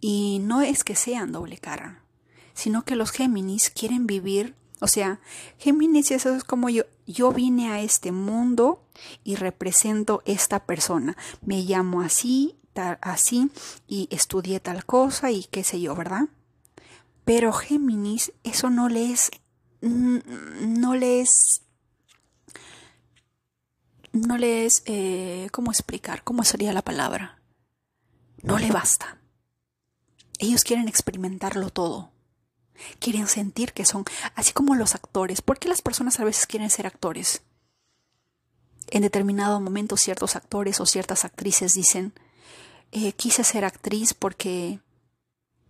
Y 0.00 0.38
no 0.42 0.62
es 0.62 0.84
que 0.84 0.94
sean 0.94 1.32
doble 1.32 1.58
cara, 1.58 2.02
sino 2.54 2.84
que 2.84 2.96
los 2.96 3.10
Géminis 3.10 3.70
quieren 3.70 4.06
vivir, 4.06 4.54
o 4.80 4.86
sea, 4.86 5.20
Géminis 5.58 6.10
eso 6.12 6.34
es 6.34 6.44
como 6.44 6.68
yo, 6.68 6.84
yo 7.06 7.32
vine 7.32 7.72
a 7.72 7.80
este 7.80 8.12
mundo 8.12 8.80
y 9.24 9.34
represento 9.34 10.22
esta 10.24 10.64
persona, 10.66 11.16
me 11.42 11.62
llamo 11.62 12.00
así, 12.00 12.54
tal, 12.72 12.98
así, 13.00 13.50
y 13.88 14.08
estudié 14.12 14.60
tal 14.60 14.84
cosa 14.84 15.32
y 15.32 15.44
qué 15.44 15.64
sé 15.64 15.80
yo, 15.80 15.96
¿verdad? 15.96 16.28
Pero 17.24 17.52
Géminis, 17.52 18.32
eso 18.44 18.70
no 18.70 18.88
le 18.88 19.12
es, 19.12 19.30
no 19.80 20.94
le 20.94 21.20
es 21.20 21.62
no 24.20 24.38
le 24.38 24.66
es, 24.66 24.82
eh, 24.86 25.48
¿cómo 25.52 25.70
explicar? 25.70 26.24
¿Cómo 26.24 26.44
sería 26.44 26.72
la 26.72 26.82
palabra? 26.82 27.40
No 28.42 28.58
le 28.58 28.70
basta. 28.70 29.18
Ellos 30.38 30.64
quieren 30.64 30.88
experimentarlo 30.88 31.70
todo. 31.70 32.12
Quieren 33.00 33.26
sentir 33.26 33.72
que 33.72 33.84
son, 33.84 34.04
así 34.34 34.52
como 34.52 34.76
los 34.76 34.94
actores. 34.94 35.42
¿Por 35.42 35.58
qué 35.58 35.68
las 35.68 35.82
personas 35.82 36.20
a 36.20 36.24
veces 36.24 36.46
quieren 36.46 36.70
ser 36.70 36.86
actores? 36.86 37.42
En 38.90 39.02
determinado 39.02 39.60
momento 39.60 39.96
ciertos 39.96 40.36
actores 40.36 40.80
o 40.80 40.86
ciertas 40.86 41.24
actrices 41.24 41.74
dicen, 41.74 42.12
eh, 42.92 43.12
quise 43.12 43.44
ser 43.44 43.64
actriz 43.64 44.14
porque, 44.14 44.80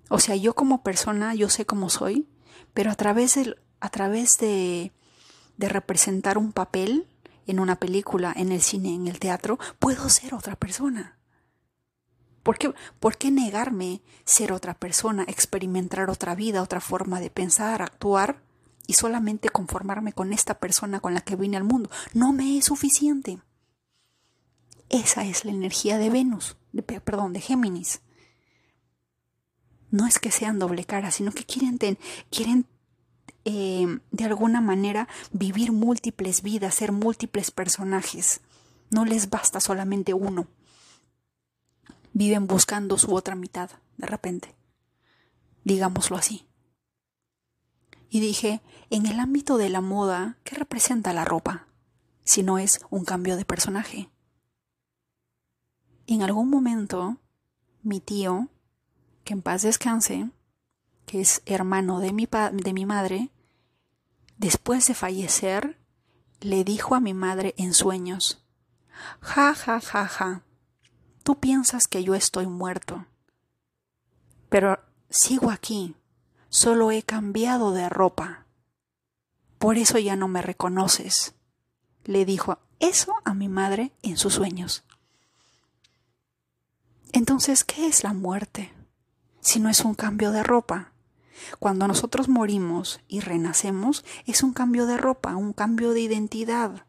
o 0.08 0.20
sea, 0.20 0.36
yo 0.36 0.54
como 0.54 0.82
persona, 0.82 1.34
yo 1.34 1.48
sé 1.48 1.64
cómo 1.64 1.90
soy, 1.90 2.28
pero 2.74 2.90
a 2.90 2.94
través 2.94 3.34
de, 3.34 3.56
a 3.80 3.88
través 3.88 4.36
de, 4.38 4.92
de 5.56 5.68
representar 5.68 6.38
un 6.38 6.52
papel 6.52 7.08
en 7.48 7.58
una 7.58 7.80
película, 7.80 8.32
en 8.36 8.52
el 8.52 8.62
cine, 8.62 8.94
en 8.94 9.08
el 9.08 9.18
teatro, 9.18 9.58
puedo 9.78 10.08
ser 10.08 10.34
otra 10.34 10.54
persona. 10.54 11.18
¿Por 12.42 12.56
qué, 12.56 12.72
¿Por 13.00 13.16
qué 13.16 13.30
negarme 13.30 14.02
ser 14.24 14.52
otra 14.52 14.74
persona, 14.74 15.24
experimentar 15.26 16.08
otra 16.08 16.34
vida, 16.34 16.62
otra 16.62 16.80
forma 16.80 17.20
de 17.20 17.30
pensar, 17.30 17.82
actuar 17.82 18.42
y 18.86 18.94
solamente 18.94 19.48
conformarme 19.48 20.12
con 20.12 20.32
esta 20.32 20.58
persona 20.58 21.00
con 21.00 21.14
la 21.14 21.20
que 21.20 21.36
vine 21.36 21.56
al 21.56 21.64
mundo? 21.64 21.90
No 22.14 22.32
me 22.32 22.56
es 22.56 22.66
suficiente. 22.66 23.40
Esa 24.88 25.24
es 25.24 25.44
la 25.44 25.50
energía 25.50 25.98
de 25.98 26.10
Venus, 26.10 26.56
de, 26.72 26.82
perdón, 26.82 27.32
de 27.32 27.40
Géminis. 27.40 28.00
No 29.90 30.06
es 30.06 30.18
que 30.18 30.30
sean 30.30 30.58
doble 30.58 30.84
cara, 30.84 31.10
sino 31.10 31.32
que 31.32 31.44
quieren, 31.44 31.78
quieren 32.30 32.66
eh, 33.50 33.98
de 34.10 34.24
alguna 34.24 34.60
manera 34.60 35.08
vivir 35.32 35.72
múltiples 35.72 36.42
vidas, 36.42 36.74
ser 36.74 36.92
múltiples 36.92 37.50
personajes. 37.50 38.40
No 38.90 39.04
les 39.04 39.30
basta 39.30 39.60
solamente 39.60 40.12
uno 40.14 40.46
viven 42.18 42.48
buscando 42.48 42.98
su 42.98 43.14
otra 43.14 43.36
mitad, 43.36 43.70
de 43.96 44.06
repente. 44.08 44.56
Digámoslo 45.62 46.16
así. 46.16 46.48
Y 48.10 48.18
dije, 48.18 48.60
en 48.90 49.06
el 49.06 49.20
ámbito 49.20 49.56
de 49.56 49.68
la 49.68 49.80
moda, 49.80 50.36
¿qué 50.42 50.56
representa 50.56 51.12
la 51.12 51.24
ropa? 51.24 51.68
Si 52.24 52.42
no 52.42 52.58
es 52.58 52.80
un 52.90 53.04
cambio 53.04 53.36
de 53.36 53.44
personaje. 53.44 54.10
En 56.08 56.22
algún 56.22 56.50
momento, 56.50 57.18
mi 57.82 58.00
tío, 58.00 58.48
que 59.22 59.34
en 59.34 59.42
paz 59.42 59.62
descanse, 59.62 60.28
que 61.06 61.20
es 61.20 61.42
hermano 61.46 62.00
de 62.00 62.12
mi, 62.12 62.26
de 62.26 62.72
mi 62.72 62.84
madre, 62.84 63.30
después 64.38 64.86
de 64.86 64.94
fallecer, 64.94 65.78
le 66.40 66.64
dijo 66.64 66.94
a 66.94 67.00
mi 67.00 67.14
madre 67.14 67.54
en 67.58 67.74
sueños, 67.74 68.44
ja, 69.20 69.54
ja, 69.54 69.80
ja, 69.80 70.06
ja, 70.06 70.42
Tú 71.22 71.38
piensas 71.38 71.86
que 71.86 72.02
yo 72.02 72.14
estoy 72.14 72.46
muerto, 72.46 73.04
pero 74.48 74.80
sigo 75.10 75.50
aquí, 75.50 75.94
solo 76.48 76.90
he 76.90 77.02
cambiado 77.02 77.72
de 77.72 77.90
ropa. 77.90 78.46
Por 79.58 79.76
eso 79.76 79.98
ya 79.98 80.16
no 80.16 80.26
me 80.26 80.40
reconoces, 80.40 81.34
le 82.04 82.24
dijo 82.24 82.60
eso 82.80 83.12
a 83.26 83.34
mi 83.34 83.48
madre 83.48 83.92
en 84.00 84.16
sus 84.16 84.34
sueños. 84.34 84.84
Entonces, 87.12 87.62
¿qué 87.62 87.86
es 87.86 88.04
la 88.04 88.14
muerte? 88.14 88.72
Si 89.40 89.60
no 89.60 89.68
es 89.68 89.84
un 89.84 89.94
cambio 89.94 90.30
de 90.30 90.42
ropa. 90.42 90.92
Cuando 91.58 91.88
nosotros 91.88 92.28
morimos 92.28 93.00
y 93.08 93.20
renacemos, 93.20 94.04
es 94.26 94.42
un 94.42 94.52
cambio 94.52 94.86
de 94.86 94.96
ropa, 94.96 95.36
un 95.36 95.52
cambio 95.52 95.92
de 95.92 96.00
identidad. 96.00 96.84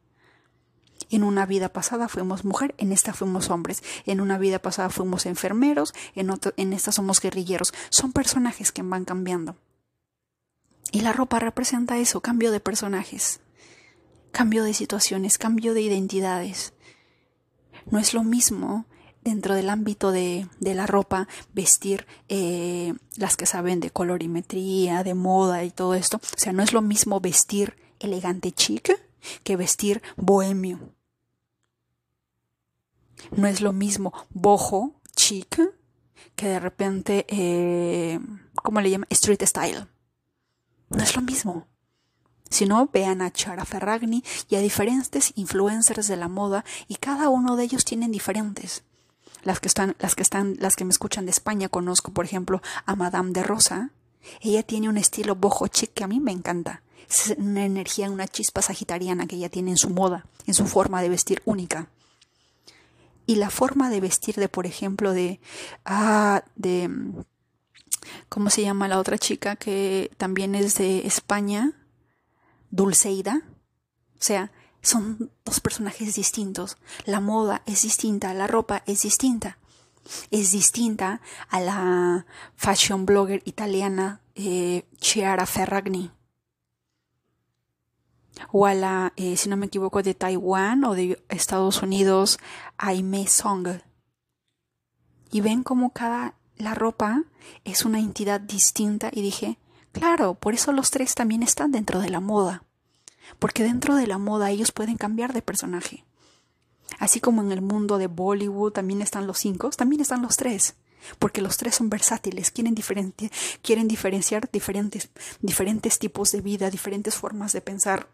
En 1.09 1.23
una 1.23 1.45
vida 1.45 1.69
pasada 1.69 2.07
fuimos 2.07 2.45
mujer, 2.45 2.75
en 2.77 2.91
esta 2.91 3.13
fuimos 3.13 3.49
hombres. 3.49 3.83
En 4.05 4.21
una 4.21 4.37
vida 4.37 4.59
pasada 4.59 4.89
fuimos 4.89 5.25
enfermeros, 5.25 5.93
en, 6.13 6.31
en 6.57 6.73
esta 6.73 6.91
somos 6.91 7.19
guerrilleros. 7.19 7.73
Son 7.89 8.11
personajes 8.11 8.71
que 8.71 8.83
van 8.83 9.05
cambiando. 9.05 9.55
Y 10.91 11.01
la 11.01 11.13
ropa 11.13 11.39
representa 11.39 11.97
eso, 11.97 12.21
cambio 12.21 12.51
de 12.51 12.59
personajes, 12.59 13.41
cambio 14.31 14.63
de 14.63 14.73
situaciones, 14.73 15.37
cambio 15.37 15.73
de 15.73 15.81
identidades. 15.81 16.73
No 17.91 17.99
es 17.99 18.13
lo 18.13 18.23
mismo 18.23 18.85
dentro 19.29 19.55
del 19.55 19.69
ámbito 19.69 20.11
de, 20.11 20.47
de 20.59 20.75
la 20.75 20.87
ropa 20.87 21.27
vestir 21.53 22.07
eh, 22.27 22.93
las 23.15 23.37
que 23.37 23.45
saben 23.45 23.79
de 23.79 23.91
colorimetría, 23.91 25.03
de 25.03 25.13
moda 25.13 25.63
y 25.63 25.71
todo 25.71 25.93
esto. 25.93 26.17
O 26.17 26.37
sea, 26.37 26.51
no 26.51 26.63
es 26.63 26.73
lo 26.73 26.81
mismo 26.81 27.19
vestir 27.19 27.75
elegante 27.99 28.51
chic 28.51 28.91
que 29.43 29.55
vestir 29.55 30.01
bohemio. 30.17 30.79
No 33.31 33.47
es 33.47 33.61
lo 33.61 33.73
mismo 33.73 34.13
bojo, 34.29 34.99
chic, 35.15 35.59
que 36.35 36.47
de 36.47 36.59
repente, 36.59 37.25
eh, 37.27 38.19
¿cómo 38.63 38.81
le 38.81 38.89
llaman? 38.89 39.07
Street 39.09 39.43
style. 39.43 39.87
No 40.89 41.03
es 41.03 41.15
lo 41.15 41.21
mismo. 41.21 41.67
Si 42.49 42.65
no, 42.65 42.89
vean 42.91 43.21
a 43.21 43.31
Chara 43.31 43.65
Ferragni 43.65 44.23
y 44.49 44.55
a 44.55 44.59
diferentes 44.59 45.33
influencers 45.35 46.07
de 46.07 46.17
la 46.17 46.27
moda 46.27 46.65
y 46.87 46.95
cada 46.95 47.29
uno 47.29 47.55
de 47.55 47.65
ellos 47.65 47.85
tienen 47.85 48.11
diferentes. 48.11 48.83
Las 49.43 49.59
que 49.59 49.67
están, 49.67 49.95
las 49.99 50.15
que 50.15 50.23
están, 50.23 50.55
las 50.59 50.75
que 50.75 50.85
me 50.85 50.91
escuchan 50.91 51.25
de 51.25 51.31
España 51.31 51.69
conozco, 51.69 52.11
por 52.11 52.25
ejemplo, 52.25 52.61
a 52.85 52.95
Madame 52.95 53.31
de 53.31 53.43
Rosa. 53.43 53.91
Ella 54.41 54.63
tiene 54.63 54.89
un 54.89 54.97
estilo 54.97 55.35
bojo 55.35 55.67
chic 55.67 55.93
que 55.93 56.03
a 56.03 56.07
mí 56.07 56.19
me 56.19 56.31
encanta. 56.31 56.81
Es 57.09 57.35
una 57.37 57.65
energía, 57.65 58.09
una 58.09 58.27
chispa 58.27 58.61
sagitariana 58.61 59.25
que 59.27 59.37
ella 59.37 59.49
tiene 59.49 59.71
en 59.71 59.77
su 59.77 59.89
moda, 59.89 60.25
en 60.45 60.53
su 60.53 60.67
forma 60.67 61.01
de 61.01 61.09
vestir 61.09 61.41
única 61.45 61.89
y 63.29 63.35
la 63.35 63.51
forma 63.51 63.91
de 63.91 64.01
vestir 64.01 64.33
de, 64.37 64.49
por 64.49 64.65
ejemplo, 64.65 65.13
de, 65.13 65.39
ah, 65.85 66.43
de, 66.55 66.89
¿cómo 68.27 68.49
se 68.49 68.63
llama 68.63 68.87
la 68.87 68.97
otra 68.97 69.19
chica 69.19 69.55
que 69.55 70.09
también 70.17 70.55
es 70.55 70.79
de 70.79 71.05
España? 71.05 71.73
Dulceida. 72.71 73.43
O 74.13 74.23
sea, 74.23 74.51
son 74.81 75.31
dos 75.45 75.59
personajes 75.59 76.15
distintos. 76.15 76.77
La 77.05 77.19
moda 77.19 77.61
es 77.65 77.81
distinta, 77.81 78.33
la 78.33 78.47
ropa 78.47 78.83
es 78.85 79.01
distinta. 79.03 79.57
Es 80.31 80.51
distinta 80.51 81.21
a 81.49 81.59
la 81.59 82.25
fashion 82.55 83.05
blogger 83.05 83.41
italiana 83.45 84.21
eh, 84.35 84.85
Chiara 84.99 85.45
Ferragni 85.45 86.11
o 88.51 88.65
a 88.65 88.73
la, 88.73 89.13
eh, 89.15 89.37
si 89.37 89.49
no 89.49 89.57
me 89.57 89.67
equivoco, 89.67 90.01
de 90.01 90.13
Taiwán 90.13 90.83
o 90.83 90.95
de 90.95 91.21
Estados 91.29 91.81
Unidos, 91.81 92.39
Aime 92.77 93.27
Song. 93.27 93.67
Y 95.31 95.41
ven 95.41 95.63
como 95.63 95.91
cada, 95.91 96.35
la 96.57 96.73
ropa 96.73 97.23
es 97.63 97.85
una 97.85 97.99
entidad 97.99 98.39
distinta 98.39 99.09
y 99.11 99.21
dije, 99.21 99.59
claro, 99.91 100.35
por 100.35 100.53
eso 100.53 100.71
los 100.71 100.91
tres 100.91 101.15
también 101.15 101.43
están 101.43 101.71
dentro 101.71 101.99
de 101.99 102.09
la 102.09 102.19
moda. 102.19 102.63
Porque 103.37 103.63
dentro 103.63 103.95
de 103.95 104.07
la 104.07 104.17
moda 104.17 104.49
ellos 104.49 104.71
pueden 104.71 104.97
cambiar 104.97 105.33
de 105.33 105.41
personaje. 105.41 106.05
Así 106.97 107.19
como 107.19 107.41
en 107.41 107.51
el 107.51 107.61
mundo 107.61 107.97
de 107.97 108.07
Bollywood 108.07 108.71
también 108.71 109.01
están 109.01 109.27
los 109.27 109.37
cinco, 109.37 109.69
también 109.69 110.01
están 110.01 110.21
los 110.21 110.37
tres 110.37 110.75
porque 111.17 111.41
los 111.41 111.57
tres 111.57 111.75
son 111.75 111.89
versátiles, 111.89 112.51
quieren, 112.51 112.75
diferenciar 113.87 114.49
diferentes, 114.51 115.99
tipos 115.99 116.31
de 116.31 116.41
vida, 116.41 116.69
diferentes 116.69 117.15
formas 117.15 117.53
de 117.53 117.61
pensar. 117.61 118.07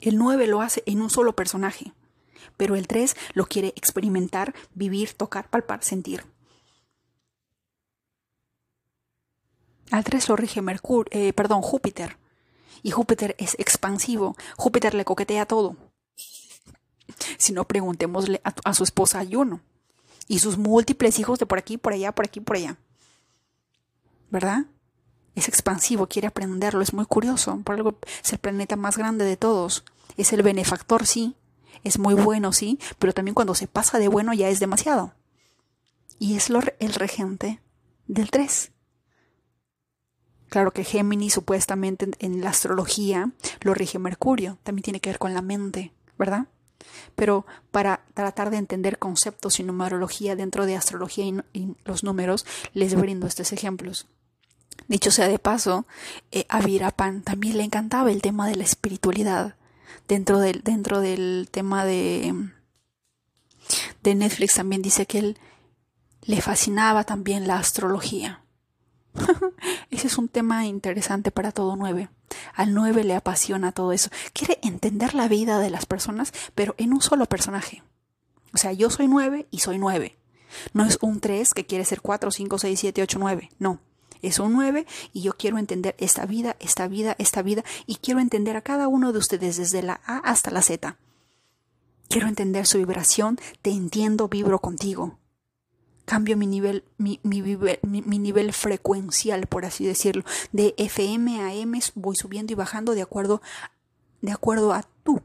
El 0.00 0.16
9 0.16 0.46
lo 0.46 0.62
hace 0.62 0.82
en 0.86 1.02
un 1.02 1.10
solo 1.10 1.36
personaje, 1.36 1.92
pero 2.56 2.74
el 2.74 2.86
3 2.86 3.16
lo 3.34 3.46
quiere 3.46 3.68
experimentar, 3.76 4.54
vivir, 4.74 5.12
tocar, 5.12 5.50
palpar, 5.50 5.84
sentir. 5.84 6.24
Al 9.90 10.04
3 10.04 10.28
lo 10.28 10.36
rige 10.36 10.62
Mercurio, 10.62 11.10
eh, 11.10 11.32
perdón, 11.32 11.62
Júpiter. 11.62 12.16
Y 12.82 12.90
Júpiter 12.90 13.34
es 13.38 13.56
expansivo. 13.58 14.36
Júpiter 14.56 14.94
le 14.94 15.04
coquetea 15.04 15.46
todo. 15.46 15.76
Si 17.38 17.52
no, 17.52 17.64
preguntémosle 17.64 18.40
a, 18.44 18.74
su 18.74 18.84
esposa 18.84 19.24
Juno 19.30 19.60
y 20.28 20.38
sus 20.38 20.58
múltiples 20.58 21.18
hijos 21.18 21.38
de 21.38 21.46
por 21.46 21.58
aquí, 21.58 21.76
por 21.76 21.92
allá, 21.92 22.12
por 22.12 22.24
aquí, 22.24 22.40
por 22.40 22.56
allá. 22.56 22.76
¿Verdad? 24.30 24.66
es 25.34 25.48
expansivo, 25.48 26.06
quiere 26.06 26.28
aprenderlo, 26.28 26.82
es 26.82 26.92
muy 26.92 27.06
curioso, 27.06 27.60
por 27.64 27.76
algo 27.76 27.98
es 28.22 28.32
el 28.32 28.38
planeta 28.38 28.76
más 28.76 28.96
grande 28.96 29.24
de 29.24 29.36
todos, 29.36 29.84
es 30.16 30.32
el 30.32 30.42
benefactor, 30.42 31.06
sí, 31.06 31.36
es 31.84 31.98
muy 31.98 32.14
bueno, 32.14 32.52
sí, 32.52 32.78
pero 32.98 33.12
también 33.12 33.34
cuando 33.34 33.54
se 33.54 33.66
pasa 33.66 33.98
de 33.98 34.08
bueno 34.08 34.34
ya 34.34 34.48
es 34.48 34.60
demasiado. 34.60 35.14
Y 36.18 36.36
es 36.36 36.50
el 36.50 36.94
regente 36.94 37.62
del 38.06 38.30
3. 38.30 38.72
Claro 40.50 40.72
que 40.72 40.84
Géminis 40.84 41.32
supuestamente 41.32 42.10
en 42.18 42.42
la 42.42 42.50
astrología 42.50 43.30
lo 43.60 43.72
rige 43.72 43.98
Mercurio, 43.98 44.58
también 44.64 44.82
tiene 44.82 45.00
que 45.00 45.10
ver 45.10 45.18
con 45.18 45.32
la 45.32 45.42
mente, 45.42 45.92
¿verdad? 46.18 46.48
Pero 47.14 47.46
para 47.70 48.02
tratar 48.14 48.50
de 48.50 48.56
entender 48.56 48.98
conceptos 48.98 49.60
y 49.60 49.62
numerología 49.62 50.34
dentro 50.34 50.66
de 50.66 50.76
astrología 50.76 51.24
y, 51.52 51.76
los 51.84 52.02
números, 52.02 52.44
les 52.74 52.94
brindo 52.96 53.28
estos 53.28 53.52
ejemplos. 53.52 54.06
Dicho 54.88 55.12
sea 55.12 55.28
de 55.28 55.38
paso, 55.38 55.86
eh, 56.32 56.46
a 56.48 56.60
Virapan 56.60 57.22
también 57.22 57.56
le 57.56 57.64
encantaba 57.64 58.10
el 58.10 58.20
tema 58.20 58.48
de 58.48 58.56
la 58.56 58.64
espiritualidad. 58.64 59.54
Dentro 60.08 60.40
del, 60.40 60.62
dentro 60.64 61.00
del 61.00 61.48
tema 61.52 61.84
de, 61.84 62.34
de 64.02 64.14
Netflix 64.16 64.54
también 64.54 64.82
dice 64.82 65.06
que 65.06 65.18
él 65.18 65.38
le 66.22 66.40
fascinaba 66.40 67.04
también 67.04 67.46
la 67.46 67.58
astrología. 67.58 68.42
Ese 69.90 70.06
es 70.06 70.18
un 70.18 70.28
tema 70.28 70.66
interesante 70.66 71.30
para 71.30 71.52
todo 71.52 71.76
nueve. 71.76 72.08
Al 72.54 72.74
nueve 72.74 73.04
le 73.04 73.14
apasiona 73.14 73.72
todo 73.72 73.92
eso. 73.92 74.10
Quiere 74.32 74.58
entender 74.62 75.14
la 75.14 75.28
vida 75.28 75.58
de 75.58 75.70
las 75.70 75.86
personas, 75.86 76.32
pero 76.54 76.74
en 76.78 76.92
un 76.92 77.02
solo 77.02 77.26
personaje. 77.26 77.82
O 78.54 78.58
sea, 78.58 78.72
yo 78.72 78.90
soy 78.90 79.08
nueve 79.08 79.46
y 79.50 79.58
soy 79.58 79.78
nueve. 79.78 80.16
No 80.72 80.84
es 80.84 80.98
un 81.00 81.20
tres 81.20 81.54
que 81.54 81.66
quiere 81.66 81.84
ser 81.84 82.00
cuatro, 82.00 82.30
cinco, 82.30 82.58
seis, 82.58 82.80
siete, 82.80 83.02
ocho, 83.02 83.18
nueve. 83.18 83.50
No. 83.58 83.80
Es 84.22 84.38
un 84.38 84.52
nueve 84.52 84.86
y 85.12 85.22
yo 85.22 85.32
quiero 85.32 85.58
entender 85.58 85.94
esta 85.98 86.26
vida, 86.26 86.56
esta 86.60 86.86
vida, 86.88 87.16
esta 87.18 87.40
vida 87.42 87.64
y 87.86 87.96
quiero 87.96 88.20
entender 88.20 88.56
a 88.56 88.60
cada 88.60 88.86
uno 88.86 89.12
de 89.12 89.18
ustedes 89.18 89.56
desde 89.56 89.82
la 89.82 90.00
A 90.04 90.18
hasta 90.18 90.50
la 90.50 90.60
Z. 90.60 90.96
Quiero 92.08 92.26
entender 92.26 92.66
su 92.66 92.78
vibración, 92.78 93.38
te 93.62 93.70
entiendo, 93.70 94.28
vibro 94.28 94.58
contigo 94.58 95.19
cambio 96.10 96.36
mi 96.36 96.48
nivel, 96.48 96.82
mi, 96.98 97.20
nivel 97.22 98.52
frecuencial, 98.52 99.46
por 99.46 99.64
así 99.64 99.86
decirlo. 99.86 100.24
De 100.50 100.74
FM 100.76 101.40
a 101.40 101.54
M 101.54 101.78
voy 101.94 102.16
subiendo 102.16 102.52
y 102.52 102.56
bajando 102.56 102.96
de 102.96 103.02
acuerdo, 103.02 103.40
de 104.20 104.32
acuerdo 104.32 104.72
a 104.72 104.82
tú, 105.04 105.22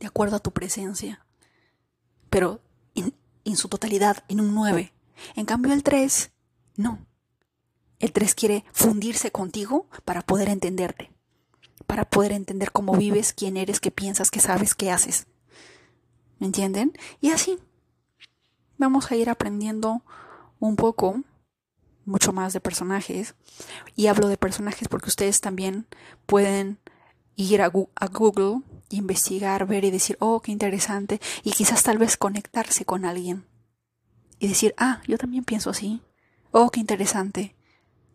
de 0.00 0.08
acuerdo 0.08 0.34
a 0.34 0.40
tu 0.40 0.50
presencia. 0.50 1.24
Pero 2.28 2.60
en, 2.96 3.14
en 3.44 3.56
su 3.56 3.68
totalidad, 3.68 4.24
en 4.26 4.40
un 4.40 4.52
9. 4.52 4.92
En 5.36 5.46
cambio 5.46 5.72
el 5.72 5.84
3, 5.84 6.32
no. 6.74 6.98
El 8.00 8.10
3 8.10 8.34
quiere 8.34 8.64
fundirse 8.72 9.30
contigo 9.30 9.86
para 10.04 10.22
poder 10.22 10.48
entenderte, 10.48 11.12
para 11.86 12.04
poder 12.10 12.32
entender 12.32 12.72
cómo 12.72 12.96
vives, 12.96 13.32
quién 13.32 13.56
eres, 13.56 13.78
qué 13.78 13.92
piensas, 13.92 14.32
qué 14.32 14.40
sabes, 14.40 14.74
qué 14.74 14.90
haces. 14.90 15.28
¿Me 16.40 16.46
entienden? 16.46 16.98
Y 17.20 17.30
así, 17.30 17.60
vamos 18.78 19.10
a 19.10 19.16
ir 19.16 19.30
aprendiendo 19.30 20.02
un 20.58 20.76
poco, 20.76 21.22
mucho 22.04 22.32
más 22.32 22.52
de 22.52 22.60
personajes. 22.60 23.34
Y 23.96 24.06
hablo 24.06 24.28
de 24.28 24.36
personajes 24.36 24.88
porque 24.88 25.08
ustedes 25.08 25.40
también 25.40 25.86
pueden 26.26 26.78
ir 27.36 27.62
a, 27.62 27.68
Google, 27.68 28.62
investigar, 28.90 29.66
ver 29.66 29.84
y 29.84 29.90
decir, 29.90 30.16
oh, 30.20 30.40
qué 30.40 30.52
interesante. 30.52 31.20
Y 31.42 31.52
quizás 31.52 31.82
tal 31.82 31.98
vez 31.98 32.16
conectarse 32.16 32.84
con 32.84 33.04
alguien. 33.04 33.46
Y 34.38 34.48
decir, 34.48 34.74
ah, 34.78 35.00
yo 35.06 35.18
también 35.18 35.44
pienso 35.44 35.70
así. 35.70 36.02
Oh, 36.50 36.70
qué 36.70 36.80
interesante. 36.80 37.56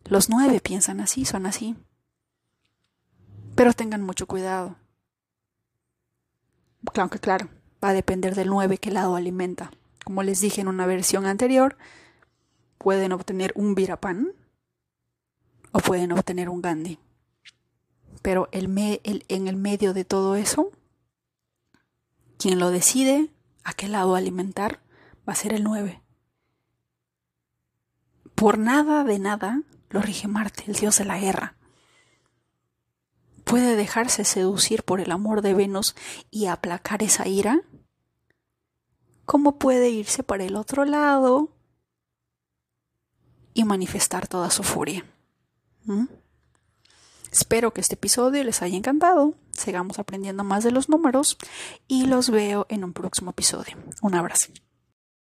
Los 0.05 0.29
nueve 0.29 0.59
piensan 0.61 1.01
así, 1.01 1.25
son 1.25 1.45
así. 1.45 1.75
Pero 3.55 3.73
tengan 3.73 4.01
mucho 4.01 4.27
cuidado. 4.27 4.77
Claro 6.93 7.09
que 7.09 7.19
claro, 7.19 7.49
va 7.83 7.89
a 7.89 7.93
depender 7.93 8.35
del 8.35 8.47
nueve 8.47 8.77
qué 8.77 8.91
lado 8.91 9.15
alimenta. 9.15 9.71
Como 10.03 10.23
les 10.23 10.41
dije 10.41 10.61
en 10.61 10.67
una 10.67 10.85
versión 10.85 11.25
anterior, 11.25 11.77
pueden 12.77 13.11
obtener 13.11 13.51
un 13.55 13.75
Virapan 13.75 14.33
o 15.71 15.79
pueden 15.79 16.11
obtener 16.11 16.49
un 16.49 16.61
Gandhi. 16.61 16.99
Pero 18.21 18.49
en 18.51 19.47
el 19.47 19.55
medio 19.55 19.93
de 19.93 20.05
todo 20.05 20.35
eso, 20.35 20.71
quien 22.37 22.59
lo 22.59 22.71
decide 22.71 23.29
a 23.63 23.73
qué 23.73 23.87
lado 23.87 24.15
alimentar 24.15 24.79
va 25.27 25.33
a 25.33 25.35
ser 25.35 25.53
el 25.53 25.63
9. 25.63 26.01
Por 28.35 28.57
nada 28.57 29.03
de 29.03 29.19
nada 29.19 29.61
lo 29.89 30.01
rige 30.01 30.27
Marte, 30.27 30.63
el 30.67 30.73
dios 30.73 30.97
de 30.97 31.05
la 31.05 31.19
guerra. 31.19 31.55
¿Puede 33.43 33.75
dejarse 33.75 34.23
seducir 34.23 34.83
por 34.83 35.01
el 35.01 35.11
amor 35.11 35.41
de 35.41 35.53
Venus 35.53 35.95
y 36.31 36.45
aplacar 36.45 37.03
esa 37.03 37.27
ira? 37.27 37.61
Cómo 39.29 39.59
puede 39.59 39.91
irse 39.91 40.23
para 40.23 40.43
el 40.43 40.55
otro 40.55 40.85
lado 40.85 41.49
y 43.53 43.63
manifestar 43.63 44.27
toda 44.27 44.49
su 44.49 44.63
furia. 44.63 45.05
Espero 47.31 47.71
que 47.71 47.79
este 47.79 47.93
episodio 47.93 48.43
les 48.43 48.63
haya 48.63 48.75
encantado, 48.75 49.35
sigamos 49.51 49.99
aprendiendo 49.99 50.43
más 50.43 50.63
de 50.63 50.71
los 50.71 50.89
números 50.89 51.37
y 51.87 52.07
los 52.07 52.31
veo 52.31 52.65
en 52.69 52.83
un 52.83 52.93
próximo 52.93 53.29
episodio. 53.29 53.77
Un 54.01 54.15
abrazo. 54.15 54.47